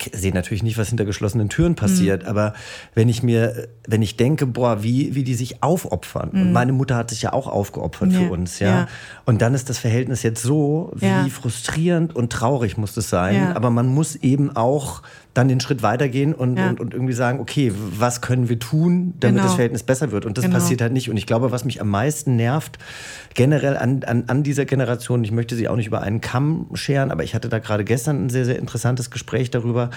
Ich 0.00 0.12
äh, 0.12 0.16
sehe 0.16 0.34
natürlich 0.34 0.62
nicht, 0.62 0.76
was 0.78 0.88
hinter 0.88 1.04
geschlossenen 1.04 1.48
Türen 1.48 1.76
passiert, 1.76 2.24
mhm. 2.24 2.28
aber 2.28 2.54
wenn 2.94 3.08
ich 3.08 3.22
mir, 3.22 3.68
wenn 3.86 4.02
ich 4.02 4.16
denke, 4.16 4.46
boah, 4.46 4.82
wie, 4.82 5.14
wie 5.14 5.22
die 5.22 5.34
sich 5.34 5.62
aufopfern. 5.62 6.30
Und 6.30 6.48
mhm. 6.48 6.52
meine 6.52 6.72
Mutter 6.72 6.96
hat 6.96 7.10
sich 7.10 7.22
ja 7.22 7.32
auch 7.32 7.46
aufgeopfert 7.46 8.12
für 8.12 8.30
uns, 8.30 8.58
ja. 8.58 8.88
Und 9.24 9.40
dann 9.40 9.54
ist 9.54 9.70
das 9.70 9.78
Verhältnis 9.78 10.22
jetzt 10.22 10.42
so, 10.42 10.92
wie 10.96 11.30
frustrierend 11.30 12.14
und 12.16 12.32
traurig 12.32 12.76
muss 12.76 12.96
es 12.96 13.08
sein. 13.08 13.54
Aber 13.54 13.70
man 13.70 13.86
muss 13.86 14.16
eben 14.16 14.54
auch 14.56 15.02
dann 15.34 15.48
den 15.48 15.60
Schritt 15.60 15.82
weitergehen 15.82 16.34
und, 16.34 16.58
und, 16.58 16.80
und, 16.80 16.92
irgendwie 16.92 17.14
sagen, 17.14 17.40
okay, 17.40 17.72
was 17.74 18.20
können 18.20 18.48
wir 18.48 18.58
tun, 18.58 19.14
damit 19.18 19.36
genau. 19.36 19.44
das 19.44 19.54
Verhältnis 19.54 19.82
besser 19.82 20.12
wird? 20.12 20.26
Und 20.26 20.36
das 20.36 20.44
genau. 20.44 20.56
passiert 20.56 20.71
halt 20.80 20.92
nicht. 20.92 21.10
Und 21.10 21.16
ich 21.16 21.26
glaube, 21.26 21.50
was 21.50 21.64
mich 21.64 21.80
am 21.80 21.88
meisten 21.88 22.36
nervt, 22.36 22.78
generell 23.34 23.76
an, 23.76 24.02
an, 24.04 24.24
an 24.28 24.42
dieser 24.42 24.64
Generation, 24.64 25.24
ich 25.24 25.32
möchte 25.32 25.56
sie 25.56 25.68
auch 25.68 25.76
nicht 25.76 25.86
über 25.86 26.02
einen 26.02 26.20
Kamm 26.20 26.68
scheren, 26.74 27.10
aber 27.10 27.24
ich 27.24 27.34
hatte 27.34 27.48
da 27.48 27.58
gerade 27.58 27.84
gestern 27.84 28.26
ein 28.26 28.30
sehr, 28.30 28.44
sehr 28.44 28.58
interessantes 28.58 29.10
Gespräch 29.10 29.50
darüber, 29.50 29.90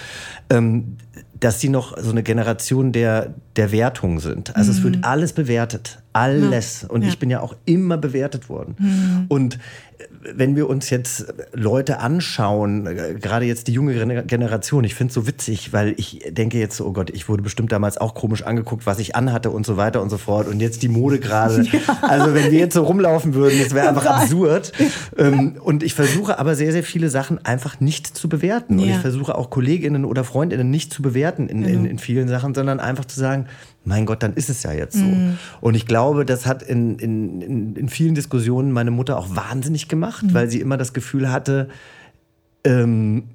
ähm, 0.50 0.98
dass 1.40 1.60
sie 1.60 1.70
noch 1.70 1.98
so 1.98 2.12
eine 2.12 2.24
Generation 2.24 2.92
der, 2.92 3.34
der 3.56 3.72
Wertung 3.72 4.20
sind. 4.20 4.56
Also 4.56 4.72
mhm. 4.72 4.78
es 4.78 4.84
wird 4.84 4.96
mhm. 4.98 5.04
alles 5.04 5.34
bewertet. 5.34 6.00
Alles. 6.14 6.84
Ja. 6.84 6.90
Und 6.90 7.02
ja. 7.02 7.10
ich 7.10 7.20
bin 7.20 7.30
ja 7.30 7.42
auch 7.42 7.56
immer 7.66 7.98
bewertet 7.98 8.50
worden. 8.50 8.76
Mhm. 8.80 9.26
Und 9.28 9.60
wenn 10.22 10.56
wir 10.56 10.70
uns 10.70 10.90
jetzt 10.90 11.34
Leute 11.54 12.00
anschauen, 12.00 12.86
gerade 13.20 13.46
jetzt 13.46 13.68
die 13.68 13.74
junge 13.74 14.24
Generation, 14.26 14.84
ich 14.84 14.96
finde 14.96 15.10
es 15.10 15.16
so 15.16 15.28
witzig, 15.28 15.74
weil 15.74 15.94
ich 15.98 16.26
denke 16.30 16.58
jetzt, 16.58 16.82
oh 16.82 16.92
Gott, 16.92 17.10
ich 17.12 17.30
wurde 17.30 17.44
bestimmt 17.44 17.72
damals 17.72 17.98
auch 17.98 18.16
komisch 18.16 18.44
angeguckt, 18.44 18.86
was 18.86 19.00
ich 19.00 19.16
anhatte 19.16 19.52
und 19.52 19.66
so 19.66 19.78
weiter 19.78 20.02
und 20.02 20.10
so 20.10 20.18
fort. 20.18 20.48
Und 20.48 20.60
jetzt 20.60 20.84
die 20.84 20.90
Mode 20.90 21.20
gerade. 21.20 21.66
Ja. 21.76 21.98
Also 22.02 22.34
wenn 22.34 22.52
wir 22.52 22.60
jetzt 22.60 22.74
so 22.74 22.84
rumlaufen 22.84 23.34
würden, 23.34 23.60
das 23.60 23.74
wäre 23.74 23.90
einfach 23.90 24.06
absurd. 24.06 24.72
Ähm, 25.18 25.56
und 25.62 25.84
ich 25.84 25.94
versuche 25.94 26.38
aber 26.40 26.56
sehr, 26.56 26.72
sehr 26.72 26.84
viele 26.84 27.10
Sachen 27.10 27.44
einfach 27.44 27.80
nicht 27.80 28.08
zu 28.08 28.30
bewerten. 28.30 28.80
Und 28.80 28.88
ich 28.88 28.98
versuche 28.98 29.36
auch 29.36 29.50
Kolleginnen 29.50 30.06
oder 30.06 30.24
Freundinnen 30.24 30.70
nicht 30.70 30.94
zu 30.94 31.02
bewerten 31.02 31.50
in, 31.50 31.64
in, 31.64 31.86
in 31.86 32.00
vielen 32.00 32.28
Sachen, 32.28 32.54
sondern 32.54 32.80
einfach 32.80 33.06
zu 33.06 33.20
sagen, 33.20 33.48
mein 33.86 34.06
Gott, 34.06 34.24
dann 34.24 34.34
ist 34.34 34.50
es 34.50 34.64
ja 34.64 34.74
jetzt 34.74 34.98
so. 34.98 35.04
Mhm. 35.04 35.38
Und 35.62 35.76
ich 35.76 35.86
glaube, 35.86 36.26
das 36.26 36.46
hat 36.46 36.64
in, 36.64 36.98
in, 37.00 37.76
in, 37.76 37.90
vielen 37.90 38.16
Diskussionen 38.16 38.72
meine 38.72 38.92
Mutter 38.92 39.18
auch 39.18 39.36
wahnsinnig 39.36 39.88
gemacht, 39.88 40.24
mhm. 40.24 40.34
weil 40.34 40.50
sie 40.50 40.60
immer 40.60 40.78
das 40.78 40.94
Gefühl 40.94 41.32
hatte, 41.32 41.70
ähm, 42.64 43.26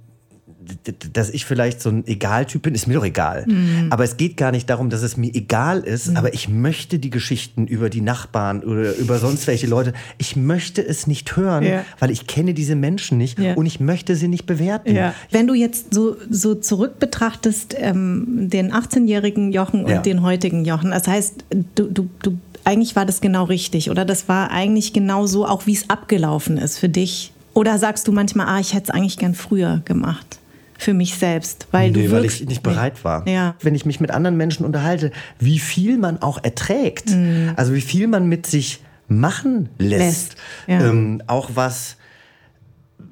dass 1.13 1.31
ich 1.31 1.45
vielleicht 1.45 1.81
so 1.81 1.91
ein 1.91 2.07
Egaltyp 2.07 2.63
bin, 2.63 2.75
ist 2.75 2.87
mir 2.87 2.95
doch 2.95 3.05
egal. 3.05 3.45
Mhm. 3.47 3.89
Aber 3.91 4.05
es 4.05 4.17
geht 4.17 4.37
gar 4.37 4.53
nicht 4.53 4.69
darum, 4.71 4.91
dass 4.91 5.03
es 5.03 5.17
mir 5.17 5.35
egal 5.35 5.81
ist, 5.81 6.11
mhm. 6.11 6.17
aber 6.17 6.35
ich 6.35 6.49
möchte 6.49 6.99
die 6.99 7.11
Geschichten 7.11 7.67
über 7.67 7.91
die 7.91 8.01
Nachbarn 8.01 8.63
oder 8.63 8.95
über 8.97 9.19
sonst 9.19 9.47
welche 9.47 9.67
Leute, 9.67 9.93
ich 10.19 10.37
möchte 10.37 10.87
es 10.87 11.07
nicht 11.07 11.37
hören, 11.37 11.65
ja. 11.65 11.85
weil 11.99 12.11
ich 12.11 12.27
kenne 12.27 12.55
diese 12.55 12.75
Menschen 12.75 13.19
nicht 13.19 13.39
ja. 13.39 13.55
und 13.55 13.67
ich 13.67 13.81
möchte 13.81 14.17
sie 14.17 14.29
nicht 14.29 14.47
bewerten. 14.47 14.95
Ja. 14.95 15.15
Wenn 15.31 15.47
du 15.47 15.55
jetzt 15.55 15.95
so, 15.95 16.17
so 16.29 16.55
zurück 16.55 16.99
betrachtest, 16.99 17.75
ähm, 17.79 18.49
den 18.51 18.73
18-jährigen 18.73 19.53
Jochen 19.53 19.85
und 19.85 20.07
den 20.07 20.23
heutigen 20.23 20.65
Jochen, 20.65 20.91
das 20.91 21.07
heißt, 21.07 21.45
du, 21.75 21.85
du, 21.85 22.09
du 22.23 22.39
eigentlich 22.65 22.97
war 22.97 23.07
das 23.07 23.21
genau 23.21 23.45
richtig 23.45 23.91
oder 23.91 24.05
das 24.05 24.29
war 24.29 24.51
eigentlich 24.51 24.93
genau 24.93 25.27
so, 25.27 25.47
auch 25.47 25.67
wie 25.67 25.73
es 25.73 25.89
abgelaufen 25.89 26.59
ist 26.59 26.79
für 26.79 26.89
dich. 26.89 27.33
Oder 27.55 27.79
sagst 27.79 28.07
du 28.07 28.13
manchmal, 28.13 28.47
ah, 28.47 28.61
ich 28.61 28.75
hätte 28.75 28.85
es 28.85 28.91
eigentlich 28.91 29.19
gern 29.19 29.35
früher 29.35 29.83
gemacht? 29.85 30.39
Für 30.81 30.95
mich 30.95 31.16
selbst, 31.16 31.69
weil 31.73 31.90
nee, 31.90 32.07
du 32.07 32.12
weil 32.12 32.25
ich 32.25 32.45
nicht 32.47 32.62
bereit 32.62 33.05
war. 33.05 33.29
Ja. 33.29 33.55
Wenn 33.61 33.75
ich 33.75 33.85
mich 33.85 34.01
mit 34.01 34.11
anderen 34.11 34.37
Menschen 34.37 34.64
unterhalte, 34.64 35.11
wie 35.38 35.59
viel 35.59 35.99
man 35.99 36.23
auch 36.23 36.43
erträgt, 36.43 37.11
mhm. 37.11 37.53
also 37.57 37.75
wie 37.75 37.83
viel 37.83 38.07
man 38.07 38.29
mit 38.29 38.47
sich 38.47 38.83
machen 39.07 39.69
lässt, 39.79 40.01
lässt. 40.01 40.37
Ja. 40.66 40.88
Ähm, 40.88 41.23
auch 41.27 41.51
was 41.55 41.97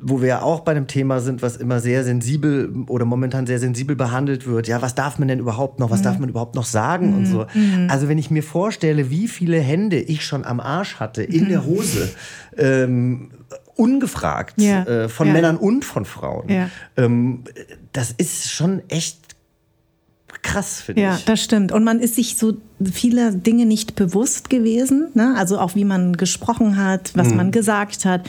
wo 0.01 0.21
wir 0.21 0.29
ja 0.29 0.43
auch 0.43 0.61
bei 0.61 0.73
einem 0.73 0.87
Thema 0.87 1.21
sind, 1.21 1.43
was 1.43 1.57
immer 1.57 1.81
sehr 1.81 2.05
sensibel 2.05 2.85
oder 2.87 3.05
momentan 3.05 3.47
sehr 3.47 3.59
sensibel 3.59 3.97
behandelt 3.97 4.47
wird. 4.47 4.69
Ja, 4.69 4.81
was 4.81 4.95
darf 4.95 5.19
man 5.19 5.29
denn 5.29 5.41
überhaupt 5.41 5.81
noch? 5.81 5.91
Was 5.91 6.01
mhm. 6.01 6.05
darf 6.05 6.19
man 6.19 6.29
überhaupt 6.29 6.55
noch 6.55 6.67
sagen 6.67 7.11
mhm. 7.11 7.17
und 7.17 7.27
so? 7.27 7.47
Mhm. 7.53 7.89
Also 7.91 8.09
wenn 8.09 8.19
ich 8.19 8.31
mir 8.31 8.43
vorstelle, 8.43 9.11
wie 9.11 9.27
viele 9.27 9.59
Hände 9.59 9.99
ich 9.99 10.25
schon 10.25 10.45
am 10.45 10.61
Arsch 10.61 10.97
hatte 10.97 11.23
in 11.23 11.45
mhm. 11.45 11.49
der 11.49 11.67
Hose, 11.67 12.11
ähm, 12.57 13.31
ungefragt 13.79 14.61
ja. 14.61 14.83
äh, 14.85 15.09
von 15.09 15.29
ja. 15.29 15.33
Männern 15.33 15.57
und 15.57 15.85
von 15.85 16.05
Frauen, 16.05 16.49
ja. 16.51 16.69
ähm, 16.97 17.45
das 17.93 18.13
ist 18.13 18.51
schon 18.51 18.83
echt 18.89 19.19
krass, 20.43 20.81
finde 20.81 21.03
ja, 21.03 21.15
ich. 21.15 21.21
Ja, 21.21 21.27
das 21.27 21.43
stimmt. 21.43 21.73
Und 21.73 21.85
man 21.85 22.01
ist 22.01 22.17
sich 22.17 22.37
so 22.37 22.57
vieler 22.93 23.33
Dinge 23.33 23.67
nicht 23.67 23.95
bewusst 23.95 24.51
gewesen. 24.51 25.09
Ne? 25.15 25.35
Also 25.37 25.59
auch 25.59 25.75
wie 25.75 25.85
man 25.85 26.17
gesprochen 26.17 26.77
hat, 26.77 27.13
was 27.15 27.29
mhm. 27.29 27.37
man 27.37 27.51
gesagt 27.51 28.05
hat. 28.05 28.29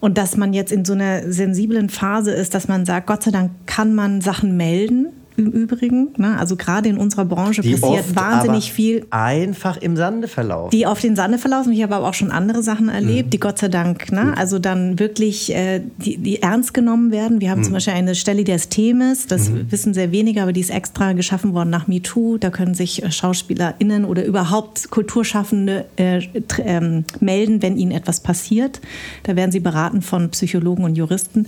Und 0.00 0.18
dass 0.18 0.36
man 0.36 0.52
jetzt 0.52 0.72
in 0.72 0.84
so 0.84 0.92
einer 0.92 1.30
sensiblen 1.30 1.88
Phase 1.88 2.32
ist, 2.32 2.54
dass 2.54 2.68
man 2.68 2.86
sagt, 2.86 3.06
Gott 3.06 3.22
sei 3.22 3.30
Dank 3.30 3.50
kann 3.66 3.94
man 3.94 4.20
Sachen 4.20 4.56
melden 4.56 5.08
im 5.36 5.50
Übrigen. 5.50 6.08
Ne? 6.16 6.38
Also 6.38 6.56
gerade 6.56 6.88
in 6.88 6.98
unserer 6.98 7.24
Branche 7.24 7.62
die 7.62 7.74
passiert 7.74 8.14
wahnsinnig 8.14 8.72
viel. 8.72 9.06
Einfach 9.10 9.76
im 9.78 9.96
Sande 9.96 10.28
verlaufen. 10.28 10.70
Die 10.70 10.86
auf 10.86 11.00
den 11.00 11.16
Sande 11.16 11.38
verlaufen. 11.38 11.72
Ich 11.72 11.82
habe 11.82 11.94
aber 11.94 12.08
auch 12.08 12.14
schon 12.14 12.30
andere 12.30 12.62
Sachen 12.62 12.88
erlebt, 12.88 13.26
mhm. 13.26 13.30
die 13.30 13.40
Gott 13.40 13.58
sei 13.58 13.68
Dank, 13.68 14.12
ne? 14.12 14.34
also 14.36 14.58
dann 14.58 14.98
wirklich, 14.98 15.54
äh, 15.54 15.80
die, 15.98 16.18
die, 16.18 16.42
ernst 16.42 16.74
genommen 16.74 17.12
werden. 17.12 17.40
Wir 17.40 17.50
haben 17.50 17.60
mhm. 17.60 17.64
zum 17.64 17.72
Beispiel 17.74 17.94
eine 17.94 18.14
Stelle 18.14 18.44
Themes, 18.44 19.26
das 19.26 19.48
mhm. 19.48 19.70
wissen 19.70 19.94
sehr 19.94 20.12
wenige, 20.12 20.42
aber 20.42 20.52
die 20.52 20.60
ist 20.60 20.70
extra 20.70 21.12
geschaffen 21.12 21.54
worden 21.54 21.70
nach 21.70 21.86
MeToo. 21.86 22.38
Da 22.38 22.50
können 22.50 22.74
sich 22.74 23.02
äh, 23.02 23.10
SchauspielerInnen 23.10 24.04
oder 24.04 24.24
überhaupt 24.24 24.90
Kulturschaffende 24.90 25.86
äh, 25.96 26.20
ähm, 26.58 27.04
melden, 27.20 27.62
wenn 27.62 27.76
ihnen 27.76 27.92
etwas 27.92 28.20
passiert. 28.20 28.80
Da 29.22 29.36
werden 29.36 29.52
sie 29.52 29.60
beraten 29.60 30.02
von 30.02 30.30
Psychologen 30.30 30.84
und 30.84 30.96
Juristen. 30.96 31.46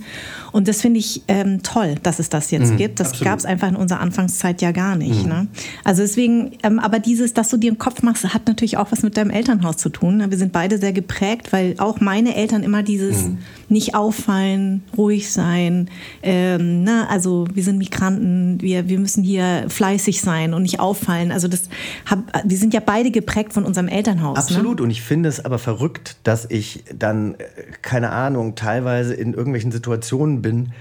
Und 0.51 0.67
das 0.67 0.81
finde 0.81 0.99
ich 0.99 1.23
ähm, 1.27 1.61
toll, 1.63 1.95
dass 2.03 2.19
es 2.19 2.29
das 2.29 2.51
jetzt 2.51 2.73
mhm. 2.73 2.77
gibt. 2.77 2.99
Das 2.99 3.19
gab 3.19 3.37
es 3.37 3.45
einfach 3.45 3.74
in 3.75 3.81
unserer 3.81 3.99
Anfangszeit 3.99 4.61
ja 4.61 4.71
gar 4.71 4.95
nicht. 4.95 5.23
Mhm. 5.23 5.29
Ne? 5.29 5.47
Also 5.83 6.01
deswegen, 6.01 6.51
ähm, 6.63 6.79
aber 6.79 6.99
dieses, 6.99 7.33
dass 7.33 7.49
du 7.49 7.57
dir 7.57 7.71
einen 7.71 7.77
Kopf 7.77 8.01
machst, 8.01 8.33
hat 8.33 8.47
natürlich 8.47 8.77
auch 8.77 8.91
was 8.91 9.03
mit 9.03 9.17
deinem 9.17 9.29
Elternhaus 9.29 9.77
zu 9.77 9.89
tun. 9.89 10.23
Wir 10.29 10.37
sind 10.37 10.51
beide 10.51 10.77
sehr 10.77 10.93
geprägt, 10.93 11.53
weil 11.53 11.75
auch 11.77 11.99
meine 11.99 12.35
Eltern 12.35 12.63
immer 12.63 12.83
dieses 12.83 13.25
mhm. 13.25 13.37
nicht 13.69 13.95
auffallen, 13.95 14.83
ruhig 14.97 15.31
sein. 15.31 15.89
Ähm, 16.23 16.83
na, 16.83 17.07
also 17.07 17.47
wir 17.53 17.63
sind 17.63 17.77
Migranten, 17.77 18.61
wir, 18.61 18.89
wir 18.89 18.99
müssen 18.99 19.23
hier 19.23 19.65
fleißig 19.67 20.21
sein 20.21 20.53
und 20.53 20.63
nicht 20.63 20.79
auffallen. 20.79 21.31
Also 21.31 21.47
das, 21.47 21.63
hab, 22.09 22.47
die 22.47 22.55
sind 22.55 22.73
ja 22.73 22.79
beide 22.79 23.11
geprägt 23.11 23.53
von 23.53 23.63
unserem 23.63 23.87
Elternhaus. 23.87 24.35
Ne? 24.35 24.41
Absolut. 24.41 24.77
Ne? 24.79 24.83
Und 24.83 24.91
ich 24.91 25.01
finde 25.01 25.29
es 25.29 25.43
aber 25.43 25.59
verrückt, 25.59 26.17
dass 26.23 26.49
ich 26.49 26.83
dann, 26.97 27.35
äh, 27.35 27.45
keine 27.81 28.11
Ahnung, 28.11 28.55
teilweise 28.55 29.13
in 29.13 29.33
irgendwelchen 29.33 29.71
Situationen 29.71 30.41
bin, 30.41 30.71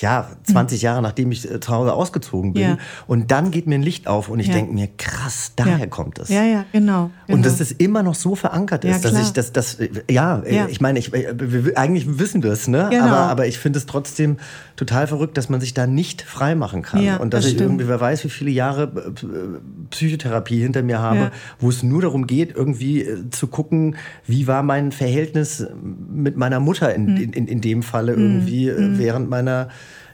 ja, 0.00 0.28
20 0.44 0.82
Jahre 0.82 1.02
nachdem 1.02 1.32
ich 1.32 1.50
äh, 1.50 1.60
zu 1.60 1.72
Hause 1.72 1.92
ausgezogen 1.94 2.52
bin. 2.52 2.62
Ja. 2.62 2.78
Und 3.06 3.30
dann 3.30 3.50
geht 3.50 3.66
mir 3.66 3.76
ein 3.76 3.82
Licht 3.82 4.06
auf 4.06 4.28
und 4.28 4.40
ich 4.40 4.48
ja. 4.48 4.54
denke 4.54 4.72
mir, 4.72 4.88
krass, 4.98 5.52
daher 5.56 5.78
ja. 5.78 5.86
kommt 5.86 6.18
es. 6.18 6.28
Ja, 6.28 6.44
ja, 6.44 6.64
genau, 6.72 7.10
genau. 7.26 7.36
Und 7.36 7.46
dass 7.46 7.60
es 7.60 7.72
immer 7.72 8.02
noch 8.02 8.14
so 8.14 8.34
verankert 8.34 8.84
ist, 8.84 9.04
dass 9.04 9.18
ich 9.20 9.32
das, 9.32 9.52
das, 9.52 9.78
ja, 10.10 10.42
ich 10.68 10.80
meine, 10.80 10.98
ich, 10.98 11.12
äh, 11.14 11.34
wir, 11.36 11.78
eigentlich 11.78 12.18
wissen 12.18 12.42
wir 12.42 12.52
es, 12.52 12.68
ne? 12.68 12.88
Genau. 12.90 13.04
Aber, 13.04 13.16
aber 13.16 13.46
ich 13.46 13.58
finde 13.58 13.78
es 13.78 13.86
trotzdem 13.86 14.36
total 14.76 15.06
verrückt, 15.06 15.36
dass 15.36 15.48
man 15.48 15.60
sich 15.60 15.74
da 15.74 15.86
nicht 15.86 16.22
frei 16.22 16.54
machen 16.54 16.82
kann. 16.82 17.18
Und 17.18 17.32
dass 17.32 17.42
das 17.42 17.46
ich 17.46 17.54
stimmt. 17.54 17.70
irgendwie, 17.70 17.88
wer 17.88 18.00
weiß, 18.00 18.24
wie 18.24 18.30
viele 18.30 18.50
Jahre 18.50 18.82
äh, 18.84 19.88
Psychotherapie 19.90 20.60
hinter 20.60 20.82
mir 20.82 20.98
habe, 20.98 21.30
wo 21.58 21.68
es 21.68 21.82
nur 21.82 22.02
darum 22.02 22.26
geht, 22.26 22.54
irgendwie 22.54 23.02
äh, 23.02 23.30
zu 23.30 23.46
gucken, 23.46 23.96
wie 24.26 24.46
war 24.46 24.62
mein 24.62 24.92
Verhältnis 24.92 25.66
mit 25.82 26.36
meiner 26.36 26.60
Mutter 26.60 26.94
in, 26.94 27.06
mhm. 27.06 27.32
in, 27.32 27.48
in 27.48 27.60
dem 27.60 27.82
Falle 27.82 28.12
irgendwie 28.12 28.70
mhm. 28.70 28.98
während 28.98 29.30
meiner 29.30 29.43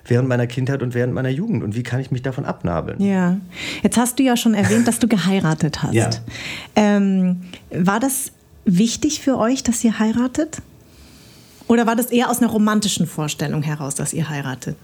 während 0.05 0.29
meiner 0.29 0.47
Kindheit 0.47 0.83
und 0.83 0.95
während 0.95 1.15
meiner 1.15 1.29
Jugend 1.29 1.63
und 1.63 1.75
wie 1.75 1.83
kann 1.83 2.01
ich 2.01 2.11
mich 2.11 2.23
davon 2.23 2.45
abnabeln? 2.45 3.01
Ja, 3.03 3.37
jetzt 3.83 3.97
hast 3.97 4.19
du 4.19 4.23
ja 4.23 4.37
schon 4.37 4.55
erwähnt, 4.55 4.89
dass 4.89 4.99
du 4.99 5.09
geheiratet 5.09 5.83
hast. 5.83 5.95
Ja. 5.95 6.11
Ähm, 6.77 7.43
war 7.71 8.01
das 8.01 8.33
wichtig 8.65 9.21
für 9.21 9.39
euch, 9.39 9.63
dass 9.63 9.85
ihr 9.85 9.99
heiratet? 9.99 10.59
Oder 11.69 11.87
war 11.87 11.95
das 11.95 12.07
eher 12.07 12.31
aus 12.31 12.41
einer 12.43 12.51
romantischen 12.51 13.07
Vorstellung 13.07 13.63
heraus, 13.63 13.95
dass 13.95 14.13
ihr 14.13 14.29
heiratet? 14.29 14.77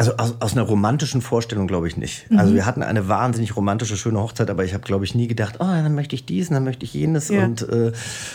Also 0.00 0.16
aus, 0.16 0.34
aus 0.40 0.52
einer 0.52 0.62
romantischen 0.62 1.20
Vorstellung 1.20 1.66
glaube 1.66 1.86
ich 1.86 1.98
nicht. 1.98 2.30
Mhm. 2.30 2.38
Also 2.38 2.54
wir 2.54 2.64
hatten 2.64 2.82
eine 2.82 3.08
wahnsinnig 3.08 3.54
romantische, 3.54 3.98
schöne 3.98 4.18
Hochzeit, 4.18 4.48
aber 4.48 4.64
ich 4.64 4.72
habe, 4.72 4.82
glaube 4.82 5.04
ich, 5.04 5.14
nie 5.14 5.28
gedacht, 5.28 5.56
oh, 5.58 5.64
dann 5.64 5.94
möchte 5.94 6.14
ich 6.14 6.24
dies, 6.24 6.48
dann 6.48 6.64
möchte 6.64 6.86
ich 6.86 6.94
jenes. 6.94 7.28
Ja. 7.28 7.44
Und 7.44 7.68
äh, 7.68 7.92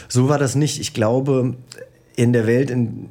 so 0.08 0.30
war 0.30 0.38
das 0.38 0.54
nicht. 0.54 0.80
Ich 0.80 0.94
glaube, 0.94 1.56
in 2.16 2.34
der 2.34 2.46
Welt, 2.46 2.70
in 2.70 3.10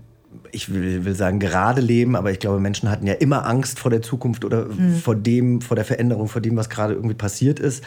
ich 0.53 0.73
will, 0.73 1.05
will, 1.05 1.17
sagen, 1.17 1.41
gerade 1.41 1.81
leben, 1.81 2.15
aber 2.15 2.31
ich 2.31 2.39
glaube, 2.39 2.61
Menschen 2.61 2.89
hatten 2.89 3.09
ja 3.09 3.15
immer 3.15 3.45
Angst 3.45 3.81
vor 3.81 3.91
der 3.91 4.03
Zukunft 4.03 4.45
oder 4.45 4.67
mhm. 4.67 4.95
vor 4.95 5.17
dem, 5.17 5.61
vor 5.61 5.75
der 5.75 5.85
Veränderung, 5.85 6.29
vor 6.29 6.41
dem, 6.41 6.57
was 6.57 6.71
gerade 6.71 6.95
irgendwie 6.95 7.17
passiert 7.17 7.59
ist. 7.59 7.83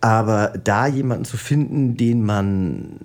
Aber 0.00 0.54
da 0.64 0.86
jemanden 0.86 1.26
zu 1.26 1.36
finden, 1.36 1.98
den 1.98 2.24
man 2.24 2.96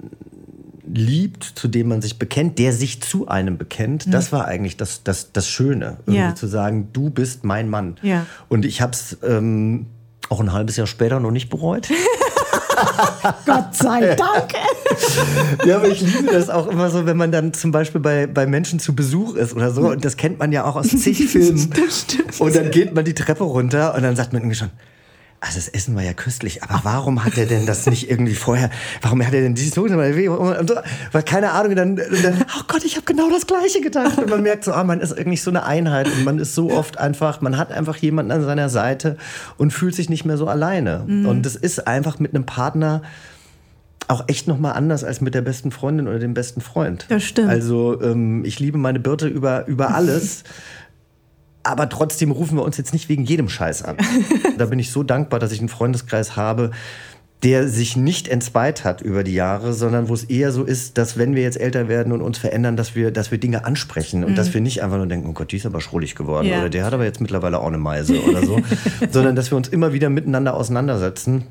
liebt, 0.98 1.44
zu 1.44 1.68
dem 1.68 1.90
man 1.90 2.02
sich 2.02 2.18
bekennt, 2.18 2.58
der 2.60 2.74
sich 2.74 3.02
zu 3.02 3.28
einem 3.28 3.58
bekennt, 3.58 4.08
mhm. 4.08 4.12
das 4.12 4.32
war 4.32 4.46
eigentlich 4.46 4.78
das, 4.78 5.04
das, 5.04 5.32
das 5.32 5.48
Schöne. 5.48 5.98
Irgendwie 6.06 6.22
ja. 6.22 6.36
zu 6.36 6.48
sagen, 6.48 6.90
du 6.94 7.10
bist 7.10 7.44
mein 7.44 7.70
Mann. 7.70 7.98
Ja. 8.02 8.26
Und 8.50 8.66
ich 8.66 8.82
habe 8.82 8.94
es 8.94 9.18
ähm, 9.24 9.88
auch 10.30 10.40
ein 10.40 10.54
halbes 10.54 10.78
Jahr 10.78 10.88
später 10.88 11.20
noch 11.20 11.32
nicht 11.32 11.50
bereut. 11.50 11.90
Gott 13.46 13.74
sei 13.74 14.16
Dank. 14.16 14.54
ja, 15.66 15.78
aber 15.78 15.88
ich 15.88 16.02
liebe 16.02 16.32
das 16.32 16.50
auch 16.50 16.68
immer 16.68 16.90
so, 16.90 17.06
wenn 17.06 17.18
man 17.18 17.32
dann 17.32 17.54
zum 17.54 17.72
Beispiel 17.72 18.02
bei, 18.02 18.28
bei 18.28 18.46
Menschen 18.46 18.80
zu 18.80 18.96
Besuch 18.96 19.36
ist 19.36 19.54
oder 19.54 19.72
so. 19.72 19.90
Und 19.90 20.04
das 20.04 20.18
kennt 20.18 20.40
man 20.40 20.52
ja 20.52 20.66
auch 20.66 20.76
aus 20.76 20.88
zig 20.98 21.26
Filmen. 21.30 21.70
Das 21.72 22.02
stimmt. 22.02 22.40
Und 22.40 22.56
dann 22.56 22.72
geht 22.72 22.94
man 22.94 23.06
die 23.06 23.14
Treppe 23.14 23.44
runter 23.44 23.96
und 23.96 24.04
dann 24.04 24.16
sagt 24.16 24.34
man 24.34 24.42
irgendwie 24.42 24.58
schon, 24.58 24.72
also 25.46 25.60
das 25.60 25.68
Essen 25.68 25.96
war 25.96 26.04
ja 26.04 26.14
köstlich, 26.14 26.64
aber 26.64 26.82
warum 26.84 27.24
hat 27.24 27.38
er 27.38 27.46
denn 27.46 27.66
das 27.66 27.86
nicht 27.86 28.10
irgendwie 28.10 28.34
vorher, 28.34 28.72
warum 29.02 29.26
hat 29.26 29.34
er 29.34 29.42
denn 29.42 29.54
dieses 29.54 29.78
weil 29.78 31.24
keine 31.24 31.52
Ahnung, 31.52 31.76
dann, 31.76 31.96
dann 31.96 32.46
oh 32.58 32.64
Gott, 32.68 32.84
ich 32.84 32.96
habe 32.96 33.06
genau 33.06 33.30
das 33.30 33.46
Gleiche 33.46 33.82
gedacht 33.82 34.18
und 34.18 34.30
man 34.30 34.42
merkt 34.42 34.64
so, 34.64 34.74
ah, 34.74 34.84
man 34.84 35.02
ist 35.02 35.16
irgendwie 35.16 35.38
so 35.38 35.52
eine 35.52 35.66
Einheit 35.66 36.08
und 36.08 36.24
man 36.24 36.40
ist 36.40 36.56
so 36.56 36.72
oft 36.72 36.98
einfach, 36.98 37.42
man 37.42 37.58
hat 37.58 37.72
einfach 37.72 37.98
jemanden 37.98 38.32
an 38.32 38.44
seiner 38.44 38.70
Seite 38.70 39.18
und 39.58 39.72
fühlt 39.72 39.96
sich 39.96 40.10
nicht 40.10 40.26
mehr 40.26 40.38
so 40.38 40.48
alleine 40.48 41.04
mhm. 41.06 41.28
und 41.28 41.46
das 41.46 41.56
ist 41.56 41.88
einfach 41.88 42.20
mit 42.20 42.34
einem 42.34 42.46
Partner 42.46 43.04
auch 44.08 44.26
echt 44.28 44.48
noch 44.48 44.60
mal 44.60 44.72
anders 44.72 45.04
als 45.04 45.22
mit 45.22 45.34
der 45.34 45.42
besten 45.42 45.72
Freundin 45.72 46.08
oder 46.08 46.20
dem 46.20 46.34
besten 46.34 46.62
Freund. 46.62 47.06
Das 47.10 47.24
stimmt. 47.24 47.50
Also 47.50 48.02
ähm, 48.02 48.46
ich 48.46 48.60
liebe 48.60 48.78
meine 48.78 49.00
Birte 49.00 49.28
über, 49.28 49.68
über 49.68 49.96
alles. 49.96 50.44
Aber 51.66 51.90
trotzdem 51.90 52.32
rufen 52.32 52.58
wir 52.58 52.64
uns 52.64 52.78
jetzt 52.78 52.94
nicht 52.94 53.10
wegen 53.10 53.24
jedem 53.24 53.50
Scheiß 53.50 53.82
an. 53.82 53.98
da 54.58 54.66
bin 54.68 54.78
ich 54.78 54.92
so 54.92 55.02
dankbar, 55.02 55.40
dass 55.40 55.52
ich 55.52 55.60
einen 55.60 55.70
Freundeskreis 55.70 56.36
habe, 56.36 56.72
der 57.44 57.68
sich 57.68 57.98
nicht 57.98 58.28
entzweit 58.28 58.84
hat 58.84 59.02
über 59.02 59.24
die 59.24 59.34
Jahre, 59.34 59.74
sondern 59.74 60.08
wo 60.08 60.14
es 60.14 60.24
eher 60.24 60.52
so 60.52 60.64
ist, 60.64 60.98
dass 60.98 61.18
wenn 61.18 61.36
wir 61.36 61.42
jetzt 61.44 61.60
älter 61.60 61.88
werden 61.88 62.14
und 62.14 62.22
uns 62.22 62.38
verändern, 62.38 62.78
dass 62.78 62.96
wir, 62.96 63.12
dass 63.12 63.32
wir 63.32 63.40
Dinge 63.40 63.66
ansprechen 63.66 64.24
und 64.24 64.32
mhm. 64.32 64.36
dass 64.36 64.54
wir 64.54 64.62
nicht 64.62 64.84
einfach 64.84 64.98
nur 64.98 65.08
denken, 65.08 65.28
oh 65.30 65.34
Gott, 65.34 65.52
die 65.52 65.58
ist 65.58 65.66
aber 65.66 65.82
schrullig 65.82 66.16
geworden 66.16 66.48
ja. 66.48 66.60
oder 66.60 66.70
der 66.70 66.86
hat 66.86 66.94
aber 66.94 67.04
jetzt 67.04 67.20
mittlerweile 67.20 67.60
auch 67.60 67.68
eine 67.68 67.78
Meise 67.78 68.22
oder 68.24 68.46
so, 68.46 68.60
sondern 69.12 69.36
dass 69.36 69.52
wir 69.52 69.58
uns 69.58 69.68
immer 69.68 69.92
wieder 69.92 70.10
miteinander 70.10 70.56
auseinandersetzen 70.56 71.46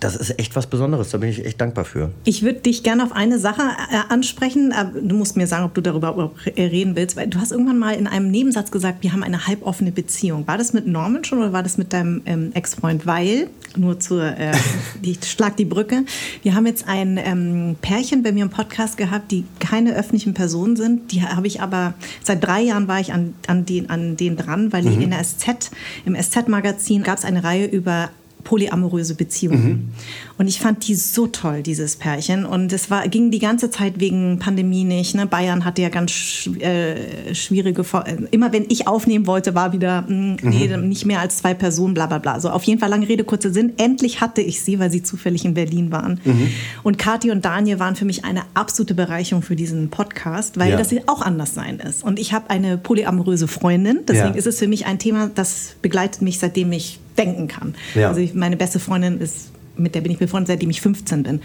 das 0.00 0.16
ist 0.16 0.38
echt 0.38 0.56
was 0.56 0.66
Besonderes, 0.66 1.10
da 1.10 1.18
bin 1.18 1.28
ich 1.28 1.44
echt 1.44 1.60
dankbar 1.60 1.84
für. 1.84 2.10
Ich 2.24 2.42
würde 2.42 2.60
dich 2.60 2.82
gerne 2.82 3.04
auf 3.04 3.12
eine 3.12 3.38
Sache 3.38 3.62
äh, 3.62 4.12
ansprechen. 4.12 4.72
Du 5.02 5.14
musst 5.14 5.36
mir 5.36 5.46
sagen, 5.46 5.64
ob 5.64 5.74
du 5.74 5.80
darüber 5.80 6.32
reden 6.56 6.96
willst. 6.96 7.16
Weil 7.16 7.28
du 7.28 7.38
hast 7.38 7.52
irgendwann 7.52 7.78
mal 7.78 7.94
in 7.94 8.06
einem 8.06 8.30
Nebensatz 8.30 8.70
gesagt, 8.70 9.02
wir 9.02 9.12
haben 9.12 9.22
eine 9.22 9.46
halboffene 9.46 9.92
Beziehung. 9.92 10.46
War 10.46 10.58
das 10.58 10.72
mit 10.72 10.86
Norman 10.86 11.24
schon 11.24 11.38
oder 11.38 11.52
war 11.52 11.62
das 11.62 11.78
mit 11.78 11.92
deinem 11.92 12.22
ähm, 12.26 12.50
Ex-Freund? 12.54 13.06
Weil, 13.06 13.48
nur 13.76 14.00
zur, 14.00 14.24
äh, 14.24 14.52
ich 15.02 15.24
schlag 15.24 15.56
die 15.56 15.64
Brücke, 15.64 16.04
wir 16.42 16.54
haben 16.54 16.66
jetzt 16.66 16.88
ein 16.88 17.18
ähm, 17.22 17.76
Pärchen 17.80 18.22
bei 18.22 18.32
mir 18.32 18.44
im 18.44 18.50
Podcast 18.50 18.96
gehabt, 18.96 19.30
die 19.30 19.44
keine 19.60 19.94
öffentlichen 19.94 20.34
Personen 20.34 20.76
sind. 20.76 21.12
Die 21.12 21.22
habe 21.22 21.46
ich 21.46 21.60
aber, 21.60 21.94
seit 22.22 22.42
drei 22.44 22.62
Jahren 22.62 22.88
war 22.88 23.00
ich 23.00 23.12
an, 23.12 23.34
an, 23.46 23.64
den, 23.64 23.90
an 23.90 24.16
denen 24.16 24.36
dran, 24.36 24.72
weil 24.72 24.82
mhm. 24.82 25.02
in 25.02 25.10
der 25.10 25.22
SZ, 25.22 25.70
im 26.04 26.16
SZ-Magazin 26.16 27.02
gab 27.02 27.18
es 27.18 27.24
eine 27.24 27.44
Reihe 27.44 27.66
über 27.66 28.10
polyamoröse 28.44 29.14
Beziehungen. 29.14 29.68
Mhm. 29.68 29.92
Und 30.36 30.48
ich 30.48 30.58
fand 30.58 30.86
die 30.88 30.94
so 30.94 31.26
toll, 31.28 31.62
dieses 31.62 31.96
Pärchen. 31.96 32.44
Und 32.44 32.72
es 32.72 32.90
war, 32.90 33.06
ging 33.08 33.30
die 33.30 33.38
ganze 33.38 33.70
Zeit 33.70 34.00
wegen 34.00 34.38
Pandemie 34.38 34.84
nicht. 34.84 35.14
Ne? 35.14 35.26
Bayern 35.26 35.64
hatte 35.64 35.82
ja 35.82 35.90
ganz 35.90 36.10
sch 36.10 36.48
äh, 36.58 37.34
schwierige, 37.34 37.82
äh, 37.82 38.16
immer 38.32 38.52
wenn 38.52 38.64
ich 38.68 38.88
aufnehmen 38.88 39.26
wollte, 39.26 39.54
war 39.54 39.72
wieder, 39.72 40.02
mh, 40.02 40.36
hm, 40.40 40.50
nee, 40.50 40.76
mhm. 40.76 40.88
nicht 40.88 41.06
mehr 41.06 41.20
als 41.20 41.38
zwei 41.38 41.54
Personen, 41.54 41.94
bla 41.94 42.06
bla 42.06 42.18
bla. 42.18 42.40
So, 42.40 42.50
auf 42.50 42.64
jeden 42.64 42.80
Fall 42.80 42.90
lange 42.90 43.08
Rede, 43.08 43.22
kurzer 43.24 43.52
Sinn. 43.52 43.74
Endlich 43.76 44.20
hatte 44.20 44.40
ich 44.40 44.60
sie, 44.60 44.78
weil 44.78 44.90
sie 44.90 45.02
zufällig 45.02 45.44
in 45.44 45.54
Berlin 45.54 45.92
waren. 45.92 46.20
Mhm. 46.24 46.48
Und 46.82 46.98
Kathi 46.98 47.30
und 47.30 47.44
Daniel 47.44 47.78
waren 47.78 47.94
für 47.94 48.04
mich 48.04 48.24
eine 48.24 48.42
absolute 48.54 48.94
Bereicherung 48.94 49.42
für 49.42 49.56
diesen 49.56 49.88
Podcast, 49.90 50.58
weil 50.58 50.70
ja. 50.70 50.76
das 50.76 50.94
auch 51.06 51.22
anders 51.22 51.54
sein 51.54 51.78
ist. 51.78 52.04
Und 52.04 52.18
ich 52.18 52.32
habe 52.32 52.50
eine 52.50 52.78
polyamoröse 52.78 53.48
Freundin, 53.48 54.00
deswegen 54.06 54.34
ja. 54.34 54.34
ist 54.34 54.46
es 54.46 54.58
für 54.58 54.68
mich 54.68 54.86
ein 54.86 54.98
Thema, 54.98 55.30
das 55.34 55.76
begleitet 55.82 56.22
mich, 56.22 56.38
seitdem 56.38 56.72
ich 56.72 57.00
denken 57.16 57.48
kann. 57.48 57.74
Ja. 57.94 58.08
Also 58.08 58.26
meine 58.34 58.56
beste 58.56 58.78
Freundin 58.78 59.18
ist, 59.18 59.50
mit 59.76 59.94
der 59.94 60.00
bin 60.00 60.12
ich 60.12 60.18
befreundet, 60.18 60.48
seitdem 60.48 60.70
ich 60.70 60.80
15 60.80 61.22
bin. 61.22 61.40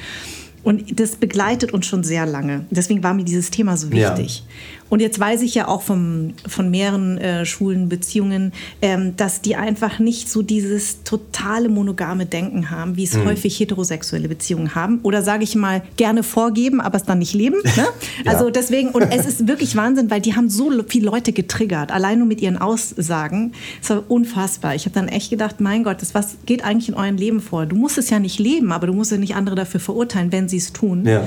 Und 0.63 0.99
das 0.99 1.15
begleitet 1.15 1.73
uns 1.73 1.85
schon 1.85 2.03
sehr 2.03 2.25
lange. 2.25 2.65
Deswegen 2.69 3.01
war 3.01 3.13
mir 3.13 3.23
dieses 3.23 3.49
Thema 3.49 3.77
so 3.77 3.91
wichtig. 3.91 4.43
Ja. 4.45 4.78
Und 4.89 5.01
jetzt 5.01 5.19
weiß 5.19 5.41
ich 5.43 5.55
ja 5.55 5.67
auch 5.67 5.81
vom, 5.81 6.33
von 6.47 6.69
mehreren 6.69 7.17
äh, 7.17 7.45
schwulen 7.45 7.89
Beziehungen, 7.89 8.51
ähm, 8.81 9.15
dass 9.15 9.41
die 9.41 9.55
einfach 9.55 9.99
nicht 9.99 10.29
so 10.29 10.41
dieses 10.41 11.03
totale 11.03 11.69
monogame 11.69 12.25
Denken 12.25 12.71
haben, 12.71 12.97
wie 12.97 13.03
es 13.03 13.13
mhm. 13.13 13.25
häufig 13.25 13.59
heterosexuelle 13.59 14.27
Beziehungen 14.27 14.75
haben. 14.75 14.99
Oder 15.03 15.21
sage 15.21 15.43
ich 15.43 15.55
mal, 15.55 15.83
gerne 15.95 16.23
vorgeben, 16.23 16.81
aber 16.81 16.97
es 16.97 17.03
dann 17.03 17.19
nicht 17.19 17.33
leben. 17.33 17.57
Ne? 17.63 17.71
ja. 18.25 18.31
Also 18.31 18.49
deswegen, 18.49 18.89
und 18.89 19.03
es 19.03 19.25
ist 19.25 19.47
wirklich 19.47 19.75
Wahnsinn, 19.75 20.09
weil 20.09 20.21
die 20.21 20.35
haben 20.35 20.49
so 20.49 20.71
viele 20.87 21.05
Leute 21.05 21.33
getriggert, 21.33 21.91
allein 21.91 22.19
nur 22.19 22.27
mit 22.27 22.41
ihren 22.41 22.57
Aussagen. 22.57 23.53
Es 23.81 23.89
war 23.89 24.03
unfassbar. 24.07 24.75
Ich 24.75 24.85
habe 24.85 24.95
dann 24.95 25.07
echt 25.07 25.29
gedacht, 25.29 25.59
mein 25.59 25.83
Gott, 25.83 26.01
das, 26.01 26.15
was 26.15 26.37
geht 26.45 26.63
eigentlich 26.63 26.89
in 26.89 26.95
eurem 26.95 27.17
Leben 27.17 27.41
vor? 27.41 27.65
Du 27.65 27.75
musst 27.75 27.97
es 27.97 28.09
ja 28.09 28.19
nicht 28.19 28.39
leben, 28.39 28.71
aber 28.71 28.87
du 28.87 28.93
musst 28.93 29.11
ja 29.11 29.17
nicht 29.17 29.35
andere 29.35 29.55
dafür 29.55 29.79
verurteilen, 29.79 30.31
wenn 30.31 30.49
sie 30.49 30.57
es 30.57 30.73
tun. 30.73 31.05
Ja. 31.05 31.23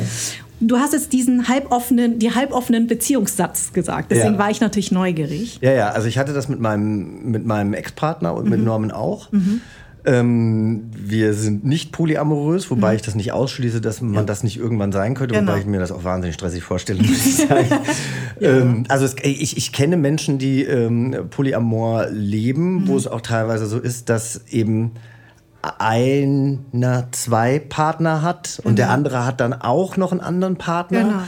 Du 0.62 0.76
hast 0.78 0.92
jetzt 0.92 1.12
diesen 1.12 1.48
halboffenen, 1.48 2.18
die 2.18 2.34
halboffenen 2.34 2.86
Beziehungssatz 2.86 3.72
gesagt. 3.72 4.10
Deswegen 4.10 4.34
ja. 4.34 4.38
war 4.38 4.50
ich 4.50 4.60
natürlich 4.60 4.92
neugierig. 4.92 5.58
Ja, 5.60 5.72
ja, 5.72 5.88
also 5.90 6.06
ich 6.08 6.18
hatte 6.18 6.32
das 6.32 6.48
mit 6.48 6.60
meinem, 6.60 7.30
mit 7.30 7.44
meinem 7.44 7.74
Ex-Partner 7.74 8.34
und 8.34 8.44
mhm. 8.44 8.50
mit 8.50 8.64
Norman 8.64 8.90
auch. 8.92 9.32
Mhm. 9.32 9.60
Ähm, 10.04 10.90
wir 10.92 11.32
sind 11.34 11.64
nicht 11.64 11.92
polyamorös, 11.92 12.70
wobei 12.70 12.90
mhm. 12.90 12.96
ich 12.96 13.02
das 13.02 13.14
nicht 13.14 13.32
ausschließe, 13.32 13.80
dass 13.80 14.00
man 14.00 14.14
ja. 14.14 14.22
das 14.22 14.42
nicht 14.42 14.56
irgendwann 14.56 14.90
sein 14.90 15.14
könnte, 15.14 15.34
genau. 15.34 15.52
wobei 15.52 15.60
ich 15.60 15.66
mir 15.66 15.78
das 15.78 15.92
auch 15.92 16.02
wahnsinnig 16.02 16.34
stressig 16.34 16.64
vorstelle, 16.64 17.02
muss 17.02 17.24
ich 17.24 17.36
sagen. 17.48 17.68
ja. 18.40 18.50
ähm, 18.50 18.84
also 18.88 19.04
es, 19.04 19.14
ich, 19.22 19.56
ich 19.56 19.72
kenne 19.72 19.96
Menschen, 19.96 20.38
die 20.38 20.64
ähm, 20.64 21.16
Polyamor 21.30 22.06
leben, 22.10 22.88
wo 22.88 22.92
mhm. 22.92 22.98
es 22.98 23.06
auch 23.06 23.20
teilweise 23.20 23.66
so 23.66 23.78
ist, 23.78 24.08
dass 24.08 24.46
eben 24.48 24.92
einer 25.62 27.08
zwei 27.12 27.58
Partner 27.58 28.22
hat 28.22 28.60
und 28.64 28.72
mhm. 28.72 28.76
der 28.76 28.90
andere 28.90 29.24
hat 29.24 29.40
dann 29.40 29.52
auch 29.52 29.96
noch 29.96 30.12
einen 30.12 30.20
anderen 30.20 30.56
Partner. 30.56 31.04
Genau. 31.04 31.22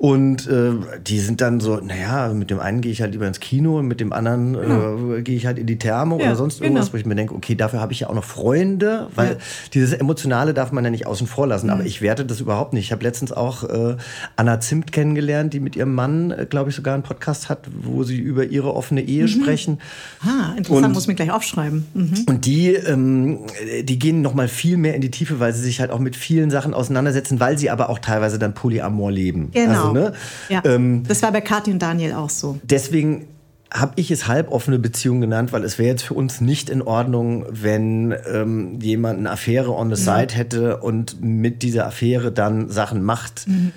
Und 0.00 0.48
äh, 0.48 0.72
die 1.06 1.18
sind 1.18 1.42
dann 1.42 1.60
so, 1.60 1.76
naja, 1.76 2.32
mit 2.32 2.48
dem 2.48 2.58
einen 2.58 2.80
gehe 2.80 2.90
ich 2.90 3.02
halt 3.02 3.12
lieber 3.12 3.26
ins 3.26 3.38
Kino 3.38 3.80
und 3.80 3.86
mit 3.86 4.00
dem 4.00 4.14
anderen 4.14 4.54
genau. 4.54 5.12
äh, 5.12 5.20
gehe 5.20 5.36
ich 5.36 5.44
halt 5.44 5.58
in 5.58 5.66
die 5.66 5.76
Therme 5.76 6.16
ja, 6.16 6.24
oder 6.24 6.36
sonst 6.36 6.62
irgendwas, 6.62 6.86
genau. 6.86 6.94
wo 6.94 6.96
ich 6.96 7.04
mir 7.04 7.16
denke, 7.16 7.34
okay, 7.34 7.54
dafür 7.54 7.82
habe 7.82 7.92
ich 7.92 8.00
ja 8.00 8.08
auch 8.08 8.14
noch 8.14 8.24
Freunde, 8.24 9.08
weil 9.14 9.32
ja. 9.32 9.36
dieses 9.74 9.92
Emotionale 9.92 10.54
darf 10.54 10.72
man 10.72 10.84
ja 10.84 10.90
nicht 10.90 11.06
außen 11.06 11.26
vor 11.26 11.46
lassen. 11.46 11.66
Mhm. 11.66 11.72
Aber 11.72 11.84
ich 11.84 12.00
werte 12.00 12.24
das 12.24 12.40
überhaupt 12.40 12.72
nicht. 12.72 12.86
Ich 12.86 12.92
habe 12.92 13.02
letztens 13.02 13.30
auch 13.30 13.62
äh, 13.64 13.98
Anna 14.36 14.58
Zimt 14.60 14.90
kennengelernt, 14.90 15.52
die 15.52 15.60
mit 15.60 15.76
ihrem 15.76 15.94
Mann, 15.94 16.30
äh, 16.30 16.46
glaube 16.48 16.70
ich, 16.70 16.76
sogar 16.76 16.94
einen 16.94 17.02
Podcast 17.02 17.50
hat, 17.50 17.68
wo 17.82 18.02
sie 18.02 18.16
über 18.16 18.46
ihre 18.46 18.74
offene 18.74 19.02
Ehe 19.02 19.24
mhm. 19.24 19.28
sprechen. 19.28 19.80
Ah, 20.22 20.54
interessant, 20.56 20.86
und, 20.86 20.92
muss 20.94 21.08
mir 21.08 21.14
gleich 21.14 21.30
aufschreiben. 21.30 21.86
Mhm. 21.92 22.24
Und 22.26 22.46
die, 22.46 22.72
ähm, 22.72 23.40
die 23.82 23.98
gehen 23.98 24.22
noch 24.22 24.32
mal 24.32 24.48
viel 24.48 24.78
mehr 24.78 24.94
in 24.94 25.02
die 25.02 25.10
Tiefe, 25.10 25.40
weil 25.40 25.52
sie 25.52 25.60
sich 25.60 25.78
halt 25.78 25.90
auch 25.90 25.98
mit 25.98 26.16
vielen 26.16 26.50
Sachen 26.50 26.72
auseinandersetzen, 26.72 27.38
weil 27.38 27.58
sie 27.58 27.68
aber 27.68 27.90
auch 27.90 27.98
teilweise 27.98 28.38
dann 28.38 28.54
Polyamor 28.54 29.12
leben. 29.12 29.50
Genau. 29.52 29.88
Also, 29.88 29.89
Ne? 29.92 30.12
Ja, 30.48 30.62
ähm, 30.64 31.04
das 31.06 31.22
war 31.22 31.32
bei 31.32 31.40
Kathi 31.40 31.70
und 31.70 31.80
Daniel 31.80 32.14
auch 32.14 32.30
so. 32.30 32.58
Deswegen 32.62 33.26
habe 33.72 33.92
ich 33.96 34.10
es 34.10 34.26
halboffene 34.26 34.78
Beziehung 34.78 35.20
genannt, 35.20 35.52
weil 35.52 35.62
es 35.64 35.78
wäre 35.78 35.88
jetzt 35.88 36.02
für 36.02 36.14
uns 36.14 36.40
nicht 36.40 36.70
in 36.70 36.82
Ordnung, 36.82 37.46
wenn 37.50 38.14
ähm, 38.32 38.80
jemand 38.80 39.20
eine 39.20 39.30
Affäre 39.30 39.72
on 39.74 39.94
the 39.94 40.00
mhm. 40.00 40.04
side 40.04 40.34
hätte 40.34 40.78
und 40.78 41.22
mit 41.22 41.62
dieser 41.62 41.86
Affäre 41.86 42.32
dann 42.32 42.68
Sachen 42.68 43.02
macht. 43.02 43.46
Mhm. 43.46 43.72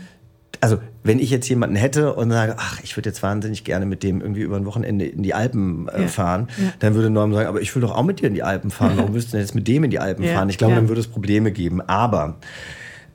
Also 0.62 0.80
wenn 1.04 1.20
ich 1.20 1.30
jetzt 1.30 1.48
jemanden 1.50 1.76
hätte 1.76 2.14
und 2.14 2.32
sage, 2.32 2.56
ach, 2.58 2.80
ich 2.84 2.96
würde 2.96 3.10
jetzt 3.10 3.22
wahnsinnig 3.22 3.66
gerne 3.66 3.86
mit 3.86 4.02
dem 4.02 4.22
irgendwie 4.22 4.42
über 4.42 4.56
ein 4.56 4.66
Wochenende 4.66 5.06
in 5.06 5.22
die 5.22 5.34
Alpen 5.34 5.90
äh, 5.90 6.04
ja. 6.04 6.08
fahren, 6.08 6.48
ja. 6.58 6.72
dann 6.80 6.96
würde 6.96 7.10
Norm 7.10 7.34
sagen, 7.34 7.48
aber 7.48 7.62
ich 7.62 7.76
will 7.76 7.82
doch 7.82 7.94
auch 7.94 8.04
mit 8.04 8.22
dir 8.22 8.28
in 8.28 8.34
die 8.34 8.44
Alpen 8.44 8.72
fahren. 8.72 8.94
Warum 8.96 9.14
willst 9.14 9.28
du 9.28 9.32
denn 9.34 9.42
jetzt 9.42 9.56
mit 9.56 9.68
dem 9.68 9.84
in 9.84 9.92
die 9.92 10.00
Alpen 10.00 10.24
ja. 10.24 10.34
fahren? 10.34 10.50
Ich 10.50 10.58
glaube, 10.58 10.76
dann 10.76 10.88
würde 10.88 11.02
es 11.02 11.08
Probleme 11.08 11.52
geben. 11.52 11.82
Aber 11.82 12.38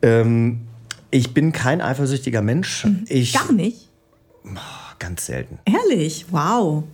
ähm, 0.03 0.68
ich 1.11 1.35
bin 1.35 1.53
kein 1.53 1.81
eifersüchtiger 1.81 2.43
Mensch. 2.43 2.85
Mhm. 2.85 3.05
Ich, 3.09 3.33
Gar 3.33 3.53
nicht? 3.53 3.89
Oh, 4.45 4.59
ganz 4.99 5.27
selten. 5.27 5.59
Ehrlich? 5.65 6.27
Wow. 6.31 6.85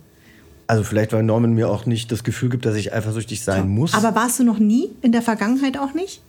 Also 0.67 0.83
vielleicht, 0.83 1.13
weil 1.13 1.23
Norman 1.23 1.53
mir 1.53 1.69
auch 1.69 1.85
nicht 1.85 2.11
das 2.11 2.23
Gefühl 2.23 2.49
gibt, 2.49 2.65
dass 2.65 2.75
ich 2.75 2.93
eifersüchtig 2.93 3.43
sein 3.43 3.69
muss. 3.69 3.93
Aber 3.93 4.15
warst 4.15 4.39
du 4.39 4.43
noch 4.43 4.57
nie 4.57 4.89
in 5.01 5.11
der 5.11 5.21
Vergangenheit 5.21 5.77
auch 5.77 5.93
nicht? 5.93 6.21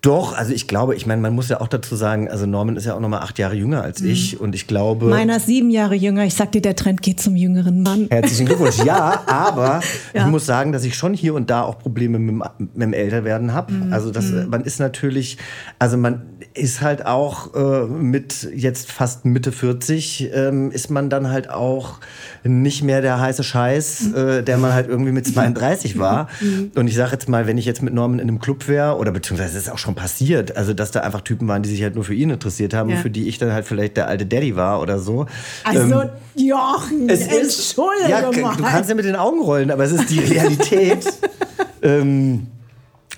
Doch, 0.00 0.36
also 0.36 0.52
ich 0.52 0.68
glaube, 0.68 0.94
ich 0.94 1.06
meine, 1.06 1.20
man 1.20 1.34
muss 1.34 1.48
ja 1.48 1.60
auch 1.60 1.68
dazu 1.68 1.96
sagen, 1.96 2.28
also 2.28 2.46
Norman 2.46 2.76
ist 2.76 2.84
ja 2.84 2.94
auch 2.94 3.00
noch 3.00 3.08
mal 3.08 3.18
acht 3.18 3.38
Jahre 3.38 3.54
jünger 3.54 3.82
als 3.82 4.00
mhm. 4.00 4.10
ich 4.10 4.40
und 4.40 4.54
ich 4.54 4.66
glaube. 4.66 5.06
Meiner 5.06 5.36
ist 5.36 5.46
sieben 5.46 5.70
Jahre 5.70 5.94
jünger. 5.94 6.24
Ich 6.24 6.34
sag 6.34 6.52
dir, 6.52 6.62
der 6.62 6.76
Trend 6.76 7.02
geht 7.02 7.20
zum 7.20 7.34
jüngeren 7.36 7.82
Mann. 7.82 8.06
Herzlichen 8.10 8.46
Glückwunsch. 8.46 8.78
Ja, 8.84 9.22
aber 9.26 9.80
ja. 10.14 10.24
ich 10.24 10.26
muss 10.26 10.46
sagen, 10.46 10.72
dass 10.72 10.84
ich 10.84 10.94
schon 10.94 11.14
hier 11.14 11.34
und 11.34 11.50
da 11.50 11.62
auch 11.62 11.78
Probleme 11.78 12.18
mit, 12.18 12.34
mit 12.58 12.82
dem 12.82 12.92
Älterwerden 12.92 13.52
habe. 13.52 13.72
Mhm. 13.72 13.92
Also 13.92 14.10
das, 14.10 14.26
mhm. 14.26 14.48
man 14.48 14.62
ist 14.62 14.78
natürlich, 14.78 15.38
also 15.78 15.96
man 15.96 16.22
ist 16.54 16.80
halt 16.80 17.04
auch 17.04 17.54
äh, 17.54 17.86
mit 17.86 18.48
jetzt 18.54 18.90
fast 18.92 19.24
Mitte 19.24 19.52
40 19.52 20.30
ähm, 20.32 20.70
ist 20.70 20.90
man 20.90 21.10
dann 21.10 21.30
halt 21.30 21.50
auch 21.50 21.98
nicht 22.44 22.82
mehr 22.82 23.00
der 23.00 23.20
heiße 23.20 23.42
Scheiß, 23.44 24.12
äh, 24.12 24.42
der 24.42 24.58
man 24.58 24.72
halt 24.72 24.88
irgendwie 24.88 25.12
mit 25.12 25.26
32 25.32 25.98
war. 25.98 26.28
Mhm. 26.40 26.72
Und 26.74 26.88
ich 26.88 26.94
sage 26.94 27.12
jetzt 27.12 27.28
mal, 27.28 27.46
wenn 27.46 27.58
ich 27.58 27.66
jetzt 27.66 27.82
mit 27.82 27.94
Norman 27.94 28.18
in 28.18 28.28
einem 28.28 28.38
Club 28.38 28.68
wäre 28.68 28.96
oder 28.96 29.10
beziehungsweise 29.10 29.56
es 29.56 29.64
ist 29.64 29.72
auch 29.72 29.78
schon 29.78 29.87
passiert, 29.94 30.56
also 30.56 30.72
dass 30.74 30.90
da 30.90 31.00
einfach 31.00 31.20
Typen 31.20 31.48
waren, 31.48 31.62
die 31.62 31.68
sich 31.68 31.82
halt 31.82 31.94
nur 31.94 32.04
für 32.04 32.14
ihn 32.14 32.30
interessiert 32.30 32.74
haben 32.74 32.90
ja. 32.90 32.96
und 32.96 33.02
für 33.02 33.10
die 33.10 33.28
ich 33.28 33.38
dann 33.38 33.52
halt 33.52 33.66
vielleicht 33.66 33.96
der 33.96 34.08
alte 34.08 34.26
Daddy 34.26 34.56
war 34.56 34.80
oder 34.80 34.98
so. 34.98 35.26
Also 35.64 36.02
ähm, 36.02 36.10
Jochen, 36.36 37.08
es 37.08 37.26
ist, 37.26 37.76
ja, 38.08 38.30
du 38.30 38.62
kannst 38.62 38.88
ja 38.88 38.94
mit 38.94 39.04
den 39.04 39.16
Augen 39.16 39.40
rollen, 39.40 39.70
aber 39.70 39.84
es 39.84 39.92
ist 39.92 40.10
die 40.10 40.20
Realität. 40.20 41.06
ähm, 41.82 42.46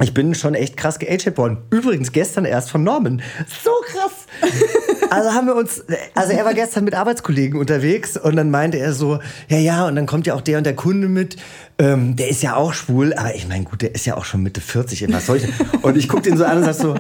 ich 0.00 0.14
bin 0.14 0.34
schon 0.34 0.54
echt 0.54 0.76
krass 0.76 0.98
geaged 0.98 1.36
worden. 1.36 1.58
Übrigens 1.70 2.12
gestern 2.12 2.46
erst 2.46 2.70
von 2.70 2.82
Norman. 2.82 3.20
So 3.62 3.70
krass. 3.86 4.26
Also 5.11 5.32
haben 5.32 5.46
wir 5.46 5.56
uns, 5.56 5.84
also 6.14 6.32
er 6.32 6.44
war 6.44 6.54
gestern 6.54 6.84
mit 6.84 6.94
Arbeitskollegen 6.94 7.58
unterwegs 7.58 8.16
und 8.16 8.36
dann 8.36 8.50
meinte 8.50 8.78
er 8.78 8.92
so, 8.92 9.18
ja, 9.48 9.58
ja, 9.58 9.86
und 9.86 9.96
dann 9.96 10.06
kommt 10.06 10.26
ja 10.26 10.34
auch 10.34 10.40
der 10.40 10.58
und 10.58 10.64
der 10.64 10.76
Kunde 10.76 11.08
mit. 11.08 11.36
Ähm, 11.78 12.14
der 12.14 12.28
ist 12.28 12.42
ja 12.42 12.56
auch 12.56 12.72
schwul, 12.72 13.14
aber 13.14 13.34
ich 13.34 13.48
meine, 13.48 13.64
gut, 13.64 13.82
der 13.82 13.94
ist 13.94 14.06
ja 14.06 14.16
auch 14.16 14.24
schon 14.24 14.42
Mitte 14.42 14.61
40, 14.61 15.12
was 15.12 15.26
soll 15.26 15.38
ich 15.38 15.48
Und 15.82 15.96
ich 15.96 16.08
gucke 16.08 16.22
den 16.22 16.36
so 16.36 16.44
an 16.44 16.58
und 16.58 16.64
sag 16.64 16.74
so, 16.74 16.94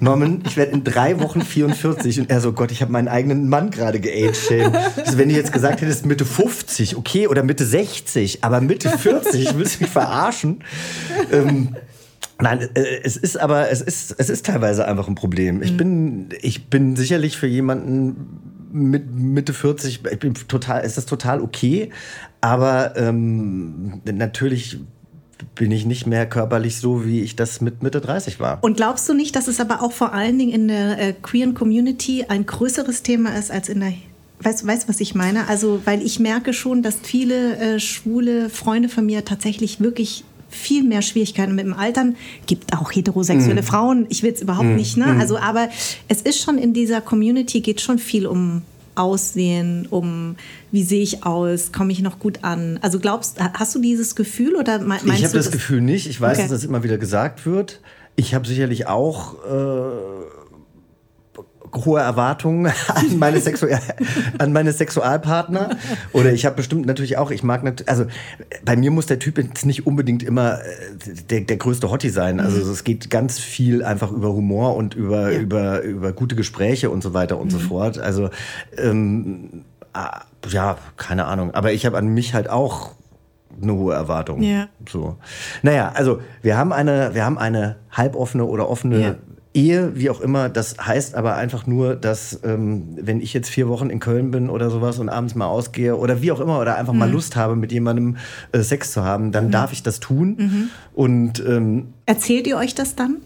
Norman, 0.00 0.42
ich 0.46 0.56
werde 0.56 0.72
in 0.72 0.84
drei 0.84 1.18
Wochen 1.20 1.42
44. 1.42 2.20
Und 2.20 2.30
er 2.30 2.40
so, 2.40 2.52
Gott, 2.52 2.70
ich 2.70 2.82
habe 2.82 2.92
meinen 2.92 3.08
eigenen 3.08 3.48
Mann 3.48 3.70
gerade 3.70 4.00
geaged. 4.00 4.72
Also 4.96 5.18
wenn 5.18 5.28
du 5.28 5.34
jetzt 5.34 5.52
gesagt 5.52 5.80
hättest 5.80 6.06
Mitte 6.06 6.24
50, 6.24 6.96
okay, 6.96 7.26
oder 7.26 7.42
Mitte 7.42 7.64
60, 7.64 8.44
aber 8.44 8.60
Mitte 8.60 8.90
40, 8.90 9.56
willst 9.56 9.76
du 9.76 9.84
mich 9.84 9.90
verarschen? 9.90 10.62
Ähm, 11.32 11.74
Nein, 12.40 12.68
äh, 12.74 13.00
es 13.02 13.16
ist 13.16 13.38
aber, 13.38 13.70
es 13.70 13.80
ist, 13.80 14.14
es 14.18 14.30
ist 14.30 14.46
teilweise 14.46 14.86
einfach 14.86 15.08
ein 15.08 15.14
Problem. 15.14 15.62
Ich 15.62 15.72
mhm. 15.72 15.76
bin, 15.76 16.28
ich 16.40 16.66
bin 16.66 16.96
sicherlich 16.96 17.36
für 17.36 17.46
jemanden 17.46 18.40
mit 18.70 19.12
Mitte 19.12 19.52
40, 19.52 20.00
ich 20.10 20.18
bin 20.18 20.34
total, 20.34 20.84
ist 20.84 20.96
das 20.96 21.06
total 21.06 21.40
okay, 21.40 21.90
aber 22.40 22.96
ähm, 22.96 24.02
natürlich 24.04 24.78
bin 25.54 25.70
ich 25.70 25.86
nicht 25.86 26.06
mehr 26.06 26.28
körperlich 26.28 26.76
so, 26.78 27.06
wie 27.06 27.20
ich 27.20 27.36
das 27.36 27.60
mit 27.60 27.82
Mitte 27.82 28.00
30 28.00 28.40
war. 28.40 28.58
Und 28.62 28.76
glaubst 28.76 29.08
du 29.08 29.14
nicht, 29.14 29.34
dass 29.36 29.48
es 29.48 29.60
aber 29.60 29.82
auch 29.82 29.92
vor 29.92 30.12
allen 30.12 30.38
Dingen 30.38 30.52
in 30.52 30.68
der 30.68 30.98
äh, 30.98 31.12
queeren 31.14 31.54
Community 31.54 32.26
ein 32.28 32.46
größeres 32.46 33.02
Thema 33.02 33.36
ist 33.36 33.50
als 33.50 33.68
in 33.68 33.80
der 33.80 33.92
Weißt 34.40 34.62
du, 34.62 34.88
was 34.88 35.00
ich 35.00 35.16
meine? 35.16 35.48
Also, 35.48 35.80
weil 35.84 36.00
ich 36.00 36.20
merke 36.20 36.52
schon, 36.52 36.82
dass 36.82 36.94
viele 37.02 37.56
äh, 37.56 37.80
schwule 37.80 38.50
Freunde 38.50 38.88
von 38.88 39.04
mir 39.04 39.24
tatsächlich 39.24 39.80
wirklich 39.80 40.24
viel 40.48 40.82
mehr 40.82 41.02
Schwierigkeiten 41.02 41.54
mit 41.54 41.66
dem 41.66 41.74
Altern. 41.74 42.16
Gibt 42.46 42.72
auch 42.76 42.92
heterosexuelle 42.92 43.62
mm. 43.62 43.64
Frauen. 43.64 44.06
Ich 44.08 44.22
will 44.22 44.32
es 44.32 44.40
überhaupt 44.40 44.68
mm. 44.68 44.76
nicht. 44.76 44.96
Ne? 44.96 45.06
Mm. 45.06 45.20
Also, 45.20 45.38
aber 45.38 45.68
es 46.08 46.22
ist 46.22 46.42
schon 46.42 46.58
in 46.58 46.72
dieser 46.72 47.00
Community 47.00 47.60
geht 47.60 47.80
schon 47.80 47.98
viel 47.98 48.26
um 48.26 48.62
Aussehen, 48.94 49.86
um 49.90 50.36
wie 50.72 50.82
sehe 50.82 51.02
ich 51.02 51.24
aus, 51.24 51.70
komme 51.70 51.92
ich 51.92 52.00
noch 52.00 52.18
gut 52.18 52.40
an. 52.42 52.78
Also 52.82 52.98
glaubst, 52.98 53.38
hast 53.38 53.74
du 53.74 53.80
dieses 53.80 54.16
Gefühl 54.16 54.56
oder 54.56 54.80
meinst 54.80 55.04
ich 55.06 55.12
habe 55.12 55.22
das, 55.22 55.32
das 55.32 55.50
Gefühl 55.50 55.80
nicht. 55.80 56.08
Ich 56.08 56.20
weiß, 56.20 56.38
okay. 56.38 56.48
dass 56.48 56.50
das 56.50 56.64
immer 56.64 56.82
wieder 56.82 56.98
gesagt 56.98 57.46
wird. 57.46 57.80
Ich 58.16 58.34
habe 58.34 58.48
sicherlich 58.48 58.88
auch 58.88 59.34
äh, 59.44 60.37
hohe 61.74 62.00
Erwartungen 62.00 62.66
an 62.88 63.18
meine, 63.18 63.40
Sexu 63.40 63.66
an 64.38 64.52
meine 64.52 64.72
Sexualpartner. 64.72 65.70
Oder 66.12 66.32
ich 66.32 66.46
habe 66.46 66.56
bestimmt 66.56 66.86
natürlich 66.86 67.16
auch, 67.16 67.30
ich 67.30 67.42
mag 67.42 67.64
natürlich, 67.64 67.88
also 67.88 68.06
bei 68.64 68.76
mir 68.76 68.90
muss 68.90 69.06
der 69.06 69.18
Typ 69.18 69.38
jetzt 69.38 69.66
nicht 69.66 69.86
unbedingt 69.86 70.22
immer 70.22 70.60
äh, 70.60 70.64
der, 71.30 71.40
der 71.42 71.56
größte 71.56 71.90
Hottie 71.90 72.10
sein. 72.10 72.40
Also 72.40 72.64
mhm. 72.64 72.70
es 72.70 72.84
geht 72.84 73.10
ganz 73.10 73.38
viel 73.38 73.82
einfach 73.82 74.10
über 74.10 74.32
Humor 74.32 74.76
und 74.76 74.94
über, 74.94 75.32
ja. 75.32 75.38
über, 75.38 75.82
über 75.82 76.12
gute 76.12 76.36
Gespräche 76.36 76.90
und 76.90 77.02
so 77.02 77.14
weiter 77.14 77.38
und 77.38 77.46
mhm. 77.46 77.50
so 77.50 77.58
fort. 77.58 77.98
Also 77.98 78.30
ähm, 78.76 79.64
ah, 79.92 80.22
ja, 80.48 80.78
keine 80.96 81.26
Ahnung. 81.26 81.54
Aber 81.54 81.72
ich 81.72 81.86
habe 81.86 81.96
an 81.96 82.08
mich 82.08 82.34
halt 82.34 82.48
auch 82.48 82.92
eine 83.60 83.74
hohe 83.74 83.94
Erwartung. 83.94 84.42
Ja. 84.42 84.68
So. 84.88 85.16
Naja, 85.62 85.92
also 85.94 86.20
wir 86.42 86.56
haben 86.56 86.72
eine, 86.72 87.14
wir 87.14 87.24
haben 87.24 87.38
eine 87.38 87.76
halboffene 87.90 88.44
oder 88.44 88.68
offene 88.68 89.00
ja. 89.00 89.14
Ehe, 89.54 89.92
wie 89.94 90.10
auch 90.10 90.20
immer, 90.20 90.48
das 90.48 90.76
heißt 90.78 91.14
aber 91.14 91.36
einfach 91.36 91.66
nur, 91.66 91.96
dass 91.96 92.40
ähm, 92.44 92.88
wenn 92.96 93.20
ich 93.20 93.32
jetzt 93.32 93.48
vier 93.48 93.68
Wochen 93.68 93.88
in 93.88 93.98
Köln 93.98 94.30
bin 94.30 94.50
oder 94.50 94.70
sowas 94.70 94.98
und 94.98 95.08
abends 95.08 95.34
mal 95.34 95.46
ausgehe 95.46 95.96
oder 95.96 96.20
wie 96.20 96.30
auch 96.32 96.40
immer 96.40 96.60
oder 96.60 96.76
einfach 96.76 96.92
mhm. 96.92 96.98
mal 96.98 97.10
Lust 97.10 97.34
habe, 97.34 97.56
mit 97.56 97.72
jemandem 97.72 98.18
äh, 98.52 98.60
Sex 98.60 98.92
zu 98.92 99.04
haben, 99.04 99.32
dann 99.32 99.46
mhm. 99.46 99.50
darf 99.50 99.72
ich 99.72 99.82
das 99.82 100.00
tun. 100.00 100.36
Mhm. 100.38 100.70
Und 100.94 101.44
ähm, 101.46 101.94
erzählt 102.04 102.46
ihr 102.46 102.58
euch 102.58 102.74
das 102.74 102.94
dann? 102.94 103.16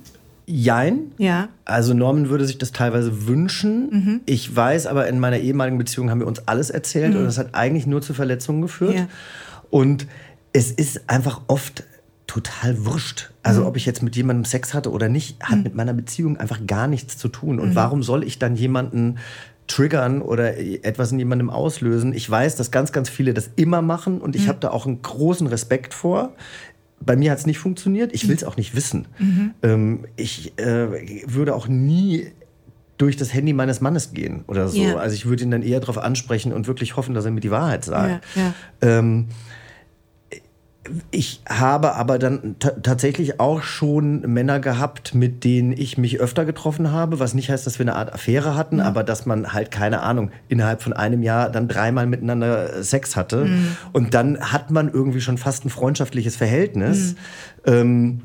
Jein. 0.47 1.13
Ja. 1.19 1.49
Also 1.65 1.93
Norman 1.93 2.29
würde 2.29 2.47
sich 2.47 2.59
das 2.59 2.73
teilweise 2.73 3.27
wünschen. 3.27 3.89
Mhm. 3.91 4.21
Ich 4.27 4.55
weiß 4.55 4.87
aber, 4.87 5.09
in 5.09 5.19
meiner 5.19 5.39
ehemaligen 5.39 5.79
Beziehung 5.79 6.11
haben 6.11 6.21
wir 6.21 6.27
uns 6.27 6.47
alles 6.47 6.71
erzählt 6.71 7.15
mhm. 7.15 7.21
und 7.21 7.25
das 7.25 7.39
hat 7.39 7.55
eigentlich 7.55 7.87
nur 7.87 8.01
zu 8.01 8.15
Verletzungen 8.15 8.63
geführt. 8.63 8.95
Ja. 8.95 9.09
Und 9.71 10.07
es 10.53 10.71
ist 10.71 11.09
einfach 11.09 11.43
oft 11.47 11.85
total 12.33 12.87
wurscht. 12.87 13.31
Also 13.43 13.61
mhm. 13.61 13.67
ob 13.67 13.77
ich 13.77 13.85
jetzt 13.85 14.03
mit 14.03 14.17
jemandem 14.17 14.47
Sex 14.47 14.73
hatte 14.73 14.91
oder 14.91 15.11
nicht, 15.11 15.43
hat 15.43 15.59
mhm. 15.59 15.65
mit 15.65 15.75
meiner 15.75 15.93
Beziehung 15.93 16.39
einfach 16.39 16.67
gar 16.67 16.89
nichts 16.89 17.19
zu 17.19 17.29
tun. 17.29 17.61
Und 17.61 17.71
mhm. 17.71 17.75
warum 17.75 18.03
soll 18.03 18.25
ich 18.25 18.39
dann 18.39 18.57
jemanden 18.57 19.19
triggern 19.67 20.23
oder 20.23 20.57
etwas 20.59 21.13
in 21.13 21.19
jemandem 21.19 21.51
auslösen? 21.51 22.15
Ich 22.15 22.29
weiß, 22.31 22.57
dass 22.57 22.71
ganz, 22.71 22.91
ganz 22.93 23.11
viele 23.11 23.35
das 23.35 23.51
immer 23.57 23.83
machen 23.83 24.23
und 24.23 24.35
ich 24.35 24.45
mhm. 24.45 24.49
habe 24.49 24.61
da 24.61 24.71
auch 24.71 24.87
einen 24.87 25.03
großen 25.03 25.47
Respekt 25.47 25.93
vor 25.93 26.33
bei 27.05 27.17
mir 27.17 27.33
hat 27.33 27.39
es 27.39 27.47
nicht 27.47 27.59
funktioniert. 27.59 28.15
Ich 28.15 28.29
will 28.29 28.37
es 28.37 28.45
auch 28.45 28.57
nicht 28.57 28.77
wissen. 28.77 29.09
Mhm. 29.19 29.55
Ähm, 29.65 30.07
ich 30.15 30.57
äh, 30.57 31.27
würde 31.27 31.53
auch 31.53 31.67
nie 31.67 32.29
durch 32.97 33.17
das 33.17 33.35
Handy 33.35 33.53
meines 33.53 33.81
Mannes 33.81 34.13
gehen 34.13 34.45
oder 34.47 34.69
so. 34.69 34.81
Ja. 34.81 34.99
Also 34.99 35.17
ich 35.17 35.27
würde 35.27 35.43
ihn 35.43 35.51
dann 35.51 35.63
eher 35.63 35.81
darauf 35.81 35.99
ansprechen 35.99 36.53
und 36.53 36.69
wirklich 36.69 36.97
hoffen, 36.97 37.13
dass 37.13 37.25
er 37.25 37.33
mir 37.33 37.41
die 37.41 37.51
Wahrheit 37.51 37.85
sagt. 37.85 38.25
Ja, 38.37 38.43
ja. 38.43 38.99
Ähm, 38.99 39.27
ich 41.13 41.43
habe 41.49 41.95
aber 41.95 42.19
dann 42.19 42.57
tatsächlich 42.59 43.39
auch 43.39 43.63
schon 43.63 44.21
Männer 44.23 44.59
gehabt, 44.59 45.15
mit 45.15 45.45
denen 45.45 45.73
ich 45.73 45.97
mich 45.97 46.19
öfter 46.19 46.45
getroffen 46.45 46.91
habe, 46.91 47.21
was 47.21 47.35
nicht 47.35 47.51
heißt, 47.51 47.67
dass 47.67 47.79
wir 47.79 47.85
eine 47.85 47.95
Art 47.95 48.13
Affäre 48.13 48.57
hatten, 48.57 48.77
mhm. 48.77 48.83
aber 48.83 49.05
dass 49.05 49.25
man 49.25 49.53
halt, 49.53 49.71
keine 49.71 50.03
Ahnung, 50.03 50.33
innerhalb 50.49 50.83
von 50.83 50.93
einem 50.93 51.23
Jahr 51.23 51.51
dann 51.51 51.69
dreimal 51.69 52.07
miteinander 52.07 52.83
Sex 52.83 53.15
hatte. 53.15 53.45
Mhm. 53.45 53.77
Und 53.93 54.15
dann 54.15 54.41
hat 54.53 54.71
man 54.73 54.91
irgendwie 54.93 55.21
schon 55.21 55.39
fast 55.39 55.65
ein 55.65 55.71
freundschaftliches 55.71 56.35
Verhältnis. 56.35 57.15
Mhm. 57.65 57.73
Ähm, 57.73 58.21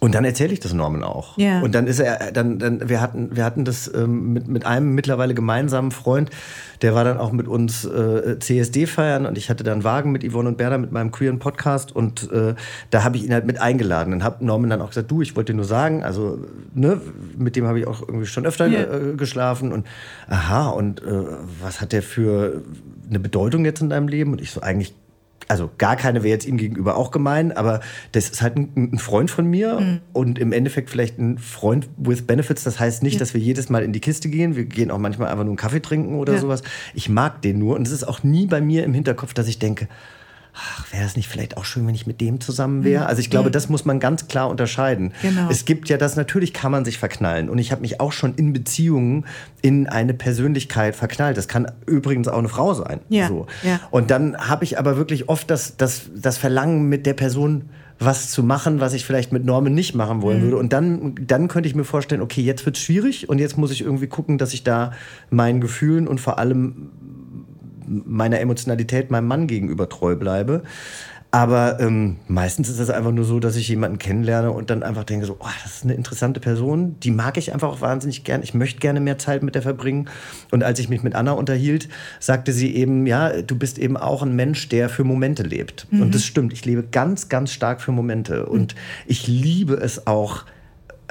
und 0.00 0.14
dann 0.14 0.24
erzähle 0.24 0.52
ich 0.52 0.60
das 0.60 0.72
Norman 0.72 1.04
auch. 1.04 1.36
Ja. 1.36 1.60
Und 1.60 1.74
dann 1.74 1.86
ist 1.86 1.98
er, 1.98 2.32
dann, 2.32 2.58
dann, 2.58 2.88
wir 2.88 3.00
hatten, 3.00 3.36
wir 3.36 3.44
hatten 3.44 3.64
das 3.64 3.92
ähm, 3.94 4.32
mit, 4.32 4.48
mit 4.48 4.64
einem 4.66 4.94
mittlerweile 4.94 5.34
gemeinsamen 5.34 5.90
Freund, 5.90 6.30
der 6.80 6.94
war 6.94 7.04
dann 7.04 7.18
auch 7.18 7.32
mit 7.32 7.46
uns 7.46 7.84
äh, 7.84 8.38
CSD 8.38 8.86
feiern 8.86 9.26
und 9.26 9.36
ich 9.36 9.50
hatte 9.50 9.62
dann 9.62 9.84
Wagen 9.84 10.12
mit 10.12 10.24
Yvonne 10.24 10.48
und 10.48 10.56
Berda 10.56 10.78
mit 10.78 10.90
meinem 10.90 11.10
queeren 11.10 11.38
Podcast 11.38 11.94
und 11.94 12.32
äh, 12.32 12.54
da 12.88 13.04
habe 13.04 13.18
ich 13.18 13.24
ihn 13.24 13.32
halt 13.32 13.44
mit 13.44 13.60
eingeladen. 13.60 14.14
Und 14.14 14.24
habe 14.24 14.44
Norman 14.44 14.70
dann 14.70 14.80
auch 14.80 14.88
gesagt, 14.88 15.10
du, 15.10 15.20
ich 15.20 15.36
wollte 15.36 15.52
dir 15.52 15.56
nur 15.56 15.66
sagen, 15.66 16.02
also 16.02 16.38
ne, 16.74 17.00
mit 17.36 17.56
dem 17.56 17.66
habe 17.66 17.78
ich 17.78 17.86
auch 17.86 18.00
irgendwie 18.00 18.26
schon 18.26 18.46
öfter 18.46 18.66
ja. 18.66 18.80
äh, 18.80 19.14
geschlafen 19.16 19.72
und 19.72 19.86
aha, 20.28 20.70
und 20.70 21.02
äh, 21.02 21.24
was 21.60 21.80
hat 21.80 21.92
der 21.92 22.02
für 22.02 22.62
eine 23.08 23.18
Bedeutung 23.18 23.64
jetzt 23.66 23.82
in 23.82 23.90
deinem 23.90 24.08
Leben? 24.08 24.32
Und 24.32 24.40
ich 24.40 24.50
so, 24.50 24.62
eigentlich 24.62 24.94
also 25.50 25.68
gar 25.78 25.96
keine 25.96 26.22
wäre 26.22 26.32
jetzt 26.32 26.46
ihm 26.46 26.56
gegenüber 26.56 26.96
auch 26.96 27.10
gemein, 27.10 27.50
aber 27.50 27.80
das 28.12 28.30
ist 28.30 28.40
halt 28.40 28.56
ein, 28.56 28.70
ein 28.76 28.98
Freund 28.98 29.32
von 29.32 29.46
mir 29.46 29.80
mhm. 29.80 30.00
und 30.12 30.38
im 30.38 30.52
Endeffekt 30.52 30.90
vielleicht 30.90 31.18
ein 31.18 31.38
Freund 31.38 31.88
with 31.96 32.22
Benefits. 32.22 32.62
Das 32.62 32.78
heißt 32.78 33.02
nicht, 33.02 33.14
ja. 33.14 33.18
dass 33.18 33.34
wir 33.34 33.40
jedes 33.40 33.68
Mal 33.68 33.82
in 33.82 33.92
die 33.92 33.98
Kiste 33.98 34.28
gehen. 34.28 34.54
Wir 34.54 34.64
gehen 34.64 34.92
auch 34.92 34.98
manchmal 34.98 35.28
einfach 35.28 35.42
nur 35.42 35.50
einen 35.50 35.56
Kaffee 35.56 35.80
trinken 35.80 36.14
oder 36.14 36.34
ja. 36.34 36.38
sowas. 36.38 36.62
Ich 36.94 37.08
mag 37.08 37.42
den 37.42 37.58
nur 37.58 37.74
und 37.74 37.84
es 37.84 37.92
ist 37.92 38.04
auch 38.04 38.22
nie 38.22 38.46
bei 38.46 38.60
mir 38.60 38.84
im 38.84 38.94
Hinterkopf, 38.94 39.34
dass 39.34 39.48
ich 39.48 39.58
denke, 39.58 39.88
ach, 40.54 40.92
wäre 40.92 41.04
es 41.04 41.16
nicht 41.16 41.28
vielleicht 41.28 41.56
auch 41.56 41.64
schön, 41.64 41.86
wenn 41.86 41.94
ich 41.94 42.06
mit 42.06 42.20
dem 42.20 42.40
zusammen 42.40 42.84
wäre? 42.84 43.06
Also 43.06 43.20
ich 43.20 43.30
glaube, 43.30 43.50
das 43.50 43.68
muss 43.68 43.84
man 43.84 44.00
ganz 44.00 44.28
klar 44.28 44.48
unterscheiden. 44.48 45.12
Genau. 45.22 45.48
Es 45.50 45.64
gibt 45.64 45.88
ja 45.88 45.96
das, 45.96 46.16
natürlich 46.16 46.52
kann 46.52 46.72
man 46.72 46.84
sich 46.84 46.98
verknallen. 46.98 47.48
Und 47.48 47.58
ich 47.58 47.72
habe 47.72 47.82
mich 47.82 48.00
auch 48.00 48.12
schon 48.12 48.34
in 48.34 48.52
Beziehungen 48.52 49.26
in 49.62 49.88
eine 49.88 50.14
Persönlichkeit 50.14 50.96
verknallt. 50.96 51.36
Das 51.36 51.48
kann 51.48 51.70
übrigens 51.86 52.28
auch 52.28 52.38
eine 52.38 52.48
Frau 52.48 52.74
sein. 52.74 53.00
Ja. 53.08 53.28
So. 53.28 53.46
Ja. 53.62 53.80
Und 53.90 54.10
dann 54.10 54.36
habe 54.36 54.64
ich 54.64 54.78
aber 54.78 54.96
wirklich 54.96 55.28
oft 55.28 55.50
das, 55.50 55.76
das, 55.76 56.02
das 56.14 56.38
Verlangen 56.38 56.88
mit 56.88 57.06
der 57.06 57.14
Person 57.14 57.70
was 58.00 58.30
zu 58.30 58.42
machen, 58.42 58.80
was 58.80 58.94
ich 58.94 59.04
vielleicht 59.04 59.30
mit 59.30 59.44
Normen 59.44 59.74
nicht 59.74 59.94
machen 59.94 60.22
wollen 60.22 60.38
mhm. 60.38 60.44
würde. 60.44 60.56
Und 60.56 60.72
dann, 60.72 61.14
dann 61.20 61.48
könnte 61.48 61.68
ich 61.68 61.74
mir 61.74 61.84
vorstellen, 61.84 62.22
okay, 62.22 62.40
jetzt 62.40 62.64
wird 62.64 62.76
es 62.76 62.82
schwierig 62.82 63.28
und 63.28 63.38
jetzt 63.38 63.58
muss 63.58 63.70
ich 63.70 63.82
irgendwie 63.82 64.06
gucken, 64.06 64.38
dass 64.38 64.54
ich 64.54 64.64
da 64.64 64.92
meinen 65.28 65.60
Gefühlen 65.60 66.08
und 66.08 66.18
vor 66.18 66.38
allem 66.38 66.90
meiner 67.90 68.40
Emotionalität 68.40 69.10
meinem 69.10 69.26
Mann 69.26 69.46
gegenüber 69.46 69.88
treu 69.88 70.16
bleibe. 70.16 70.62
Aber 71.32 71.78
ähm, 71.78 72.16
meistens 72.26 72.68
ist 72.68 72.80
es 72.80 72.90
einfach 72.90 73.12
nur 73.12 73.24
so, 73.24 73.38
dass 73.38 73.54
ich 73.54 73.68
jemanden 73.68 73.98
kennenlerne 73.98 74.50
und 74.50 74.68
dann 74.68 74.82
einfach 74.82 75.04
denke 75.04 75.26
so, 75.26 75.36
oh, 75.38 75.48
das 75.62 75.76
ist 75.76 75.84
eine 75.84 75.94
interessante 75.94 76.40
Person, 76.40 76.96
die 77.00 77.12
mag 77.12 77.36
ich 77.36 77.52
einfach 77.52 77.68
auch 77.68 77.80
wahnsinnig 77.80 78.24
gern. 78.24 78.42
Ich 78.42 78.52
möchte 78.52 78.80
gerne 78.80 78.98
mehr 78.98 79.16
Zeit 79.16 79.44
mit 79.44 79.54
der 79.54 79.62
verbringen. 79.62 80.08
Und 80.50 80.64
als 80.64 80.80
ich 80.80 80.88
mich 80.88 81.04
mit 81.04 81.14
Anna 81.14 81.32
unterhielt, 81.32 81.88
sagte 82.18 82.52
sie 82.52 82.74
eben, 82.74 83.06
ja, 83.06 83.42
du 83.42 83.56
bist 83.56 83.78
eben 83.78 83.96
auch 83.96 84.22
ein 84.24 84.34
Mensch, 84.34 84.68
der 84.70 84.88
für 84.88 85.04
Momente 85.04 85.44
lebt. 85.44 85.86
Mhm. 85.92 86.02
Und 86.02 86.14
das 86.16 86.24
stimmt. 86.24 86.52
Ich 86.52 86.64
lebe 86.64 86.82
ganz, 86.90 87.28
ganz 87.28 87.52
stark 87.52 87.80
für 87.80 87.92
Momente. 87.92 88.46
Und 88.46 88.74
ich 89.06 89.28
liebe 89.28 89.74
es 89.74 90.08
auch, 90.08 90.44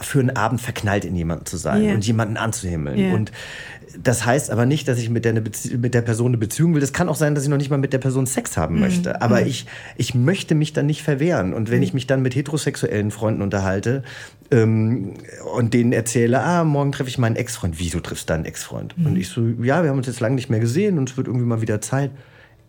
für 0.02 0.20
einen 0.20 0.36
Abend 0.36 0.62
verknallt 0.62 1.06
in 1.06 1.16
jemanden 1.16 1.46
zu 1.46 1.58
sein 1.58 1.84
yeah. 1.84 1.94
und 1.94 2.06
jemanden 2.06 2.38
anzuhimmeln. 2.38 2.98
Yeah. 2.98 3.14
Und 3.14 3.32
das 3.98 4.26
heißt 4.26 4.52
aber 4.52 4.66
nicht, 4.66 4.88
dass 4.88 5.00
ich 5.00 5.10
mit 5.10 5.26
der, 5.26 5.34
mit 5.34 5.94
der 5.94 6.02
Person 6.02 6.28
eine 6.28 6.38
Beziehung 6.38 6.74
will. 6.74 6.82
Das 6.82 6.94
kann 6.94 7.10
auch 7.10 7.16
sein, 7.16 7.36
dass 7.36 7.44
ich 7.44 7.50
noch 7.50 7.58
nicht 7.58 7.70
mal 7.70 7.78
mit 7.78 7.94
der 7.94 7.98
Person 7.98 8.26
Sex 8.26 8.58
haben 8.58 8.76
mhm. 8.76 8.82
möchte. 8.82 9.22
Aber 9.22 9.42
mhm. 9.42 9.48
ich, 9.48 9.66
ich 9.98 10.14
möchte 10.14 10.56
mich 10.56 10.74
dann 10.74 10.86
nicht 10.86 11.02
verwehren. 11.02 11.54
Und 11.54 11.72
wenn 11.72 11.78
mhm. 11.78 11.84
ich 11.84 11.94
mich 11.94 12.08
dann 12.08 12.22
mit 12.22 12.36
heterosexuellen 12.36 13.12
Freunden 13.12 13.42
unterhalte 13.42 14.04
ähm, 14.52 15.16
und 15.56 15.74
denen 15.74 15.92
erzähle, 15.92 16.42
ah, 16.42 16.64
morgen 16.64 16.92
treffe 16.92 17.10
ich 17.10 17.18
meinen 17.18 17.36
Ex-Freund. 17.36 17.80
Wieso 17.80 18.00
triffst 18.00 18.30
du 18.30 18.34
deinen 18.34 18.46
Ex-Freund? 18.46 18.98
Mhm. 18.98 19.06
Und 19.06 19.16
ich 19.16 19.30
so, 19.30 19.42
ja, 19.62 19.84
wir 19.84 19.90
haben 19.90 19.98
uns 19.98 20.08
jetzt 20.08 20.20
lange 20.20 20.36
nicht 20.36 20.50
mehr 20.50 20.60
gesehen 20.60 20.98
und 20.98 21.10
es 21.10 21.18
wird 21.18 21.28
irgendwie 21.28 21.46
mal 21.46 21.62
wieder 21.62 21.82
Zeit 21.82 22.12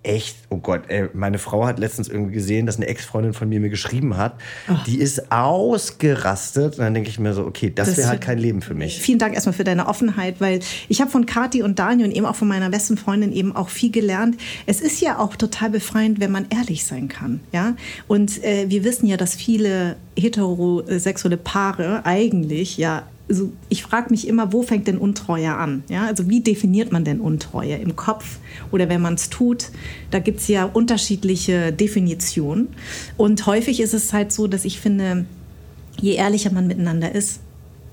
echt, 0.03 0.37
oh 0.49 0.57
Gott, 0.57 0.85
ey, 0.89 1.09
meine 1.13 1.39
Frau 1.39 1.67
hat 1.67 1.79
letztens 1.79 2.09
irgendwie 2.09 2.33
gesehen, 2.33 2.65
dass 2.65 2.77
eine 2.77 2.87
Ex-Freundin 2.87 3.35
von 3.35 3.49
mir 3.49 3.61
mir 3.61 3.69
geschrieben 3.69 4.17
hat, 4.17 4.35
oh. 4.69 4.75
die 4.87 4.99
ist 4.99 5.31
ausgerastet. 5.31 6.79
Und 6.79 6.85
dann 6.85 6.95
denke 6.95 7.11
ich 7.11 7.19
mir 7.19 7.35
so, 7.35 7.45
okay, 7.45 7.71
das, 7.75 7.89
das 7.89 7.99
wäre 7.99 8.09
halt 8.09 8.21
kein 8.23 8.39
Leben 8.39 8.63
für 8.63 8.75
mich. 8.75 8.99
Vielen 8.99 9.19
Dank 9.19 9.35
erstmal 9.35 9.53
für 9.53 9.65
deine 9.65 9.87
Offenheit, 9.87 10.41
weil 10.41 10.61
ich 10.89 11.01
habe 11.03 11.11
von 11.11 11.27
Kathi 11.27 11.63
und 11.63 11.79
Daniel 11.79 12.09
und 12.09 12.15
eben 12.15 12.25
auch 12.25 12.37
von 12.37 12.49
meiner 12.49 12.71
besten 12.71 12.97
Freundin 12.97 13.33
eben 13.33 13.55
auch 13.55 13.69
viel 13.69 13.91
gelernt. 13.91 14.37
Es 14.67 14.81
ist 14.81 15.01
ja 15.03 15.19
auch 15.19 15.37
total 15.37 15.71
befreiend, 15.71 16.19
wenn 16.19 16.31
man 16.31 16.47
ehrlich 16.49 16.85
sein 16.85 17.09
kann, 17.09 17.41
ja. 17.53 17.77
Und 18.09 18.43
äh, 18.43 18.71
wir 18.71 18.85
wissen 18.85 19.07
ja, 19.07 19.19
dass 19.19 19.35
viele 19.35 19.97
heterosexuelle 20.17 21.37
Paare 21.37 22.05
eigentlich 22.05 22.79
ja 22.79 23.03
also 23.31 23.53
ich 23.69 23.83
frage 23.83 24.11
mich 24.11 24.27
immer, 24.27 24.53
wo 24.53 24.63
fängt 24.63 24.89
denn 24.89 24.99
Untreue 24.99 25.55
an? 25.55 25.85
Ja, 25.89 26.05
also 26.07 26.29
wie 26.29 26.41
definiert 26.41 26.91
man 26.91 27.05
denn 27.05 27.21
Untreue 27.21 27.77
im 27.77 27.95
Kopf 27.95 28.39
oder 28.73 28.89
wenn 28.89 29.01
man 29.01 29.15
es 29.15 29.31
tut? 29.31 29.71
Da 30.11 30.19
gibt 30.19 30.41
es 30.41 30.49
ja 30.49 30.65
unterschiedliche 30.65 31.73
Definitionen. 31.73 32.69
Und 33.17 33.47
häufig 33.47 33.81
ist 33.81 33.95
es 33.95 34.13
halt 34.13 34.33
so, 34.33 34.49
dass 34.49 34.65
ich 34.65 34.81
finde, 34.81 35.27
je 36.01 36.15
ehrlicher 36.15 36.53
man 36.53 36.67
miteinander 36.67 37.15
ist, 37.15 37.41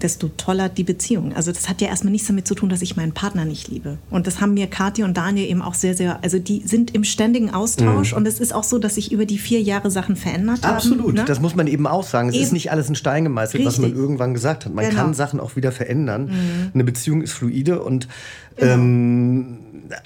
desto 0.01 0.29
toller 0.29 0.69
die 0.69 0.83
Beziehung. 0.83 1.33
Also 1.33 1.51
das 1.51 1.69
hat 1.69 1.81
ja 1.81 1.87
erstmal 1.87 2.11
nichts 2.11 2.27
damit 2.27 2.47
zu 2.47 2.55
tun, 2.55 2.69
dass 2.69 2.81
ich 2.81 2.95
meinen 2.95 3.13
Partner 3.13 3.45
nicht 3.45 3.67
liebe. 3.67 3.97
Und 4.09 4.27
das 4.27 4.41
haben 4.41 4.53
mir 4.53 4.67
Kathi 4.67 5.03
und 5.03 5.17
Daniel 5.17 5.49
eben 5.49 5.61
auch 5.61 5.73
sehr, 5.73 5.95
sehr, 5.95 6.23
also 6.23 6.39
die 6.39 6.61
sind 6.65 6.93
im 6.93 7.03
ständigen 7.03 7.53
Austausch 7.53 8.11
mhm. 8.11 8.17
und 8.17 8.27
es 8.27 8.39
ist 8.39 8.53
auch 8.53 8.63
so, 8.63 8.77
dass 8.77 8.95
sich 8.95 9.11
über 9.11 9.25
die 9.25 9.37
vier 9.37 9.61
Jahre 9.61 9.89
Sachen 9.89 10.15
verändert 10.15 10.63
haben. 10.63 10.75
Absolut, 10.75 11.15
ne? 11.15 11.25
das 11.25 11.39
muss 11.39 11.55
man 11.55 11.67
eben 11.67 11.87
auch 11.87 12.03
sagen. 12.03 12.29
Es 12.29 12.35
eben. 12.35 12.43
ist 12.43 12.53
nicht 12.53 12.71
alles 12.71 12.89
in 12.89 12.95
Stein 12.95 13.23
gemeißelt, 13.23 13.65
Richtig. 13.65 13.65
was 13.65 13.79
man 13.79 13.95
irgendwann 13.95 14.33
gesagt 14.33 14.65
hat. 14.65 14.73
Man 14.73 14.87
genau. 14.87 15.01
kann 15.01 15.13
Sachen 15.13 15.39
auch 15.39 15.55
wieder 15.55 15.71
verändern. 15.71 16.25
Mhm. 16.25 16.71
Eine 16.73 16.83
Beziehung 16.83 17.21
ist 17.21 17.33
fluide 17.33 17.81
und 17.81 18.07
genau. 18.57 18.73
ähm, 18.73 19.57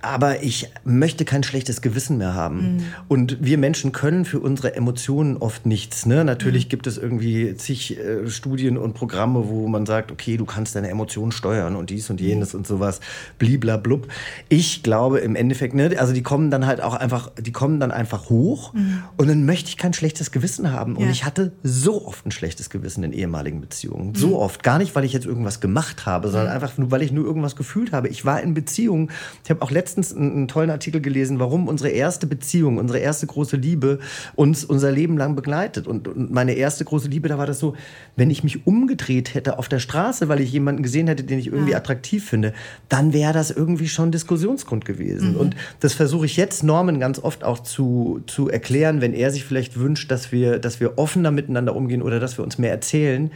aber 0.02 0.44
ich 0.44 0.70
möchte 0.84 1.26
kein 1.26 1.44
schlechtes 1.44 1.82
Gewissen 1.82 2.18
mehr 2.18 2.34
haben. 2.34 2.76
Mhm. 2.76 2.84
Und 3.08 3.38
wir 3.42 3.58
Menschen 3.58 3.92
können 3.92 4.26
für 4.26 4.40
unsere 4.40 4.76
Emotionen 4.76 5.38
oft 5.38 5.66
nichts. 5.66 6.06
Ne? 6.06 6.24
Natürlich 6.24 6.66
mhm. 6.66 6.70
gibt 6.70 6.88
es 6.88 6.98
irgendwie 6.98 7.56
zig 7.56 7.98
äh, 7.98 8.30
Studien 8.30 8.78
und 8.78 8.94
Programme, 8.94 9.48
wo 9.48 9.68
man 9.68 9.86
sagt, 9.86 10.12
okay, 10.12 10.38
du 10.38 10.46
kannst 10.46 10.76
deine 10.76 10.90
Emotionen 10.90 11.32
steuern 11.32 11.76
und 11.76 11.90
dies 11.90 12.10
und 12.10 12.22
jenes 12.22 12.54
mhm. 12.54 12.60
und 12.60 12.68
sowas, 12.68 13.00
bliblablub. 13.40 14.08
Ich 14.50 14.84
glaube 14.84 15.20
im 15.20 15.36
Endeffekt, 15.36 15.74
ne, 15.74 15.96
also 15.98 16.14
die 16.14 16.24
kommen 16.24 16.52
dann 16.52 16.66
halt 16.66 16.82
auch 16.82 16.94
einfach, 16.94 17.32
die 17.40 17.52
kommen 17.52 17.80
dann 17.80 17.92
einfach 17.92 18.30
hoch 18.30 18.74
mhm. 18.74 19.04
und 19.18 19.28
dann 19.28 19.46
möchte 19.46 19.70
ich 19.70 19.78
kein 19.78 19.94
schlechtes 19.94 20.32
Gewissen 20.32 20.72
haben. 20.72 20.96
Ja. 20.96 21.06
Und 21.06 21.12
ich 21.12 21.26
hatte 21.26 21.54
so 21.64 22.06
oft 22.06 22.26
ein 22.26 22.32
schlechtes 22.32 22.70
Gewissen 22.70 23.04
in 23.04 23.14
ehemaligen 23.14 23.62
Beziehungen. 23.62 24.16
So 24.16 24.30
mhm. 24.30 24.34
oft. 24.34 24.64
Gar 24.64 24.78
nicht, 24.78 24.96
weil 24.96 25.06
ich 25.06 25.14
jetzt 25.14 25.26
irgendwas 25.26 25.60
gemacht 25.60 26.06
habe, 26.06 26.30
sondern 26.30 26.50
mhm. 26.50 26.56
einfach 26.56 26.78
nur, 26.78 26.92
weil 26.92 27.02
ich 27.02 27.12
nur 27.12 27.26
irgendwas 27.26 27.56
gefühlt 27.56 27.92
habe. 27.92 28.08
Ich 28.08 28.26
war 28.26 28.41
in 28.42 28.54
Beziehungen. 28.54 29.10
Ich 29.44 29.50
habe 29.50 29.62
auch 29.62 29.72
letztens 29.72 30.14
einen, 30.14 30.32
einen, 30.32 30.48
tollen 30.48 30.70
Artikel 30.70 31.02
gelesen, 31.02 31.40
warum 31.40 31.68
unsere 31.68 31.90
erste 31.90 32.28
Beziehung, 32.28 32.78
unsere 32.78 33.00
erste 33.00 33.28
große 33.28 33.58
Liebe 33.58 34.00
uns 34.36 34.64
unser 34.64 34.92
Leben 34.92 35.18
lang 35.18 35.36
begleitet. 35.36 35.88
Und, 35.88 36.08
und 36.08 36.32
meine 36.32 36.54
erste 36.54 36.86
große 36.86 37.08
Liebe, 37.08 37.30
da 37.30 37.38
war 37.38 37.48
das 37.48 37.60
so, 37.60 37.76
wenn 38.16 38.30
ich 38.30 38.44
mich 38.44 38.66
umgedreht 38.68 39.34
hätte 39.34 39.60
auf 39.60 39.70
der 39.70 39.80
Straße, 39.80 40.30
weil 40.30 40.42
ich 40.42 40.52
jemanden 40.52 40.84
gesehen 40.84 41.08
hätte, 41.08 41.24
den 41.24 41.40
ich 41.40 41.48
irgendwie 41.48 41.72
ja. 41.72 41.78
attraktiv 41.78 42.28
finde, 42.28 42.54
dann 42.90 43.14
wäre 43.14 43.34
das 43.34 43.52
irgendwie 43.52 43.88
schon 43.88 44.12
Diskussionsgrund 44.12 44.86
gewesen. 44.86 45.34
Mhm. 45.34 45.40
Und 45.40 45.56
das 45.80 45.94
versuche 45.94 46.26
ich 46.26 46.38
jetzt 46.38 46.64
Norman 46.64 47.00
ganz 47.00 47.20
oft 47.20 47.44
auch 47.44 47.60
zu, 47.60 48.22
zu 48.28 48.50
erklären, 48.50 49.02
wenn 49.02 49.14
er 49.14 49.32
sich 49.32 49.46
vielleicht 49.46 49.80
wünscht, 49.80 50.12
dass 50.12 50.32
wir, 50.32 50.60
dass 50.60 50.80
wir 50.80 50.98
offener 50.98 51.32
miteinander 51.32 51.76
umgehen 51.76 52.02
oder 52.02 52.20
dass 52.20 52.38
wir 52.38 52.44
uns 52.44 52.58
mehr 52.58 52.72
erzählen 52.72 53.32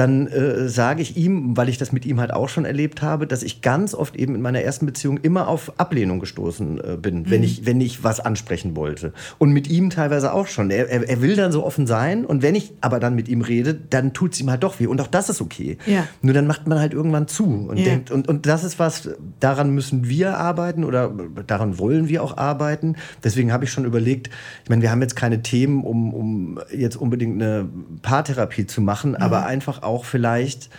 dann 0.00 0.28
äh, 0.28 0.66
sage 0.66 1.02
ich 1.02 1.18
ihm, 1.18 1.58
weil 1.58 1.68
ich 1.68 1.76
das 1.76 1.92
mit 1.92 2.06
ihm 2.06 2.20
halt 2.20 2.32
auch 2.32 2.48
schon 2.48 2.64
erlebt 2.64 3.02
habe, 3.02 3.26
dass 3.26 3.42
ich 3.42 3.60
ganz 3.60 3.94
oft 3.94 4.16
eben 4.16 4.34
in 4.34 4.40
meiner 4.40 4.62
ersten 4.62 4.86
Beziehung 4.86 5.18
immer 5.18 5.46
auf 5.46 5.78
Ablehnung 5.78 6.20
gestoßen 6.20 6.80
äh, 6.82 6.96
bin, 6.96 7.18
mhm. 7.18 7.30
wenn, 7.30 7.42
ich, 7.42 7.66
wenn 7.66 7.82
ich 7.82 8.02
was 8.02 8.18
ansprechen 8.18 8.76
wollte. 8.76 9.12
Und 9.36 9.52
mit 9.52 9.68
ihm 9.68 9.90
teilweise 9.90 10.32
auch 10.32 10.46
schon. 10.46 10.70
Er, 10.70 10.88
er, 10.88 11.06
er, 11.06 11.20
will 11.20 11.36
dann 11.36 11.52
so 11.52 11.66
offen 11.66 11.86
sein 11.86 12.24
und 12.24 12.40
wenn 12.40 12.54
ich 12.54 12.72
aber 12.80 12.98
dann 12.98 13.14
mit 13.14 13.28
ihm 13.28 13.42
rede, 13.42 13.74
dann 13.74 14.14
tut 14.14 14.32
es 14.32 14.40
ihm 14.40 14.48
halt 14.48 14.62
doch 14.62 14.80
weh. 14.80 14.86
Und 14.86 15.02
auch 15.02 15.06
das 15.06 15.28
ist 15.28 15.42
okay. 15.42 15.76
Ja. 15.84 16.06
Nur 16.22 16.32
dann 16.32 16.46
macht 16.46 16.66
man 16.66 16.78
halt 16.78 16.94
irgendwann 16.94 17.28
zu 17.28 17.44
und 17.44 17.76
ja. 17.76 17.84
denkt, 17.84 18.10
und, 18.10 18.26
und 18.26 18.46
das 18.46 18.64
ist 18.64 18.78
was, 18.78 19.10
daran 19.38 19.74
müssen 19.74 20.08
wir 20.08 20.38
arbeiten 20.38 20.82
oder 20.82 21.12
daran 21.46 21.78
wollen 21.78 22.08
wir 22.08 22.22
auch 22.22 22.38
arbeiten. 22.38 22.96
Deswegen 23.22 23.52
habe 23.52 23.64
ich 23.64 23.70
schon 23.70 23.84
überlegt, 23.84 24.30
ich 24.64 24.70
meine, 24.70 24.80
wir 24.80 24.90
haben 24.90 25.02
jetzt 25.02 25.16
keine 25.16 25.42
Themen, 25.42 25.84
um, 25.84 26.14
um 26.14 26.58
jetzt 26.74 26.96
unbedingt 26.96 27.34
eine 27.34 27.68
Paartherapie 28.00 28.66
zu 28.66 28.80
machen, 28.80 29.10
mhm. 29.10 29.16
aber 29.16 29.44
einfach 29.44 29.82
auch 29.82 29.89
vielleicht 29.98 30.70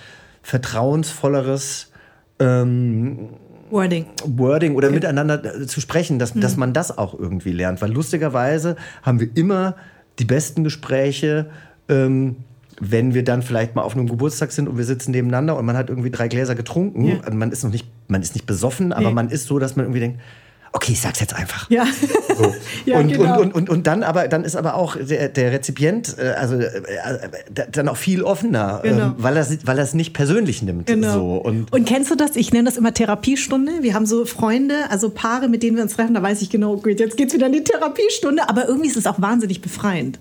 vertrauensvolleres 0.42 1.92
ähm, 2.40 3.30
Wording. 3.70 4.06
Wording 4.26 4.76
oder 4.76 4.88
okay. 4.88 4.96
miteinander 4.96 5.66
zu 5.68 5.80
sprechen, 5.80 6.20
dass, 6.20 6.36
mhm. 6.36 6.42
dass 6.42 6.58
man 6.58 6.74
das 6.74 6.98
auch 6.98 7.18
irgendwie 7.18 7.52
lernt. 7.52 7.82
Weil 7.82 7.92
lustigerweise 7.92 8.76
haben 9.02 9.20
wir 9.20 9.30
immer 9.36 9.76
die 10.20 10.26
besten 10.26 10.64
Gespräche, 10.64 11.50
ähm, 11.88 12.38
wenn 12.80 13.14
wir 13.14 13.24
dann 13.24 13.42
vielleicht 13.42 13.76
mal 13.76 13.84
auf 13.84 13.96
einem 13.96 14.08
Geburtstag 14.08 14.52
sind 14.52 14.68
und 14.68 14.78
wir 14.78 14.84
sitzen 14.84 15.12
nebeneinander 15.12 15.58
und 15.58 15.66
man 15.66 15.78
hat 15.78 15.90
irgendwie 15.90 16.10
drei 16.10 16.28
Gläser 16.28 16.56
getrunken. 16.56 17.06
Ja. 17.06 17.30
Man 17.32 17.52
ist 17.52 17.64
noch 17.64 17.72
nicht, 17.72 17.88
man 18.08 18.22
ist 18.22 18.34
nicht 18.36 18.46
besoffen, 18.46 18.92
aber 18.92 19.10
nee. 19.10 19.14
man 19.14 19.30
ist 19.30 19.46
so, 19.46 19.60
dass 19.60 19.76
man 19.76 19.86
irgendwie 19.86 20.00
denkt, 20.00 20.20
okay, 20.74 20.94
ich 20.94 21.02
sag's 21.02 21.20
jetzt 21.20 21.36
einfach. 21.36 21.70
Ja. 21.70 21.86
So. 22.38 22.54
ja 22.86 23.00
und, 23.00 23.10
genau. 23.10 23.42
und, 23.42 23.48
und, 23.48 23.54
und, 23.54 23.70
und 23.70 23.88
dann 23.88 24.04
aber 24.04 24.28
dann 24.28 24.44
ist 24.44 24.56
aber 24.56 24.76
auch 24.76 24.96
der, 24.96 25.30
der 25.30 25.52
Rezipient 25.52 26.16
äh, 26.18 26.30
also 26.32 26.56
äh, 26.56 26.66
äh 26.66 27.30
dann 27.72 27.90
auch 27.90 27.98
viel 27.98 28.24
offener, 28.24 28.80
genau. 28.84 29.06
ähm, 29.08 29.16
weil 29.18 29.38
er 29.38 29.46
weil 29.66 29.78
er 29.78 29.84
es 29.84 29.94
nicht 29.94 30.14
persönlich 30.14 30.62
nimmt. 30.62 30.88
Genau. 30.88 31.14
So. 31.14 31.36
Und, 31.38 31.72
und 31.74 31.86
kennst 31.86 32.10
du 32.12 32.16
das? 32.16 32.36
Ich 32.36 32.52
nenne 32.54 32.66
das 32.66 32.78
immer 32.78 32.94
Therapiestunde. 32.94 33.82
Wir 33.82 33.94
haben 33.94 34.06
so 34.06 34.26
Freunde, 34.26 34.90
also 34.90 35.10
Paare, 35.10 35.50
mit 35.50 35.64
denen 35.64 35.76
wir 35.76 35.84
uns 35.84 35.96
treffen. 35.96 36.14
Da 36.14 36.22
weiß 36.22 36.42
ich 36.42 36.50
genau, 36.50 36.78
gut, 36.78 37.00
jetzt 37.00 37.18
geht's 37.18 37.34
wieder 37.34 37.48
in 37.48 37.54
die 37.54 37.64
Therapiestunde. 37.64 38.48
Aber 38.50 38.68
irgendwie 38.68 38.90
ist 38.90 38.98
es 38.98 39.08
auch 39.08 39.22
wahnsinnig 39.22 39.62
befreiend. 39.62 40.20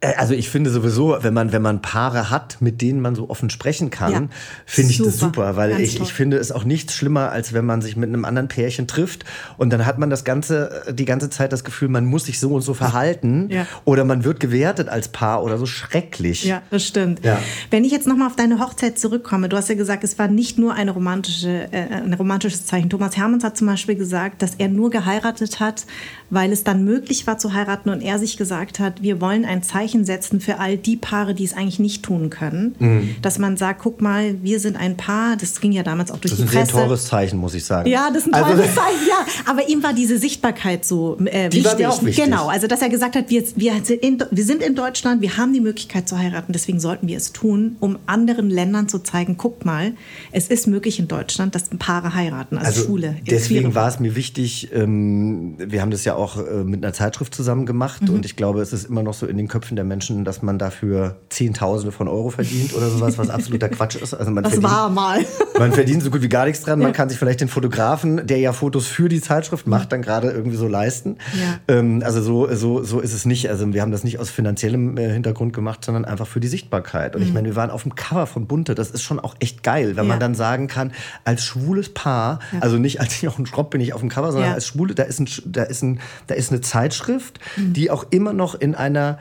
Äh, 0.00 0.14
also 0.16 0.34
ich 0.34 0.48
finde 0.50 0.70
sowieso, 0.70 1.16
wenn 1.20 1.34
man, 1.34 1.52
wenn 1.52 1.62
man 1.62 1.82
Paare 1.82 2.30
hat, 2.30 2.58
mit 2.60 2.80
denen 2.80 3.00
man 3.00 3.14
so 3.14 3.30
offen 3.30 3.50
sprechen 3.50 3.90
kann, 3.90 4.12
ja, 4.12 4.28
finde 4.66 4.92
ich 4.92 4.98
das 4.98 5.18
super, 5.18 5.56
weil 5.56 5.80
ich, 5.80 6.00
ich 6.00 6.12
finde 6.12 6.38
es 6.38 6.52
auch 6.52 6.64
nichts 6.64 6.94
schlimmer, 6.94 7.30
als 7.30 7.52
wenn 7.52 7.66
man 7.66 7.82
sich 7.82 7.96
mit 7.96 8.08
einem 8.08 8.24
anderen 8.24 8.48
Pärchen 8.48 8.86
trifft 8.86 9.24
und 9.58 9.72
dann 9.72 9.86
hat 9.86 9.98
man 9.98 10.10
das 10.10 10.24
ganze, 10.24 10.84
die 10.90 11.04
ganze 11.04 11.30
Zeit 11.30 11.52
das 11.52 11.64
Gefühl, 11.64 11.88
man 11.88 12.06
muss 12.06 12.24
sich 12.24 12.40
so 12.40 12.54
und 12.54 12.62
so 12.62 12.74
verhalten 12.74 13.48
ja. 13.50 13.66
oder 13.84 14.04
man 14.04 14.24
wird 14.24 14.40
gewertet 14.40 14.88
als 14.88 15.08
Paar 15.08 15.42
oder 15.42 15.58
so 15.58 15.66
schrecklich. 15.66 16.44
Ja, 16.44 16.62
das 16.70 16.86
stimmt. 16.86 17.24
Ja. 17.24 17.38
Wenn 17.70 17.84
ich 17.84 17.92
jetzt 17.92 18.06
nochmal 18.06 18.28
auf 18.28 18.36
deine 18.36 18.58
Hochzeit 18.58 18.98
zurückkomme, 18.98 19.48
du 19.48 19.56
hast 19.56 19.68
ja 19.68 19.74
gesagt, 19.74 20.04
es 20.04 20.18
war 20.18 20.28
nicht 20.28 20.58
nur 20.58 20.74
eine 20.74 20.92
romantische, 20.92 21.68
äh, 21.72 21.94
ein 21.94 22.14
romantisches 22.14 22.66
Zeichen. 22.66 22.90
Thomas 22.90 23.16
Hermanns 23.16 23.44
hat 23.44 23.56
zum 23.56 23.66
Beispiel 23.66 23.96
gesagt, 23.96 24.42
dass 24.42 24.54
er 24.56 24.68
nur 24.68 24.90
geheiratet 24.90 25.60
hat, 25.60 25.84
weil 26.30 26.52
es 26.52 26.64
dann 26.64 26.84
möglich 26.84 27.26
war 27.26 27.38
zu 27.38 27.52
heiraten 27.52 27.90
und 27.90 28.00
er 28.00 28.18
sich 28.18 28.36
gesagt 28.36 28.78
hat, 28.78 29.02
wir 29.02 29.20
wollen 29.20 29.44
ein 29.44 29.62
Zeichen 29.62 30.04
setzen 30.04 30.40
für 30.40 30.58
all 30.58 30.76
die 30.76 30.96
Paare, 30.96 31.34
die 31.34 31.44
es 31.44 31.54
eigentlich 31.54 31.78
nicht 31.78 32.02
tun 32.02 32.30
können. 32.30 32.74
Mhm. 32.78 33.16
Dass 33.20 33.38
man 33.38 33.56
sagt, 33.56 33.80
guck 33.82 34.00
mal, 34.00 34.36
wir 34.42 34.60
sind 34.60 34.76
ein 34.76 34.96
Paar, 34.96 35.36
das 35.36 35.60
ging 35.60 35.72
ja 35.72 35.82
damals 35.82 36.10
auch 36.10 36.18
durch 36.18 36.36
die 36.36 36.42
Presse. 36.42 36.58
Das 36.58 36.68
ist 36.68 36.74
ein 36.74 36.82
teures 36.84 37.04
Zeichen, 37.06 37.38
muss 37.38 37.54
ich 37.54 37.64
sagen. 37.64 37.88
Ja, 37.88 38.08
das 38.08 38.26
ist 38.26 38.28
ein 38.28 38.34
also 38.34 38.52
teures 38.52 38.68
also, 38.68 38.80
Zeichen, 38.80 39.08
ja. 39.08 39.50
Aber 39.50 39.68
ihm 39.68 39.82
war 39.82 39.92
diese 39.92 40.18
Sichtbarkeit 40.18 40.84
so 40.84 41.18
äh, 41.24 41.48
die 41.48 41.64
wichtig. 41.64 41.86
Auch 41.86 42.02
wichtig. 42.02 42.24
Genau, 42.24 42.48
also 42.48 42.66
dass 42.66 42.82
er 42.82 42.88
gesagt 42.88 43.16
hat, 43.16 43.30
wir, 43.30 43.42
wir, 43.56 43.72
sind 43.82 44.02
in, 44.02 44.22
wir 44.30 44.44
sind 44.44 44.62
in 44.62 44.74
Deutschland, 44.74 45.22
wir 45.22 45.36
haben 45.36 45.52
die 45.52 45.60
Möglichkeit 45.60 46.08
zu 46.08 46.18
heiraten, 46.18 46.52
deswegen 46.52 46.78
sollten 46.78 47.08
wir 47.08 47.16
es 47.16 47.32
tun, 47.32 47.76
um 47.80 47.98
anderen 48.06 48.50
Ländern 48.50 48.88
zu 48.88 49.00
zeigen, 49.00 49.36
guck 49.36 49.64
mal, 49.64 49.92
es 50.30 50.48
ist 50.48 50.66
möglich 50.66 50.98
in 50.98 51.08
Deutschland, 51.08 51.54
dass 51.54 51.64
Paare 51.78 52.14
heiraten, 52.14 52.58
also, 52.58 52.68
also 52.70 52.86
Schule. 52.86 53.16
Deswegen 53.28 53.74
war 53.74 53.88
es 53.88 53.98
mir 53.98 54.14
wichtig, 54.14 54.70
ähm, 54.72 55.56
wir 55.58 55.80
haben 55.80 55.90
das 55.90 56.04
ja 56.04 56.14
auch 56.14 56.19
äh, 56.36 56.64
mit 56.64 56.84
einer 56.84 56.92
Zeitschrift 56.92 57.34
zusammen 57.34 57.66
gemacht 57.66 58.02
mhm. 58.02 58.14
und 58.14 58.24
ich 58.24 58.36
glaube, 58.36 58.60
es 58.60 58.72
ist 58.72 58.88
immer 58.88 59.02
noch 59.02 59.14
so 59.14 59.26
in 59.26 59.36
den 59.36 59.48
Köpfen 59.48 59.76
der 59.76 59.84
Menschen, 59.84 60.24
dass 60.24 60.42
man 60.42 60.58
dafür 60.58 61.16
Zehntausende 61.28 61.92
von 61.92 62.08
Euro 62.08 62.30
verdient 62.30 62.74
oder 62.74 62.88
sowas, 62.90 63.18
was 63.18 63.30
absoluter 63.30 63.68
Quatsch 63.70 63.96
ist. 63.96 64.14
Also 64.14 64.30
man 64.30 64.44
das 64.44 64.54
verdient, 64.54 64.72
war 64.72 64.88
mal. 64.90 65.24
man 65.58 65.72
verdient 65.72 66.02
so 66.02 66.10
gut 66.10 66.22
wie 66.22 66.28
gar 66.28 66.46
nichts 66.46 66.62
dran. 66.62 66.80
Ja. 66.80 66.86
Man 66.86 66.92
kann 66.92 67.08
sich 67.08 67.18
vielleicht 67.18 67.40
den 67.40 67.48
Fotografen, 67.48 68.26
der 68.26 68.38
ja 68.38 68.52
Fotos 68.52 68.86
für 68.86 69.08
die 69.08 69.20
Zeitschrift 69.20 69.66
macht, 69.66 69.92
dann 69.92 70.02
gerade 70.02 70.30
irgendwie 70.30 70.56
so 70.56 70.68
leisten. 70.68 71.16
Ja. 71.34 71.76
Ähm, 71.76 72.02
also 72.04 72.22
so, 72.22 72.54
so, 72.54 72.82
so 72.82 73.00
ist 73.00 73.12
es 73.12 73.26
nicht. 73.26 73.48
Also 73.50 73.72
wir 73.72 73.82
haben 73.82 73.92
das 73.92 74.04
nicht 74.04 74.18
aus 74.18 74.30
finanziellem 74.30 74.96
äh, 74.96 75.12
Hintergrund 75.12 75.52
gemacht, 75.52 75.84
sondern 75.84 76.04
einfach 76.04 76.26
für 76.26 76.40
die 76.40 76.48
Sichtbarkeit. 76.48 77.14
Und 77.14 77.22
mhm. 77.22 77.28
ich 77.28 77.34
meine, 77.34 77.48
wir 77.48 77.56
waren 77.56 77.70
auf 77.70 77.82
dem 77.82 77.94
Cover 77.94 78.26
von 78.26 78.46
Bunte. 78.46 78.74
Das 78.74 78.90
ist 78.90 79.02
schon 79.02 79.20
auch 79.20 79.34
echt 79.40 79.62
geil, 79.62 79.96
wenn 79.96 80.04
ja. 80.04 80.08
man 80.08 80.20
dann 80.20 80.34
sagen 80.34 80.66
kann, 80.66 80.92
als 81.24 81.44
schwules 81.44 81.90
Paar, 81.94 82.40
also 82.60 82.76
nicht 82.76 83.00
als 83.00 83.20
Jochen 83.20 83.46
Schropp 83.46 83.70
bin 83.70 83.80
ich 83.80 83.92
auf 83.92 84.00
dem 84.00 84.08
Cover, 84.08 84.32
sondern 84.32 84.52
als 84.52 84.66
Schwule, 84.66 84.94
da 84.94 85.02
ist, 85.02 85.20
ein, 85.20 85.28
da 85.46 85.62
ist, 85.62 85.82
ein, 85.82 86.00
da 86.26 86.34
ist 86.34 86.50
eine 86.50 86.60
Zeitschrift, 86.60 87.40
mhm. 87.56 87.72
die 87.72 87.90
auch 87.90 88.06
immer 88.10 88.32
noch 88.32 88.54
in 88.54 88.74
einer 88.74 89.18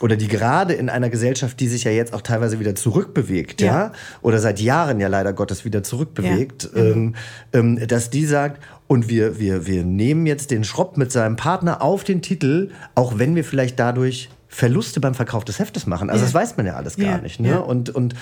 oder 0.00 0.16
die 0.16 0.28
gerade 0.28 0.72
in 0.72 0.88
einer 0.88 1.10
Gesellschaft, 1.10 1.60
die 1.60 1.68
sich 1.68 1.84
ja 1.84 1.90
jetzt 1.90 2.14
auch 2.14 2.22
teilweise 2.22 2.58
wieder 2.58 2.74
zurückbewegt, 2.74 3.60
ja, 3.60 3.66
ja 3.66 3.92
oder 4.22 4.38
seit 4.38 4.58
Jahren 4.58 4.98
ja 4.98 5.08
leider 5.08 5.32
Gottes 5.32 5.64
wieder 5.64 5.82
zurückbewegt, 5.82 6.70
ja. 6.74 6.82
ähm, 6.82 7.14
ähm, 7.52 7.86
dass 7.86 8.08
die 8.08 8.24
sagt, 8.24 8.62
und 8.86 9.08
wir, 9.08 9.38
wir, 9.38 9.66
wir 9.66 9.84
nehmen 9.84 10.26
jetzt 10.26 10.50
den 10.50 10.64
Schropp 10.64 10.96
mit 10.96 11.12
seinem 11.12 11.36
Partner 11.36 11.82
auf 11.82 12.02
den 12.02 12.22
Titel, 12.22 12.70
auch 12.94 13.18
wenn 13.18 13.36
wir 13.36 13.44
vielleicht 13.44 13.78
dadurch 13.78 14.30
Verluste 14.48 14.98
beim 14.98 15.14
Verkauf 15.14 15.44
des 15.44 15.60
Heftes 15.60 15.86
machen. 15.86 16.10
Also 16.10 16.22
ja. 16.22 16.26
das 16.26 16.34
weiß 16.34 16.56
man 16.56 16.66
ja 16.66 16.74
alles 16.74 16.96
gar 16.96 17.20
nicht. 17.20 17.38
Ne? 17.38 17.62
Und, 17.62 17.90
und, 17.90 18.16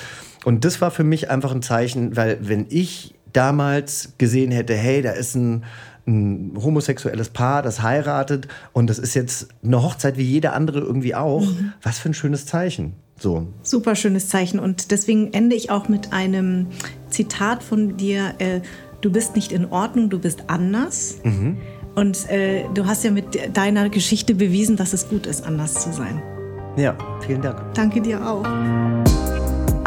und 0.44 0.66
das 0.66 0.82
war 0.82 0.90
für 0.90 1.04
mich 1.04 1.30
einfach 1.30 1.52
ein 1.52 1.62
Zeichen, 1.62 2.16
weil 2.16 2.36
wenn 2.42 2.66
ich 2.68 3.14
damals 3.32 4.12
gesehen 4.18 4.50
hätte, 4.50 4.74
hey, 4.74 5.00
da 5.00 5.12
ist 5.12 5.34
ein 5.36 5.64
ein 6.08 6.58
homosexuelles 6.62 7.28
Paar, 7.28 7.62
das 7.62 7.82
heiratet 7.82 8.48
und 8.72 8.88
das 8.88 8.98
ist 8.98 9.14
jetzt 9.14 9.48
eine 9.62 9.82
Hochzeit 9.82 10.16
wie 10.16 10.22
jede 10.22 10.52
andere 10.52 10.80
irgendwie 10.80 11.14
auch. 11.14 11.42
Mhm. 11.42 11.72
Was 11.82 11.98
für 11.98 12.08
ein 12.08 12.14
schönes 12.14 12.46
Zeichen. 12.46 12.94
So. 13.18 13.48
Super 13.62 13.94
schönes 13.94 14.28
Zeichen 14.28 14.58
und 14.58 14.90
deswegen 14.90 15.32
ende 15.32 15.56
ich 15.56 15.70
auch 15.70 15.88
mit 15.88 16.12
einem 16.12 16.68
Zitat 17.10 17.62
von 17.62 17.96
dir. 17.96 18.34
Äh, 18.38 18.60
du 19.00 19.10
bist 19.10 19.36
nicht 19.36 19.52
in 19.52 19.66
Ordnung, 19.66 20.08
du 20.08 20.18
bist 20.18 20.44
anders. 20.46 21.16
Mhm. 21.24 21.58
Und 21.94 22.30
äh, 22.30 22.64
du 22.74 22.86
hast 22.86 23.02
ja 23.02 23.10
mit 23.10 23.56
deiner 23.56 23.88
Geschichte 23.88 24.34
bewiesen, 24.34 24.76
dass 24.76 24.92
es 24.92 25.08
gut 25.08 25.26
ist, 25.26 25.44
anders 25.44 25.74
zu 25.74 25.92
sein. 25.92 26.22
Ja, 26.76 26.96
vielen 27.26 27.42
Dank. 27.42 27.74
Danke 27.74 28.00
dir 28.00 28.24
auch. 28.24 28.44